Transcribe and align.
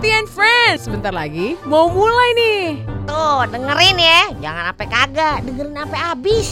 And 0.00 0.24
Friends. 0.24 0.88
Sebentar 0.88 1.12
lagi 1.12 1.60
mau 1.68 1.92
mulai 1.92 2.32
nih. 2.32 2.64
Tuh, 3.04 3.44
dengerin 3.52 4.00
ya. 4.00 4.22
Jangan 4.40 4.72
sampai 4.72 4.86
kagak, 4.88 5.36
dengerin 5.44 5.76
sampai 5.76 6.00
habis. 6.00 6.48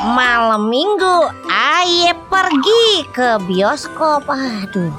Malam 0.00 0.66
minggu, 0.66 1.30
Aye 1.46 2.10
pergi 2.26 3.06
ke 3.14 3.38
bioskop. 3.46 4.26
Aduh, 4.26 4.90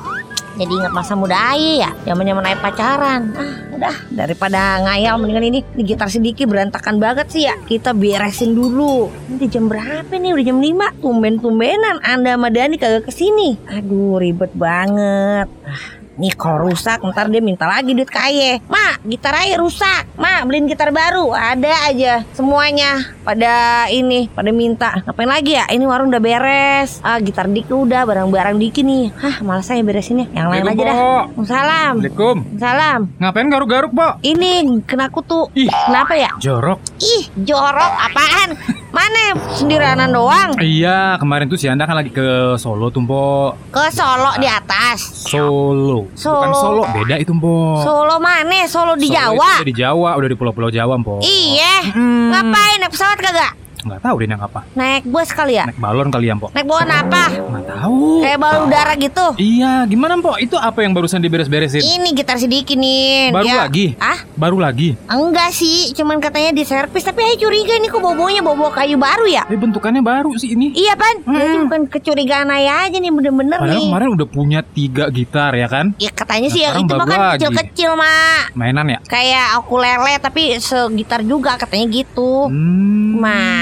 jadi 0.59 0.71
ingat 0.83 0.91
masa 0.91 1.13
muda 1.15 1.55
ya, 1.55 1.91
zaman 2.03 2.27
zaman 2.27 2.43
Aye 2.47 2.57
pacaran. 2.59 3.21
Ah, 3.35 3.55
udah 3.77 3.95
daripada 4.11 4.83
ngayal 4.83 5.15
mendingan 5.15 5.45
ini, 5.47 5.59
ini 5.77 5.83
gitar 5.87 6.11
sedikit 6.11 6.49
berantakan 6.51 6.99
banget 6.99 7.27
sih 7.31 7.47
ya. 7.47 7.55
Kita 7.63 7.95
beresin 7.95 8.51
dulu. 8.51 9.07
Ini 9.31 9.45
jam 9.47 9.71
berapa 9.71 10.11
nih? 10.11 10.31
Udah 10.35 10.45
jam 10.45 10.59
5 10.59 11.01
Tumben-tumbenan 11.01 12.03
Anda 12.03 12.35
sama 12.35 12.49
Dani 12.51 12.75
kagak 12.75 13.07
ke 13.07 13.13
sini. 13.15 13.55
Aduh, 13.69 14.19
ribet 14.19 14.51
banget. 14.53 15.47
Ah, 15.63 16.00
Nih 16.21 16.37
kalau 16.37 16.69
rusak 16.69 17.01
ntar 17.01 17.33
dia 17.33 17.41
minta 17.41 17.65
lagi 17.65 17.97
duit 17.97 18.05
kaye 18.05 18.61
Mak 18.69 19.01
gitar 19.09 19.33
aja 19.33 19.57
rusak. 19.57 20.05
Mak 20.21 20.45
beliin 20.45 20.69
gitar 20.69 20.93
baru. 20.93 21.33
Ada 21.33 21.89
aja 21.89 22.21
semuanya. 22.37 23.09
Pada 23.25 23.89
ini 23.89 24.29
Pada 24.29 24.53
minta. 24.53 25.01
Ngapain 25.01 25.25
lagi 25.25 25.57
ya? 25.57 25.65
Ini 25.65 25.81
warung 25.89 26.13
udah 26.13 26.21
beres. 26.21 27.01
Ah, 27.01 27.17
Gitar 27.17 27.49
Diki 27.49 27.73
udah 27.73 28.05
Barang-barang 28.05 28.61
Diki 28.61 28.85
nih 28.85 29.09
Hah 29.17 29.41
malas 29.41 29.65
saya 29.65 29.81
beresinnya. 29.81 30.29
Yang 30.29 30.47
lain 30.53 30.63
aja 30.69 30.83
dah. 30.85 30.95
Salam 31.41 31.93
Assalamualaikum. 31.97 32.37
Salam 32.61 32.99
Ngapain 33.17 33.47
garuk-garuk, 33.49 33.91
Pok? 33.97 34.13
Ini 34.21 34.51
kena 34.85 35.09
kutu. 35.09 35.49
Ih. 35.57 35.73
Kenapa 35.89 36.13
ya? 36.13 36.29
Jorok. 36.37 36.77
Ih 37.01 37.33
jorok. 37.41 37.91
Apaan 37.97 38.49
Mana 38.91 39.31
sendirianan 39.55 40.11
doang 40.11 40.51
Iya, 40.59 41.15
kemarin 41.15 41.47
tuh 41.47 41.55
si 41.55 41.65
Anda 41.65 41.87
kan 41.87 41.95
lagi 41.95 42.11
ke 42.11 42.59
Solo 42.59 42.91
tuh, 42.91 42.99
Pok. 43.01 43.71
Ke 43.71 43.87
Solo 43.87 44.35
di 44.35 44.47
atas 44.47 44.99
Solo. 45.25 46.11
Bukan 46.11 46.51
Solo. 46.51 46.83
Solo, 46.83 46.83
beda 46.91 47.15
itu, 47.15 47.31
Pok. 47.31 47.79
Solo 47.81 48.15
mana 48.19 48.67
Solo 48.67 48.93
di 48.99 49.07
Solo 49.07 49.15
Jawa 49.15 49.47
itu 49.47 49.63
Udah 49.63 49.69
di 49.71 49.75
Jawa, 49.75 50.09
udah 50.19 50.29
di 50.29 50.35
pulau-pulau 50.35 50.69
Jawa, 50.69 50.99
Pok. 50.99 51.23
Iya 51.23 51.95
Hmm. 51.95 52.29
Ngapain 52.29 52.77
naik 52.77 52.91
pesawat 52.93 53.17
kagak 53.17 53.51
Nggak 53.81 54.01
tahu 54.01 54.15
deh 54.15 54.27
naik 54.27 54.43
apa. 54.43 54.59
Naik 54.71 55.03
bus 55.05 55.29
kali 55.29 55.53
ya 55.53 55.65
Naik 55.65 55.77
balon 55.77 56.07
kali 56.07 56.25
ya, 56.25 56.35
Pok. 56.35 56.49
Naik 56.51 56.65
balon 56.65 56.87
apa 56.87 57.23
Nggak 57.31 57.65
tahu. 57.67 58.01
Kayak 58.21 58.39
balon 58.39 58.61
udara 58.65 58.93
gitu 58.95 59.25
Iya, 59.35 59.73
gimana, 59.85 60.13
Pok? 60.17 60.37
Itu 60.37 60.55
apa 60.55 60.79
yang 60.79 60.91
barusan 60.91 61.19
diberes-beresin? 61.19 61.81
Ini 61.81 62.09
gitar 62.13 62.37
sedikit 62.37 62.73
nih 62.73 63.31
Baru 63.31 63.45
Ya. 63.45 63.57
lagi? 63.61 63.97
Ah 63.97 64.19
Baru 64.33 64.57
lagi? 64.57 64.93
enggak 65.05 65.49
sih 65.51 65.91
Cuman 65.91 66.17
katanya 66.17 66.51
di 66.51 66.61
servis 66.61 67.01
Tapi 67.01 67.19
saya 67.19 67.35
curiga 67.35 67.73
nih 67.75 67.87
kok 67.87 67.99
bobonya 67.99 68.39
bobo 68.39 68.69
kayu 68.69 68.95
baru 68.95 69.25
ya 69.25 69.43
Eh, 69.45 69.55
bentukannya 69.55 69.99
baru 69.99 70.33
sih 70.35 70.51
ini. 70.51 70.71
Iya 70.71 70.93
pan 70.93 71.15
Hmm. 71.23 71.65
bukan 71.65 71.81
kecurigaan 71.87 72.49
ayah 72.51 72.85
aja 72.85 72.97
nih 72.97 73.09
bener-bener 73.09 73.57
Padahal 73.57 73.75
nih 73.75 73.87
kemarin 73.87 74.09
udah 74.11 74.27
punya 74.27 74.59
tiga 74.63 75.05
gitar 75.07 75.51
ya 75.51 75.65
kan? 75.65 75.93
Ya 75.97 76.09
katanya 76.09 76.47
sih 76.47 76.61
Nah, 76.61 76.75
yang 76.75 76.85
sekarang 76.85 77.01
itu 77.01 77.11
kan 77.11 77.19
kecil-kecil 77.33 77.91
mak 77.93 78.43
Mainan 78.53 78.87
ya? 78.87 78.99
Kayak 79.03 79.47
ukulele 79.59 80.13
tapi 80.17 80.43
segitar 80.57 81.21
juga 81.21 81.55
katanya 81.55 81.85
gitu 81.89 82.47
Hmm. 82.47 83.17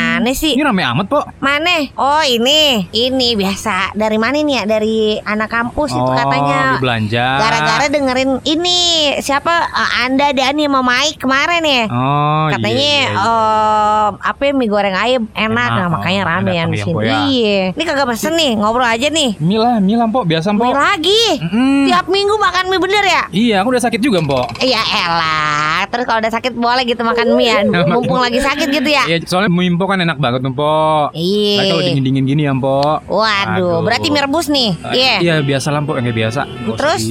Mana 0.09 0.33
sih 0.33 0.57
Ini 0.57 0.65
rame 0.65 0.81
amat, 0.81 1.05
Pok. 1.05 1.25
Mana? 1.37 1.85
Oh 1.93 2.23
ini, 2.25 2.89
ini 2.91 3.37
biasa. 3.37 3.93
Dari 3.93 4.17
mana 4.17 4.41
nih 4.41 4.55
ya? 4.59 4.63
Dari 4.65 5.21
anak 5.21 5.49
kampus 5.49 5.93
itu 5.93 6.01
oh, 6.01 6.17
katanya. 6.17 6.73
beli 6.73 6.81
belanja. 6.81 7.25
Gara-gara 7.37 7.85
dengerin 7.87 8.31
ini 8.43 8.77
siapa 9.21 9.53
eh, 9.69 9.91
Anda 10.03 10.33
Dani 10.33 10.65
sama 10.65 10.81
Mike 10.81 11.21
kemarin 11.21 11.61
ya. 11.63 11.83
Oh, 11.87 12.47
Katanya 12.49 12.73
iya, 12.73 13.05
iya, 13.05 13.09
iya. 13.13 13.23
eh, 13.29 14.07
apa 14.19 14.41
ya, 14.41 14.51
mie 14.51 14.67
goreng 14.67 14.95
ayam 14.97 15.23
enak, 15.31 15.47
Enak, 15.49 15.69
nah 15.77 15.87
makanya 15.91 16.21
rame 16.25 16.51
yang 16.57 16.69
di 16.73 16.79
yang 16.81 16.87
sini. 16.89 17.05
Iya. 17.05 17.61
Ini 17.77 17.83
kagak 17.85 18.07
pesen 18.09 18.33
nih, 18.35 18.51
ngobrol 18.57 18.87
aja 18.87 19.07
nih. 19.07 19.37
Mie 19.39 19.59
lah, 19.61 19.77
mie 19.79 19.95
lah, 19.95 20.07
Pok. 20.09 20.25
Biasa, 20.25 20.51
Mie 20.51 20.59
Pok. 20.59 20.73
lagi. 20.73 21.23
Mm-mm. 21.39 21.85
Tiap 21.87 22.05
minggu 22.09 22.35
makan 22.35 22.63
mie 22.67 22.81
bener 22.81 23.03
ya? 23.05 23.23
Iya, 23.29 23.55
aku 23.61 23.71
udah 23.71 23.83
sakit 23.83 24.01
juga, 24.01 24.19
Pok. 24.19 24.59
Iya 24.59 24.81
elah. 24.81 25.85
Terus 25.89 26.03
kalau 26.05 26.19
udah 26.19 26.33
sakit 26.33 26.53
boleh 26.55 26.83
gitu 26.83 27.01
makan 27.05 27.27
mie 27.37 27.47
ya. 27.47 27.57
Mumpung 27.87 28.19
lagi 28.19 28.39
sakit 28.41 28.67
gitu 28.67 28.89
ya. 28.89 29.03
Iya, 29.07 29.17
soalnya 29.23 29.51
mie 29.51 29.69
Mpok 29.69 29.85
kan 29.85 29.98
enak 30.01 30.17
banget 30.17 30.39
tuh, 30.41 30.51
Pok. 30.51 31.07
Iya. 31.11 31.67
Kalau 31.67 31.81
dingin-dingin 31.81 32.23
gini 32.23 32.41
ya, 32.43 32.53
Pok. 32.53 32.97
Waduh, 33.05 33.55
Aduh. 33.55 33.77
berarti 33.81 34.07
mie 34.07 34.21
rebus 34.21 34.47
nih. 34.47 34.71
Eh, 34.85 34.93
Iya. 34.93 35.15
Iya, 35.19 35.35
biasa 35.41 35.67
lah, 35.69 35.81
Pok. 35.81 35.95
Yang 35.95 36.05
kayak 36.05 36.17
biasa. 36.17 36.41
Usah 36.65 36.77
Terus 36.79 37.01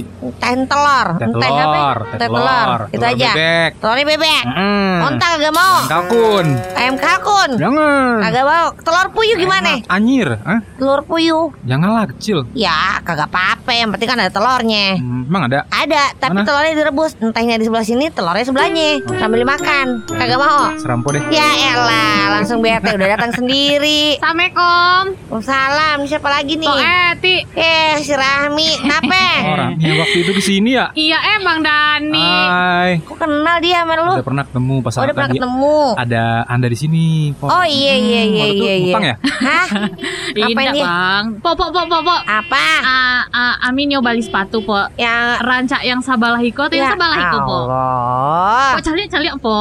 telur, 0.69 1.07
teh 1.17 1.27
Enteh 1.27 1.49
apa? 1.49 1.81
telur, 2.19 2.81
itu 2.89 2.97
telur 2.97 3.11
aja. 3.11 3.31
bebek. 3.31 3.71
Telurnya 3.79 4.07
bebek. 4.07 4.43
Mm. 4.49 4.97
Ontak 5.01 5.29
kagak 5.31 5.55
mau. 5.55 5.77
Kalkun. 5.87 6.47
Ayam 6.75 6.95
kalkun. 6.97 7.51
Jangan. 7.57 8.17
Kagak 8.23 8.45
mau. 8.45 8.67
Telur 8.79 9.07
puyuh 9.11 9.37
gimana? 9.37 9.71
Enak. 9.79 9.89
Anyir, 9.89 10.29
Hah? 10.39 10.61
Telur 10.77 11.01
puyuh. 11.03 11.53
Janganlah 11.63 12.09
kecil. 12.09 12.45
Ya, 12.53 13.01
kagak 13.03 13.29
apa-apa. 13.29 13.71
Yang 13.71 13.89
penting 13.95 14.09
kan 14.09 14.19
ada 14.19 14.31
telurnya. 14.31 14.87
Hmm, 14.97 15.25
emang 15.25 15.43
ada? 15.47 15.59
Ada, 15.69 16.03
tapi 16.17 16.37
Mana? 16.37 16.47
telurnya 16.47 16.75
direbus. 16.75 17.13
Entahnya 17.19 17.57
di 17.57 17.65
sebelah 17.65 17.85
sini, 17.85 18.09
telurnya 18.09 18.45
sebelahnya. 18.45 18.91
Sambil 19.17 19.39
dimakan. 19.41 19.87
Kagak 20.07 20.39
mau. 20.39 20.63
Serampo 20.77 21.09
deh. 21.11 21.23
Ya 21.29 21.49
elah, 21.69 22.39
langsung 22.39 22.59
bete 22.79 22.95
udah 22.95 23.09
datang 23.11 23.33
sendiri. 23.35 24.15
Assalamualaikum. 24.17 25.03
Salam, 25.41 25.99
siapa 26.05 26.29
lagi 26.29 26.55
nih? 26.55 26.65
Kok 26.65 26.79
Eti? 26.79 27.37
Eh, 27.53 27.99
si 28.01 28.13
Rahmi, 28.13 28.69
kenapa? 28.79 29.23
Orang 29.51 29.73
yang 29.77 29.99
waktu 29.99 30.19
itu 30.21 30.33
di 30.33 30.43
sini 30.45 30.71
ya. 30.73 30.87
Iya 30.93 31.19
emang 31.37 31.59
Dani. 31.61 32.23
Hai. 32.23 32.91
Kok 33.03 33.19
kenal 33.19 33.59
dia 33.59 33.83
sama 33.83 33.93
lu? 33.97 34.15
Udah 34.15 34.23
pernah 34.25 34.45
ketemu 34.45 34.75
pas 34.79 34.95
Oh, 34.95 35.03
udah 35.03 35.15
pernah 35.15 35.31
ketemu. 35.33 35.79
Ada 35.97 36.25
Anda 36.47 36.67
di 36.67 36.79
sini, 36.79 37.05
Pok. 37.35 37.49
Oh 37.49 37.65
iya 37.65 37.95
iya 37.95 38.21
Hmm, 38.21 38.31
iya 38.31 38.41
waktu 38.41 38.55
itu 38.55 38.63
iya 38.63 38.71
iya. 38.71 38.83
ngutang 38.85 39.05
ya? 39.05 39.15
Hah? 39.19 39.67
Apa 40.39 40.47
Indah 40.55 40.65
ini? 40.69 40.81
bang. 40.81 41.25
Po 41.41 41.51
po 41.53 41.67
po 41.69 41.83
po 41.85 41.99
po. 42.01 42.17
Apa? 42.21 42.65
Ah, 42.81 43.21
ah, 43.29 43.55
Amin 43.65 43.91
nyoba 43.91 44.11
beli 44.11 44.23
sepatu 44.23 44.61
po. 44.61 44.79
Yang 44.95 45.27
Rancak 45.41 45.83
yang 45.83 45.99
sabalah 45.99 46.39
iko 46.39 46.63
atau 46.65 46.75
yang 46.75 46.87
Ya 46.87 46.95
sabalah 46.95 47.17
iko 47.19 47.39
po? 47.41 47.57
Allah. 47.65 48.71
Po 48.71 48.81
calik 48.81 49.07
calik 49.09 49.35
po. 49.39 49.59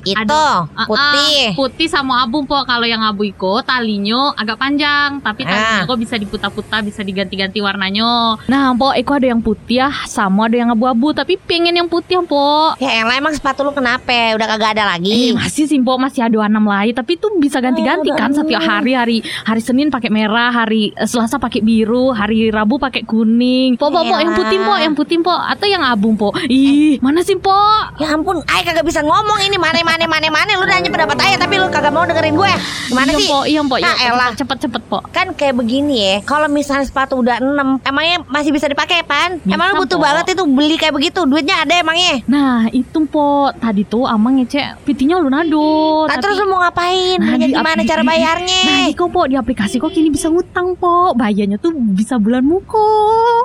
Itu 0.00 0.18
Aduh. 0.18 0.56
Ah, 0.70 0.86
putih. 0.86 1.44
ah, 1.44 1.56
putih 1.56 1.88
sama 1.88 2.22
abu 2.22 2.42
po. 2.42 2.57
Kalau 2.64 2.86
yang 2.86 3.02
abu 3.02 3.22
iko 3.24 3.60
talinya 3.60 4.32
agak 4.34 4.56
panjang, 4.56 5.20
tapi 5.20 5.44
talinya 5.44 5.82
Ah. 5.82 5.86
kok 5.86 5.98
bisa 5.98 6.14
diputar-putar, 6.14 6.80
bisa 6.80 7.02
diganti-ganti 7.02 7.58
warnanya. 7.58 8.38
Nah, 8.46 8.72
po, 8.72 8.94
iko 8.94 9.12
ada 9.12 9.28
yang 9.28 9.38
putih 9.38 9.84
ya, 9.84 9.90
sama 10.06 10.46
ada 10.46 10.56
yang 10.56 10.70
abu-abu, 10.70 11.12
tapi 11.12 11.36
pengen 11.36 11.74
yang 11.74 11.86
putih 11.86 12.18
po. 12.24 12.72
Ya 12.78 13.02
elah 13.02 13.14
emang 13.14 13.34
sepatu 13.34 13.62
lu 13.62 13.70
kenapa? 13.70 14.34
Udah 14.34 14.46
kagak 14.48 14.70
ada 14.74 14.82
Eh 14.82 14.88
lagi. 14.88 15.18
masih 15.34 15.64
sih 15.64 15.78
Po 15.78 15.96
masih 15.96 16.20
ada 16.20 16.44
enam 16.44 16.64
lain 16.64 16.92
tapi 16.92 17.16
itu 17.16 17.28
bisa 17.36 17.58
ganti-ganti 17.58 18.10
kan 18.10 18.28
setiap 18.30 18.60
hari 18.60 18.92
hari 18.92 19.16
hari 19.22 19.60
Senin 19.60 19.88
pakai 19.88 20.10
merah 20.10 20.50
hari 20.50 20.92
eh, 20.92 21.06
Selasa 21.06 21.38
pakai 21.38 21.60
biru 21.60 22.10
hari 22.10 22.50
Rabu 22.50 22.76
pakai 22.76 23.02
kuning 23.02 23.76
po 23.76 23.88
po 23.88 24.02
po 24.02 24.14
yang 24.14 24.34
putih 24.34 24.58
po 24.58 24.74
yang 24.76 24.92
putih 24.92 25.18
po 25.18 25.32
atau 25.32 25.64
yang 25.64 25.80
abu 25.80 26.12
po 26.12 26.28
ih 26.44 27.00
mana 27.00 27.22
sih 27.22 27.36
po 27.36 27.56
Ya 27.96 28.12
ampun, 28.12 28.44
ay 28.46 28.62
kagak 28.62 28.84
bisa 28.84 29.00
ngomong 29.00 29.38
ini 29.40 29.56
mana 29.56 29.80
mana 29.80 30.04
mana 30.04 30.28
mana 30.28 30.52
lu 30.54 30.64
nanya 30.64 30.88
pendapat 30.88 31.16
ayah 31.20 31.38
tapi 31.38 31.56
lu 31.56 31.66
kagak 31.68 31.90
mau 31.90 32.04
dengerin 32.04 32.34
gue. 32.34 32.47
Gimana 32.88 33.10
iya 33.10 33.18
sih? 33.18 33.26
po 33.26 33.38
iya 33.42 33.60
po 33.60 33.76
iya, 33.76 33.88
Ah, 33.88 33.96
elah. 34.08 34.30
cepet 34.32 34.58
cepet 34.60 34.82
po 34.84 34.98
Kan 35.08 35.32
kayak 35.32 35.54
begini 35.54 35.94
ya, 35.98 36.14
kalau 36.22 36.46
misalnya 36.46 36.82
sepatu 36.82 37.18
udah 37.18 37.36
6 37.38 37.82
Emangnya 37.82 38.24
masih 38.24 38.50
bisa 38.50 38.64
dipakai 38.64 39.02
pan? 39.02 39.36
Bisa, 39.38 39.54
Emang 39.54 39.76
butuh 39.76 39.94
Po. 39.94 40.02
banget 40.02 40.32
itu 40.32 40.44
beli 40.44 40.74
kayak 40.74 40.92
begitu 40.92 41.20
Duitnya 41.22 41.60
ada 41.60 41.74
emangnya 41.74 42.24
nah 42.24 42.66
itu 42.68 42.98
po 43.04 43.26
tadi 43.54 43.82
tuh 43.82 44.04
amang 44.04 44.38
ngecek 44.38 44.82
pitinya 44.82 45.16
lu 45.16 45.28
nado 45.28 46.04
Nah 46.04 46.16
terus 46.16 46.36
lu 46.36 46.46
mau 46.46 46.60
ngapain? 46.60 47.18
Nah, 47.18 47.36
di 47.36 47.50
gimana 47.50 47.80
cara 47.82 48.00
bayarnya? 48.00 48.60
Nah, 48.64 48.78
di 48.84 48.94
kok 48.94 49.08
po 49.08 49.24
di 49.24 49.34
aplikasi 49.34 49.76
kok 49.76 49.90
kini 49.90 50.08
bisa 50.08 50.26
ngutang 50.26 50.72
po. 50.74 51.12
Bayarnya 51.12 51.56
tuh 51.56 51.72
bisa 51.74 52.16
bulan 52.16 52.40
muko. 52.40 52.80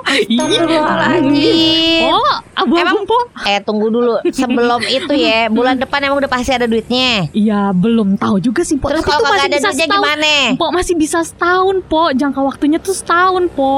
Astagfirullahaladzim 0.04 2.02
Po, 2.02 2.18
abu-abu 2.56 2.76
Emang- 2.96 3.04
po. 3.04 3.18
Eh 3.42 3.58
tunggu 3.60 3.88
dulu 3.88 4.14
Sebelum 4.24 4.80
itu 4.96 5.12
ya 5.12 5.48
Bulan 5.48 5.76
depan 5.76 6.00
emang 6.00 6.18
udah 6.18 6.30
pasti 6.30 6.50
ada 6.50 6.64
duitnya 6.64 7.28
Iya, 7.30 7.72
belum 7.72 8.16
tahu 8.16 8.38
juga 8.38 8.62
sih, 8.62 8.76
Po. 8.76 8.88
Terus 8.94 9.02
Tapi 9.02 9.10
kalau 9.12 9.26
masih 9.26 9.42
ada 9.42 9.50
bisa 9.50 9.66
duitnya 9.66 9.74
setahun. 9.84 9.98
gimana? 9.98 10.32
Po 10.54 10.66
masih 10.70 10.94
bisa 10.94 11.18
setahun, 11.20 11.76
Po. 11.84 12.02
Jangka 12.12 12.40
waktunya 12.40 12.78
tuh 12.78 12.94
setahun, 12.94 13.44
Po. 13.50 13.74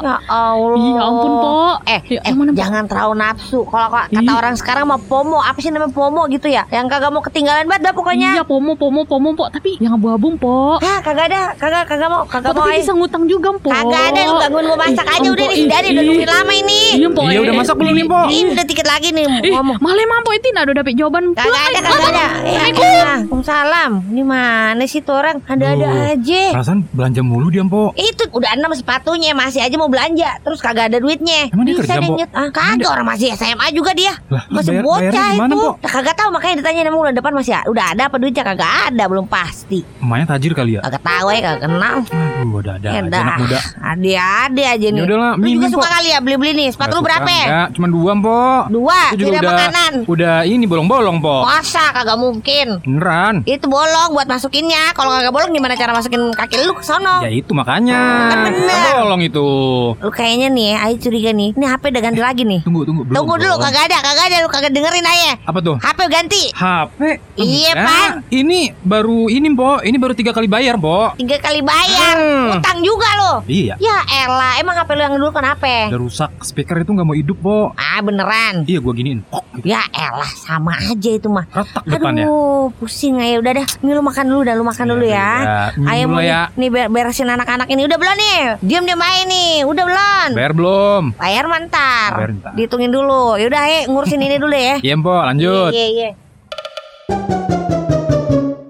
Ya 0.00 0.16
Allah 0.24 0.80
Iya 0.80 1.00
ampun, 1.02 1.32
Po. 1.36 1.56
Eh, 1.84 2.00
Ya, 2.08 2.20
eh 2.22 2.32
mana, 2.32 2.48
Po? 2.48 2.56
jangan 2.56 2.82
terlalu 2.84 3.14
nafsu 3.14 3.60
Kalau 3.62 3.88
kok 3.90 4.04
kata 4.08 4.24
Ih. 4.24 4.32
orang 4.32 4.54
sekarang 4.54 4.84
mau 4.86 4.96
pomo 4.96 5.36
Apa 5.38 5.58
sih 5.58 5.68
namanya 5.68 5.92
pomo 5.92 6.24
gitu 6.26 6.46
ya 6.46 6.64
Yang 6.66 6.86
kagak 6.88 7.10
mau 7.10 7.20
ketinggalan 7.20 7.64
banget 7.66 7.82
dah 7.82 7.92
pokoknya 7.92 8.30
Iya, 8.34 8.44
pomo, 8.44 8.72
pomo, 8.72 9.04
pomo, 9.04 9.28
Po. 9.34 9.44
Tapi 9.46 9.76
yang 9.78 9.94
abu-abu, 9.94 10.32
Po. 10.34 10.80
Hah 10.80 10.98
kagak 11.00 11.28
ada 11.28 11.52
Kagak 11.54 11.84
kagak 11.84 12.08
mau 12.08 12.24
Po, 12.24 12.32
Kagak 12.32 12.52
mau 12.52 12.64
tapi 12.64 12.80
bisa 12.80 12.92
ngutang 12.94 13.24
juga, 13.26 13.52
Po. 13.54 13.68
Kagak 13.68 14.02
ada 14.10 14.20
lu 14.24 14.34
gangguin 14.38 14.64
gue 14.64 14.78
masak 14.80 15.06
aja 15.06 15.28
udah 15.28 15.44
nih 15.44 15.54
si 15.54 15.66
Dani 15.66 15.88
udah 15.92 16.02
nungguin 16.02 16.30
lama 16.30 16.52
ini 16.54 16.80
Iya, 16.96 17.08
Po. 17.12 17.22
Iya, 17.22 17.36
eh, 17.36 17.42
udah 17.42 17.54
masak 17.54 17.74
belum 17.76 17.92
nih, 17.92 18.00
ih, 18.00 18.08
Po? 18.08 18.20
Ini 18.26 18.48
udah 18.50 18.64
dikit 18.64 18.86
lagi 18.86 19.08
nih 19.10 19.26
Ih, 19.44 19.52
ngomong 19.52 19.76
malah 19.78 20.20
Po. 20.24 20.30
Itu 20.32 20.46
nggak 20.48 20.64
ada 20.64 20.74
dapet 20.74 20.94
jawaban. 20.96 21.24
Kagak 21.34 21.62
ada 21.68 21.78
kagak 21.80 22.08
ada 22.08 22.26
Ya 22.44 22.60
Assalamualaikum. 22.64 23.02
Waalaikumsalam 23.04 23.90
Ini 24.08 24.22
Gimana 24.44 24.84
sih 24.84 25.00
tuh 25.00 25.16
orang? 25.16 25.40
Ada-ada 25.40 25.88
aja. 26.12 26.42
Perasaan 26.52 26.84
belanja 26.90 27.20
mulu 27.20 27.48
dia, 27.48 27.64
Mpok. 27.64 27.96
Itu 27.96 28.28
udah 28.28 28.52
enam 28.52 28.76
sepatunya 28.76 29.32
masih 29.32 29.64
aja 29.64 29.72
mau 29.74 29.88
belanja 29.88 30.36
terus 30.42 30.60
kagak 30.60 30.92
ada 30.92 31.00
duitnya. 31.00 31.48
Emang 31.48 31.64
dia 31.64 31.74
Bisa 31.74 31.96
kerja? 31.96 32.04
Nyet. 32.06 32.28
Ah, 32.30 32.50
kagak 32.50 32.84
orang 32.86 33.06
masih 33.06 33.32
SMA 33.32 33.72
juga 33.72 33.96
dia. 33.96 34.12
Lah, 34.28 34.44
Masih 34.50 34.76
bayar- 34.76 34.84
bocah 34.84 35.28
gimana, 35.32 35.48
itu. 35.48 35.56
Mpok? 35.56 35.74
Nah, 35.80 35.90
kagak 35.90 36.14
tahu 36.14 36.28
makanya 36.30 36.54
ditanya 36.58 36.80
nama 36.84 36.96
bulan 36.98 37.14
depan 37.14 37.32
masih 37.32 37.52
udah 37.64 37.84
ada 37.88 38.02
apa 38.04 38.16
duitnya 38.18 38.44
kagak 38.44 38.70
ada 38.84 39.04
belum 39.06 39.24
pasti. 39.24 39.80
Emaknya 39.98 40.26
tajir 40.28 40.52
kali 40.52 40.70
ya? 40.76 40.80
Kagak 40.82 41.02
tahu 41.02 41.26
ya 41.30 41.40
kagak 41.40 41.60
kenal. 41.62 41.94
Aduh, 42.04 42.58
ada 42.60 42.70
ada 42.74 42.84
Ya 42.84 42.92
aja 42.92 43.08
dah. 43.08 43.22
anak 43.22 43.36
muda. 43.40 43.58
Ade-ade 43.80 44.62
aja 44.66 44.86
nih. 44.86 45.00
Ya 45.00 45.04
udahlah, 45.06 45.32
Lu 45.34 45.46
juga 45.48 45.66
suka 45.70 45.88
kali 45.88 46.08
ya 46.10 46.18
beli-beli 46.20 46.52
nih. 46.54 46.68
Sepatu 46.68 46.92
lu 46.94 47.02
berapa? 47.02 47.24
Enggak, 47.24 47.68
cuma 47.72 47.86
dua, 47.88 48.10
Mpok. 48.12 48.62
Dua, 48.68 49.00
Itu 49.08 49.22
juga 49.22 49.38
udah, 49.40 49.50
makanan. 49.50 49.92
udah 50.04 50.34
ini 50.44 50.64
bolong-bolong, 50.64 51.16
Pok. 51.18 51.42
Masa 51.44 51.84
kagak 51.90 52.18
mungkin. 52.18 52.66
Beneran. 52.82 53.34
Itu 53.44 53.64
bolong 53.66 54.12
buat 54.12 54.26
masukinnya. 54.34 54.90
Kalau 54.92 55.14
kagak 55.14 55.30
bolong 55.30 55.52
gimana 55.54 55.78
cara 55.78 55.94
masukin 55.94 56.34
kaki 56.34 56.66
lu 56.66 56.74
ke 56.74 56.82
sono? 56.82 57.22
Ya 57.22 57.30
itu 57.30 57.54
makanya. 57.54 58.30
Kan 58.34 58.38
bener. 58.50 58.94
bolong 59.06 59.22
itu. 59.22 59.48
Lu 59.94 60.10
kayaknya 60.10 60.50
nih, 60.50 60.70
Ayo 60.74 60.94
curiga 60.98 61.30
nih. 61.30 61.54
Ini 61.54 61.66
HP 61.70 61.82
udah 61.94 62.02
ganti 62.02 62.20
lagi 62.20 62.42
nih. 62.42 62.60
Tunggu, 62.66 62.82
tunggu. 62.82 63.02
Belum, 63.06 63.14
Tunggu 63.14 63.34
dulu, 63.38 63.54
kagak 63.62 63.86
ada, 63.90 63.98
kagak 64.02 64.24
ada. 64.32 64.36
Lu 64.42 64.48
kagak 64.50 64.72
dengerin 64.74 65.06
aja. 65.06 65.32
Apa 65.46 65.58
tuh? 65.62 65.76
HP 65.78 65.98
ganti. 66.10 66.42
HP. 66.50 67.00
Iya. 67.38 67.72
Pan. 67.78 68.12
Ini 68.28 68.60
baru 68.82 69.30
ini, 69.30 69.46
Pok. 69.54 69.86
Ini 69.86 69.96
baru 70.00 70.14
tiga 70.18 70.34
kali 70.34 70.50
bayar, 70.50 70.74
Pok. 70.80 71.16
Tiga 71.20 71.36
kali 71.38 71.60
bayar. 71.62 72.16
Hmm. 72.18 72.58
Utang 72.58 72.78
juga 72.82 73.08
lo. 73.20 73.32
Iya. 73.46 73.78
Ya 73.78 73.98
elah, 74.24 74.58
emang 74.58 74.74
HP 74.74 74.90
lu 74.96 75.02
yang 75.04 75.14
dulu 75.20 75.30
kenapa? 75.30 75.90
Udah 75.92 76.00
rusak 76.00 76.30
speaker 76.42 76.80
itu 76.80 76.90
nggak 76.90 77.06
mau 77.06 77.16
hidup, 77.16 77.38
Pok. 77.38 77.68
Ah 77.76 78.00
beneran. 78.02 78.64
Iya, 78.66 78.78
gua 78.82 78.94
giniin. 78.96 79.20
Ya 79.62 79.86
elah, 79.94 80.30
sama 80.34 80.74
aja 80.74 81.10
itu 81.14 81.28
mah. 81.30 81.46
Retak 81.52 81.84
depannya. 81.86 82.26
Aduh, 82.26 82.74
pusing 82.80 83.20
aja. 83.20 83.38
Udah 83.38 83.52
dah, 83.62 83.66
ini 83.84 83.90
lu 83.94 84.02
makan 84.02 84.23
dulu 84.26 84.42
dah, 84.42 84.54
lu 84.54 84.64
makan 84.64 84.86
dulu 84.88 85.04
ya. 85.04 85.30
Minum 85.74 85.88
Ayo 85.88 86.04
dulu 86.06 86.20
ya. 86.20 86.40
nih, 86.50 86.58
nih 86.58 86.68
ber- 86.68 86.90
beresin 86.90 87.26
anak-anak 87.26 87.66
ini. 87.66 87.84
Udah 87.84 87.96
belum 87.96 88.14
nih? 88.14 88.38
Diam 88.60 88.82
diam 88.82 88.98
aja 88.98 89.22
nih. 89.24 89.52
Udah 89.62 89.84
belum? 89.84 90.28
Bayar 90.32 90.52
belum? 90.52 91.02
Bayar 91.14 91.44
mantar. 91.44 92.10
Bayar. 92.14 92.30
Dihitungin 92.52 92.88
dulu. 92.88 93.36
Yaudah, 93.36 93.60
ayo 93.62 93.78
ngurusin 93.86 94.18
ini 94.18 94.36
dulu 94.36 94.52
ya. 94.52 94.76
Iya, 94.78 94.94
Pok. 94.96 95.22
Lanjut. 95.26 95.70
Iya, 95.70 95.86
iya. 95.86 96.10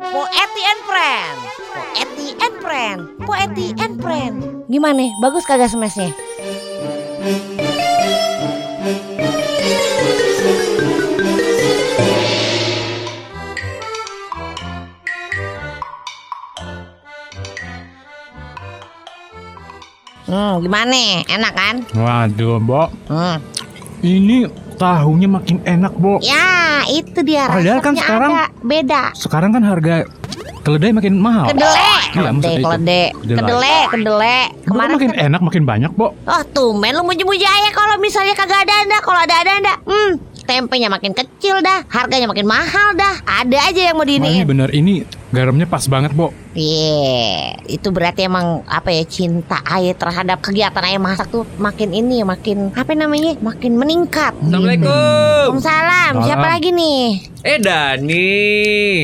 Po 0.05 0.23
Eti 0.27 0.63
and 0.65 0.83
Friend. 0.83 1.37
Po 1.71 1.83
Eti 1.95 2.27
and 2.37 2.55
Friend. 2.59 2.99
Po 3.21 3.33
Eti 3.33 3.67
and 3.77 3.95
Friend. 3.97 4.35
Gimana? 4.67 5.07
Bagus 5.19 5.45
kagak 5.45 5.69
smashnya? 5.69 6.11
Hmm, 20.35 20.59
gimana? 20.59 21.23
Enak 21.25 21.53
kan? 21.55 21.75
Waduh, 21.95 22.59
Pok. 22.59 22.89
Hmm. 23.07 23.39
Ini 24.03 24.51
tahunya 24.75 25.31
makin 25.31 25.63
enak, 25.63 25.95
Pok. 25.95 26.21
Ya, 26.21 26.83
itu 26.85 27.23
dia 27.23 27.47
Padahal 27.47 27.79
kan 27.79 27.95
sekarang- 27.95 28.33
ada. 28.35 28.45
beda. 28.59 29.03
Sekarang 29.15 29.55
kan 29.55 29.63
harga 29.63 30.03
keledai 30.61 30.91
makin 30.91 31.23
mahal. 31.23 31.55
Kedele, 31.55 31.71
maksudnya 32.35 32.51
itu. 32.51 32.67
kedele, 32.67 33.03
Kedelai. 33.39 33.79
kedele. 33.87 34.39
Kemarin 34.67 34.91
makin 34.93 35.13
enak, 35.15 35.41
makin 35.41 35.63
banyak, 35.63 35.91
Pok. 35.95 36.11
Oh 36.27 36.43
tumben 36.51 36.91
lu 36.91 37.07
muji-muji 37.07 37.47
aja 37.47 37.71
kalau 37.71 37.95
misalnya 37.97 38.35
kagak 38.35 38.67
ada 38.67 38.75
anda 38.77 38.99
Kalau 38.99 39.21
ada 39.21 39.35
ada 39.37 39.53
anda 39.55 39.75
Hmm 39.85 40.19
tempenya 40.45 40.89
makin 40.89 41.13
kecil 41.13 41.57
dah 41.61 41.81
Harganya 41.87 42.27
makin 42.27 42.45
mahal 42.45 42.93
dah 42.93 43.17
Ada 43.25 43.73
aja 43.73 43.81
yang 43.83 43.97
mau 43.97 44.05
diiniin 44.05 44.45
bener 44.45 44.69
ini 44.71 45.01
garamnya 45.35 45.67
pas 45.67 45.85
banget, 45.85 46.15
Pok. 46.15 46.31
Iya 46.55 47.59
Itu 47.67 47.91
berarti 47.91 48.25
emang 48.25 48.63
Apa 48.65 48.95
ya 48.95 49.03
Cinta 49.03 49.59
ayah 49.67 49.91
terhadap 49.91 50.39
kegiatan 50.39 50.87
ayah 50.87 51.03
masak 51.03 51.27
tuh 51.27 51.43
Makin 51.59 51.91
ini 51.91 52.23
Makin 52.23 52.71
Apa 52.71 52.95
namanya 52.95 53.35
Makin 53.43 53.75
meningkat 53.75 54.39
Assalamualaikum. 54.39 54.87
Waalaikumsalam 54.87 56.13
Siapa 56.23 56.39
Salam. 56.39 56.55
lagi 56.55 56.71
nih 56.71 57.03
Eh 57.45 57.59
Dani. 57.61 58.33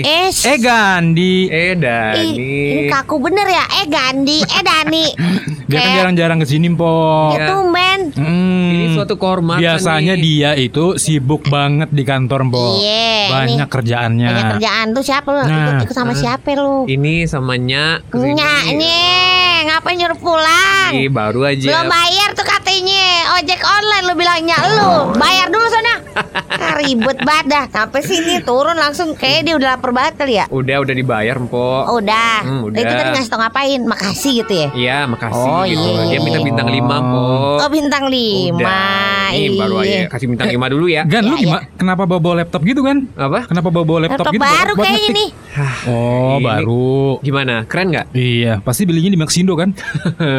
Eh 0.01 0.33
Eh 0.33 0.57
Gandhi. 0.57 1.51
Eh 1.53 1.65
ih, 1.67 1.77
Dani. 1.77 2.41
Ini 2.73 2.83
kaku 2.89 3.21
bener 3.21 3.45
ya 3.45 3.65
Eh 3.83 3.87
Gandhi 3.87 4.41
Eh 4.41 4.63
Dani 4.63 5.07
Dia 5.71 5.79
kan 5.79 5.91
jarang-jarang 6.03 6.39
ke 6.43 6.47
sini, 6.49 6.67
Pok. 6.71 7.31
Ya 7.31 7.47
tumben 7.47 8.01
Hmm. 8.11 8.73
Ini 8.73 8.87
suatu 8.97 9.15
kehormatan. 9.15 9.63
Biasanya 9.63 10.19
nih. 10.19 10.23
dia 10.25 10.51
itu 10.57 10.99
sibuk 10.99 11.47
banget 11.47 11.93
di 11.93 12.03
kantor, 12.03 12.43
Pok. 12.49 12.75
Iya 12.81 13.29
Banyak 13.29 13.69
ini 13.69 13.71
kerjaannya. 13.71 14.27
Banyak 14.27 14.51
kerjaan 14.57 14.87
tuh 14.91 15.05
siapa 15.05 15.29
lu 15.31 15.39
Nah. 15.41 15.47
ikut, 15.47 15.75
ikut 15.87 15.95
sama 15.95 16.11
siapa 16.21 16.49
lu 16.55 16.85
Ini 16.85 17.25
sama 17.25 17.57
Nya 17.57 18.01
ke 18.07 18.17
sini. 18.17 18.37
Nyaknya, 18.37 19.05
ngapain 19.67 19.97
nyuruh 19.97 20.19
pulang? 20.19 20.91
Ih, 20.93 21.09
baru 21.09 21.41
aja. 21.49 21.67
Belum 21.67 21.87
bayar 21.87 22.29
tuh 22.33 22.45
katanya 22.45 23.05
Ojek 23.39 23.61
online 23.61 24.05
lu 24.05 24.15
bilangnya 24.15 24.57
Lu 24.77 24.93
bayar 25.17 25.49
dulu 25.49 25.67
sana 25.67 26.00
Ribet 26.81 27.19
banget 27.21 27.47
dah 27.49 27.65
Sampai 27.69 28.01
sini 28.01 28.41
turun 28.41 28.75
langsung 28.75 29.13
Kayaknya 29.13 29.43
dia 29.43 29.55
udah 29.57 29.69
lapar 29.71 29.91
banget 29.91 30.15
kali 30.17 30.33
ya 30.35 30.45
Udah 30.49 30.77
udah 30.79 30.95
dibayar, 30.95 31.37
Mpok. 31.37 31.83
oh, 31.87 31.99
Udah 31.99 32.37
Hmm, 32.41 32.61
udah. 32.65 32.79
Itu 32.79 32.93
tadi 32.93 33.11
ngasih 33.11 33.29
tau 33.29 33.39
ngapain 33.39 33.81
Makasih 33.83 34.33
gitu 34.41 34.53
ya 34.55 34.69
Iya, 34.73 34.99
makasih 35.07 35.51
Oh, 35.51 35.63
gitu. 35.63 35.81
iya, 35.83 36.01
Dia 36.01 36.11
iya, 36.11 36.19
minta 36.21 36.39
iya. 36.39 36.47
bintang 36.47 36.69
5, 36.69 36.81
Mpok. 37.01 37.59
Oh 37.59 37.69
bintang 37.69 38.05
lima 38.07 38.59
Udah. 38.61 39.29
Nih 39.31 39.49
baru 39.55 39.75
Iya. 39.79 39.87
aja 40.01 40.09
kasih 40.11 40.27
bintang 40.27 40.49
5 40.51 40.67
dulu 40.69 40.87
ya. 40.87 41.03
Gan, 41.05 41.23
lu 41.23 41.35
Iya, 41.35 41.43
gimana? 41.43 41.63
Kenapa 41.77 42.03
bawa 42.05 42.21
bawa 42.21 42.35
laptop 42.39 42.63
gitu 42.63 42.81
kan? 42.81 42.97
Apa? 43.15 43.39
Kenapa 43.47 43.69
bawa 43.69 43.85
bawa 43.85 43.99
laptop, 44.01 44.25
Laptop 44.25 44.35
gitu? 44.35 44.43
baru 44.43 44.73
Buat 44.73 44.85
kayaknya 44.85 45.11
nih 45.13 45.29
Oh, 45.87 46.37
Ini- 46.37 46.45
baru. 46.45 46.95
Gimana? 47.21 47.55
Keren 47.65 47.87
nggak? 47.91 48.07
Iya, 48.13 48.53
pasti 48.61 48.83
belinya 48.85 49.09
di 49.09 49.19
Maxindo 49.19 49.55
kan? 49.55 49.71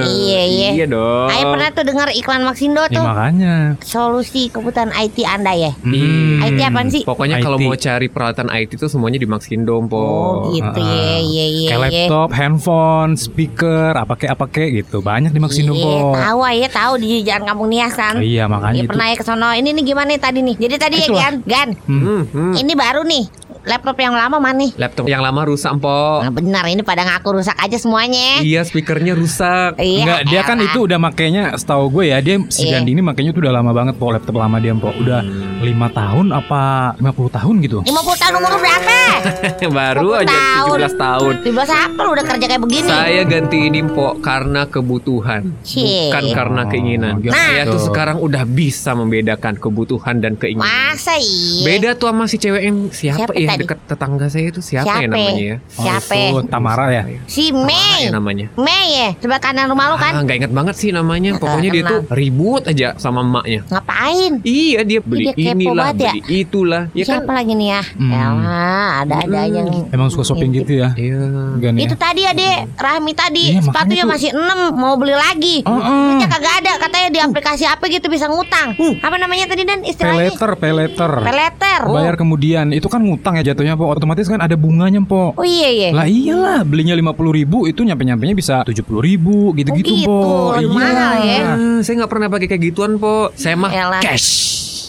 Iya 0.01 0.41
iya 0.55 0.69
Iya 0.73 0.85
dong. 0.87 1.27
Ayo 1.27 1.43
pernah 1.49 1.69
tuh 1.69 1.83
dengar 1.83 2.07
iklan 2.11 2.41
Maxindo 2.41 2.81
Ya 2.81 2.89
tuh 2.89 3.03
makanya. 3.03 3.55
Solusi 3.81 4.47
kebutuhan 4.47 4.91
IT 4.93 5.17
anda 5.23 5.51
ya 5.51 5.70
Hmm. 5.77 6.43
IT 6.43 6.59
apaan 6.61 6.87
sih? 6.87 7.01
Pokoknya 7.01 7.39
kalau 7.39 7.55
mau 7.55 7.73
cari 7.73 8.07
peralatan 8.07 8.47
IT 8.49 8.71
itu 8.73 8.87
semuanya 8.87 9.15
di 9.15 9.25
Maxindo, 9.25 9.79
Mpok. 9.79 9.97
Oh 9.97 10.33
gitu 10.49 10.79
Ah, 10.79 10.87
ya 10.87 11.17
Iya 11.17 11.45
iya 11.47 11.67
Kayak 11.67 11.81
iya 11.81 11.99
laptop, 12.05 12.29
handphone, 12.31 13.11
speaker, 13.15 13.91
apa 13.93 14.13
kayak 14.15 14.31
apa 14.33 14.45
kayak 14.47 14.69
gitu. 14.81 14.97
Banyak 14.99 15.31
di 15.31 15.39
Maxindo, 15.39 15.71
Iya, 15.71 15.83
Pok. 15.83 16.15
tahu 16.17 16.39
ya 16.51 16.69
tahu 16.69 16.93
di 16.97 17.09
jalan 17.21 17.43
kampung 17.45 17.69
Niasan. 17.69 18.13
Oh, 18.15 18.23
iya, 18.23 18.45
makanya 18.45 18.75
Ya, 18.75 18.83
itu. 18.83 18.89
pernah 18.89 19.05
ya 19.07 19.15
ke 19.15 19.23
sono. 19.23 19.49
Ini 19.49 19.69
nih 19.71 19.83
gimana 19.83 20.07
nih 20.09 20.19
tadi 20.19 20.39
nih? 20.41 20.55
Jadi 20.57 20.75
tadi 20.77 20.95
ya 20.97 21.05
Itulah. 21.05 21.21
Gan, 21.21 21.35
Gan. 21.43 21.69
Hmm. 21.85 22.01
Hmm, 22.01 22.23
hmm. 22.27 22.53
Ini 22.57 22.73
baru 22.73 23.01
nih. 23.03 23.23
Laptop 23.61 23.93
yang 23.95 24.11
lama 24.11 24.37
mana 24.37 24.57
nih? 24.57 24.71
Laptop 24.73 25.05
yang 25.05 25.21
lama 25.21 25.41
rusak, 25.43 25.69
Mpok. 25.73 26.19
Nah, 26.19 26.31
benar 26.31 26.65
ini 26.65 26.81
pada 26.81 27.03
ngaku 27.03 27.37
rusak 27.37 27.53
aja 27.55 27.77
semuanya. 27.77 28.41
Iya, 28.41 28.61
speakernya 28.61 29.13
rusak. 29.13 29.77
Iya. 29.77 30.01
Enggak, 30.01 30.21
dia 30.27 30.41
kan 30.41 30.57
elah. 30.57 30.67
itu 30.67 30.79
udah 30.81 30.97
makainya 30.97 31.43
setahu 31.53 31.89
gue 31.91 32.09
ya, 32.09 32.17
dia 32.19 32.41
si 32.47 32.65
Iya. 32.65 32.77
Gandhi 32.77 32.91
ini 32.91 33.01
makainya 33.01 33.31
tuh 33.31 33.41
udah 33.41 33.53
lama 33.53 33.71
banget 33.71 33.95
po 33.95 34.09
laptop 34.09 34.35
lama 34.35 34.57
dia 34.57 34.73
po. 34.73 34.89
Udah 34.91 35.21
lima 35.59 35.87
tahun 35.87 36.31
apa 36.31 36.61
50 36.97 37.05
tahun 37.31 37.55
gitu. 37.61 37.77
50 37.81 37.93
tahun 38.17 38.33
umur 38.35 38.53
berapa? 38.57 38.97
Baru 39.77 40.09
50 40.11 40.21
aja 40.21 40.33
tahun. 40.33 40.77
17 40.81 40.97
tahun. 40.97 41.33
17 41.45 41.85
apa 41.85 42.03
udah 42.07 42.23
kerja 42.25 42.45
kayak 42.47 42.61
begini? 42.61 42.87
Saya 42.87 43.21
ganti 43.23 43.57
ini 43.61 43.79
Mpok 43.83 44.21
karena 44.21 44.65
kebutuhan, 44.65 45.53
Cie. 45.61 46.09
bukan 46.09 46.23
karena 46.31 46.61
keinginan. 46.65 47.13
gitu. 47.19 47.29
Saya 47.31 47.63
tuh 47.65 47.77
Tuh. 47.77 47.85
sekarang 47.87 48.17
udah 48.17 48.43
bisa 48.43 48.93
membedakan 48.93 49.53
kebutuhan 49.55 50.17
dan 50.17 50.33
keinginan. 50.33 50.65
Masa 50.65 51.13
iya? 51.15 51.61
Beda 51.63 51.89
tuh 51.93 52.09
sama 52.09 52.25
si 52.25 52.37
cewek 52.37 52.63
yang 52.63 52.77
siapa, 52.89 53.29
Siapa 53.29 53.33
ya 53.35 53.50
tadi? 53.51 53.61
dekat 53.61 53.79
tetangga 53.85 54.25
saya 54.27 54.45
itu 54.47 54.61
siapa, 54.61 54.85
Siapa? 54.87 55.01
ya 55.01 55.07
namanya 55.07 55.43
ya? 55.43 55.57
Oh, 55.57 55.83
Siapa? 55.83 56.13
itu 56.13 56.37
Tamara 56.47 56.85
ya. 56.89 57.03
Si 57.25 57.43
Tamara 57.49 57.67
Mei. 57.67 57.99
ya 57.99 58.09
namanya. 58.11 58.45
Mei 58.55 58.87
ya, 58.91 59.09
sebelah 59.17 59.41
kanan 59.41 59.65
rumah 59.67 59.85
lu 59.87 59.95
Ah, 59.95 60.01
kan? 60.01 60.11
nggak 60.23 60.37
inget 60.37 60.51
banget 60.51 60.75
sih 60.75 60.89
namanya. 60.89 61.31
Pokoknya 61.37 61.69
dia 61.69 61.83
tuh 61.83 61.99
ribut 62.09 62.63
aja 62.65 62.87
sama 62.95 63.21
emaknya. 63.21 63.61
Ngapain? 63.67 64.31
Iya 64.41 64.79
dia 64.81 64.99
beli 64.99 65.25
dia 65.31 65.51
inilah, 65.51 65.91
ya? 65.93 66.11
beli 66.13 66.41
itulah. 66.41 66.83
Ya 66.91 67.03
kan? 67.03 67.21
Siapa 67.21 67.31
lagi 67.33 67.53
nih 67.53 67.67
ya? 67.69 67.81
Hmm. 67.91 68.11
Elah, 68.11 68.89
ada-ada 69.01 69.37
aja 69.41 69.59
yang 69.59 69.69
Emang 69.89 70.07
suka 70.07 70.23
shopping 70.23 70.51
gitu 70.53 70.77
ya. 70.77 70.93
Iya. 70.93 71.21
Ya. 71.61 71.69
Itu 71.77 71.95
tadi 71.95 72.21
ya 72.21 72.31
dek 72.31 72.75
Rahmi 72.75 73.11
tadi 73.11 73.45
Iya, 73.53 73.61
Sepatunya 73.61 74.03
masih 74.03 74.29
6 74.31 74.41
Mau 74.73 74.95
beli 74.95 75.13
lagi 75.13 75.63
Oh, 75.63 75.73
oh. 75.73 75.81
Duitnya 75.81 76.27
kagak 76.27 76.53
ada 76.59 76.71
Katanya 76.77 77.09
di 77.09 77.19
aplikasi 77.19 77.63
apa 77.65 77.85
gitu 77.87 78.07
bisa 78.07 78.27
ngutang 78.27 78.73
Apa 78.99 79.15
namanya 79.15 79.45
tadi 79.45 79.63
Dan 79.63 79.81
Pay 79.81 79.91
istilahnya 79.91 80.29
letter, 80.29 80.51
pay 80.55 80.71
letter. 80.71 81.11
Peleter 81.21 81.81
Bayar 81.87 82.15
kemudian 82.15 82.71
itu 82.71 82.85
kan 82.85 83.01
ngutang 83.01 83.37
ya 83.37 83.40
jatuhnya 83.43 83.75
po. 83.75 83.89
Otomatis 83.89 84.25
kan 84.25 84.39
ada 84.39 84.55
bunganya 84.55 85.01
po. 85.01 85.35
Oh 85.35 85.45
iya 85.45 85.69
iya 85.69 85.89
Lah 85.91 86.05
iyalah 86.05 86.61
belinya 86.63 86.93
50 86.93 87.11
ribu 87.35 87.65
itu 87.65 87.81
nyampe 87.81 88.01
nyampenya 88.01 88.33
bisa 88.33 88.55
70 88.63 88.81
ribu 89.01 89.51
gitu-gitu 89.53 89.91
Oh, 89.91 89.97
gitu, 89.97 90.07
po. 90.07 90.19
lebih 90.55 90.71
mahal 90.71 91.13
ya. 91.21 91.39
Ah, 91.51 91.79
saya 91.81 91.93
nggak 92.01 92.11
pernah 92.11 92.27
pakai 92.29 92.47
kayak 92.47 92.63
gituan, 92.71 92.95
Po. 92.95 93.29
Saya 93.33 93.57
mah 93.57 93.71
cash. 93.99 94.29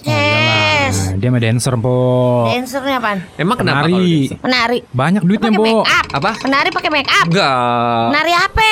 Oh, 0.03 0.11
iyalah. 0.11 0.51
Yes 0.83 0.97
Dia 1.15 1.29
mah 1.29 1.39
dancer 1.39 1.75
po. 1.79 1.97
Dancernya 2.49 2.99
apaan? 2.99 3.19
Emang 3.35 3.57
kenapa 3.57 3.87
Penari. 3.87 4.29
Penari 4.35 4.79
Banyak 4.91 5.23
duitnya 5.23 5.49
Pakai 5.49 5.59
po. 5.59 5.65
make 5.65 5.89
up 5.89 6.07
Apa? 6.13 6.31
Penari 6.37 6.69
pakai 6.69 6.91
make 6.91 7.09
up 7.09 7.27
Enggak. 7.27 8.05
Penari 8.11 8.33
apa? 8.35 8.71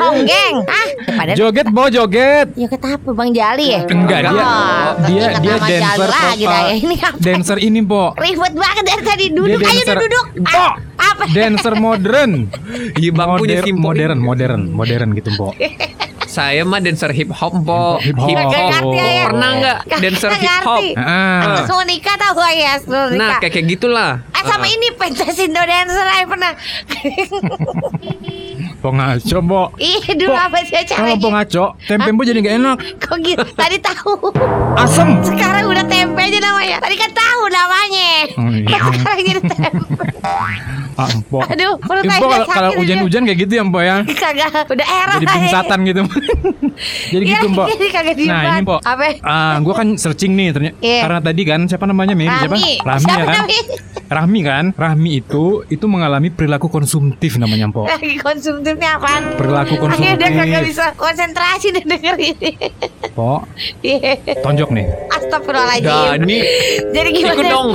Ronggeng 0.00 0.54
Ah 0.66 0.88
Joget 1.30 1.66
po 1.68 1.82
joget. 1.86 2.48
Ya 2.54 2.66
kata 2.66 2.86
apa 2.96 3.10
Bang 3.12 3.30
Jali 3.30 3.66
ya? 3.70 3.80
Enggak 3.84 4.18
dia 4.24 4.32
Oh, 4.32 4.88
dia 5.06 5.24
dia 5.36 5.56
dancer 5.60 6.08
lagi 6.08 6.44
ya. 6.44 6.60
Ini 6.80 6.96
apa? 6.98 7.16
Dancer 7.20 7.58
ini 7.60 7.80
po. 7.84 8.16
Ribet 8.16 8.54
banget 8.56 8.84
dari 8.86 9.02
tadi 9.04 9.24
duduk 9.30 9.60
Dia 9.60 9.70
Ayo 9.70 9.94
duduk 10.00 10.26
Po. 10.40 10.58
ah, 10.58 10.72
Apa 10.96 11.22
dancer 11.30 11.74
modern. 11.76 12.32
Iya 13.00 13.10
bang 13.12 13.28
modern, 13.30 13.66
ini. 13.68 13.80
modern, 14.18 14.60
modern 14.70 15.08
gitu, 15.14 15.30
Po. 15.36 15.52
Saya 16.30 16.62
mah 16.62 16.78
dancer 16.78 17.10
hip 17.10 17.34
hop 17.34 17.50
po. 17.66 17.98
Hip 17.98 18.14
hop. 18.14 18.30
Kagak 18.30 18.62
ngerti 18.70 19.02
ya. 19.02 19.26
Pernah 19.26 19.50
nggak 19.58 19.78
dancer 19.98 20.30
hip 20.38 20.54
hop? 20.62 20.78
ngerti. 20.78 20.94
Ah, 20.94 21.66
mau 21.66 21.82
nikah 21.82 22.14
tau 22.14 22.38
gak 22.38 22.54
ya 22.54 22.72
sebelum 22.78 23.18
Nah 23.18 23.42
kayak 23.42 23.58
kayak 23.58 23.66
gitulah. 23.66 24.22
Ah 24.30 24.42
sama 24.46 24.70
ini 24.70 24.94
pentas 24.94 25.34
Indo 25.42 25.58
dancer 25.58 26.06
aja 26.06 26.30
pernah. 26.30 26.54
po 28.80 28.88
ngaco, 28.90 29.38
Po. 29.44 29.62
Ih 29.76 30.02
dulu 30.16 30.32
apa 30.32 30.64
sih 30.64 30.72
Kalau 30.88 31.14
caranya? 31.14 31.28
ngaco, 31.36 31.64
tempe 31.84 32.08
po 32.10 32.22
jadi 32.24 32.38
nggak 32.40 32.56
enak. 32.56 32.76
Kok 32.98 33.16
gitu? 33.20 33.44
Tadi 33.52 33.76
tahu. 33.78 34.12
Asem. 34.74 35.20
Sekarang 35.20 35.68
udah 35.68 35.84
tempe 35.84 36.16
aja 36.16 36.38
namanya. 36.40 36.76
Tadi 36.80 36.96
kan 36.96 37.10
tahu 37.12 37.42
namanya. 37.46 38.10
Oh, 38.34 38.50
iya. 38.50 38.78
Sekarang 38.80 39.20
jadi 39.20 39.40
tempe. 39.44 40.04
Ah. 40.24 41.08
Aduh, 41.48 41.80
perut 41.80 42.04
Eh, 42.04 42.10
saya 42.10 42.20
kalau 42.20 42.38
kalau 42.44 42.70
hujan-hujan 42.76 43.22
kayak 43.24 43.38
gitu 43.40 43.52
ya, 43.56 43.64
Po 43.64 43.80
ya. 43.80 43.96
Kagak, 44.04 44.68
udah 44.68 44.86
era. 44.86 45.12
Jadi 45.16 45.26
pingsatan 45.28 45.78
gitu. 45.86 46.00
jadi 47.12 47.24
Iya, 47.24 47.38
gitu, 47.38 47.46
Po. 47.52 47.64
jadi 47.64 47.86
kagak 47.88 48.16
Nah, 48.24 48.42
ini. 48.50 48.60
Po. 48.64 48.76
Apa? 48.80 49.04
Ah, 49.24 49.56
gua 49.60 49.74
kan 49.76 49.96
searching 49.96 50.32
nih 50.34 50.48
ternyata. 50.52 50.76
Iya. 50.80 51.00
Karena 51.04 51.18
tadi 51.20 51.42
kan 51.44 51.60
siapa 51.64 51.84
namanya, 51.84 52.12
Mi? 52.12 52.28
Siapa? 52.28 52.52
Rami. 52.52 52.72
Rahmi 52.80 53.04
Siapa 53.04 53.20
ya 53.20 53.24
kan? 53.24 53.44
Rahmi 54.10 54.42
kan? 54.42 54.74
Rahmi 54.74 55.22
itu 55.22 55.62
itu 55.66 55.86
mengalami 55.86 56.28
perilaku 56.28 56.66
konsumtif 56.66 57.38
namanya, 57.38 57.70
Po. 57.70 57.86
Lagi 57.86 58.18
konsumtifnya 58.26 58.98
apaan? 58.98 59.38
Perilaku 59.38 59.78
Akhirnya 59.80 60.18
udah 60.18 60.28
kagak 60.28 60.42
konsumtif. 60.50 60.66
bisa 60.66 60.86
konsentrasi 60.94 61.68
dan 61.70 61.84
denger 61.86 62.16
ini. 62.18 62.50
Po, 63.10 63.46
Iya. 63.86 64.18
tonjok 64.42 64.70
nih. 64.72 64.86
Astagfirullahaladzim. 65.10 65.86
Dani 65.86 66.38
Jadi 66.90 67.08
gimana? 67.12 67.32
ikut 67.32 67.46
dong. 67.46 67.68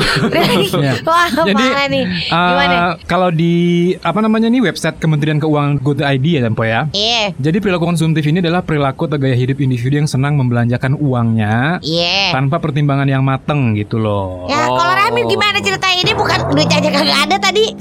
Wah, 1.08 1.28
Jadi 1.32 1.54
parah 1.56 1.88
nih. 1.88 2.04
ah, 2.28 2.44
Gimana? 2.52 2.76
kalau 3.08 3.30
di 3.32 3.56
apa 3.98 4.20
namanya 4.20 4.48
nih 4.48 4.62
website 4.62 5.00
Kementerian 5.00 5.40
Keuangan 5.40 5.80
Good 5.80 6.04
ID 6.04 6.26
ya, 6.36 6.52
Po 6.52 6.64
ya. 6.64 6.92
Iya. 6.92 7.32
Jadi 7.38 7.58
perilaku 7.60 7.88
konsumtif 7.88 8.24
ini 8.24 8.40
adalah 8.40 8.60
perilaku 8.60 9.08
atau 9.08 9.16
gaya 9.16 9.34
hidup 9.34 9.56
individu 9.58 9.98
yang 9.98 10.10
senang 10.10 10.36
membelanjakan 10.36 10.96
uangnya 10.96 11.80
Iya. 11.80 12.36
tanpa 12.36 12.60
pertimbangan 12.60 13.08
yang 13.08 13.24
mateng 13.24 13.72
gitu 13.74 13.96
loh. 13.98 14.52
Ya, 14.52 14.68
kalau. 14.68 14.94
Rami 14.96 15.22
gimana 15.28 15.62
ceritanya 15.62 16.02
ini 16.02 16.14
bukan 16.26 16.40
duit 16.58 16.70
aja 16.74 16.90
kagak 16.90 17.20
ada 17.30 17.38
tadi. 17.38 17.66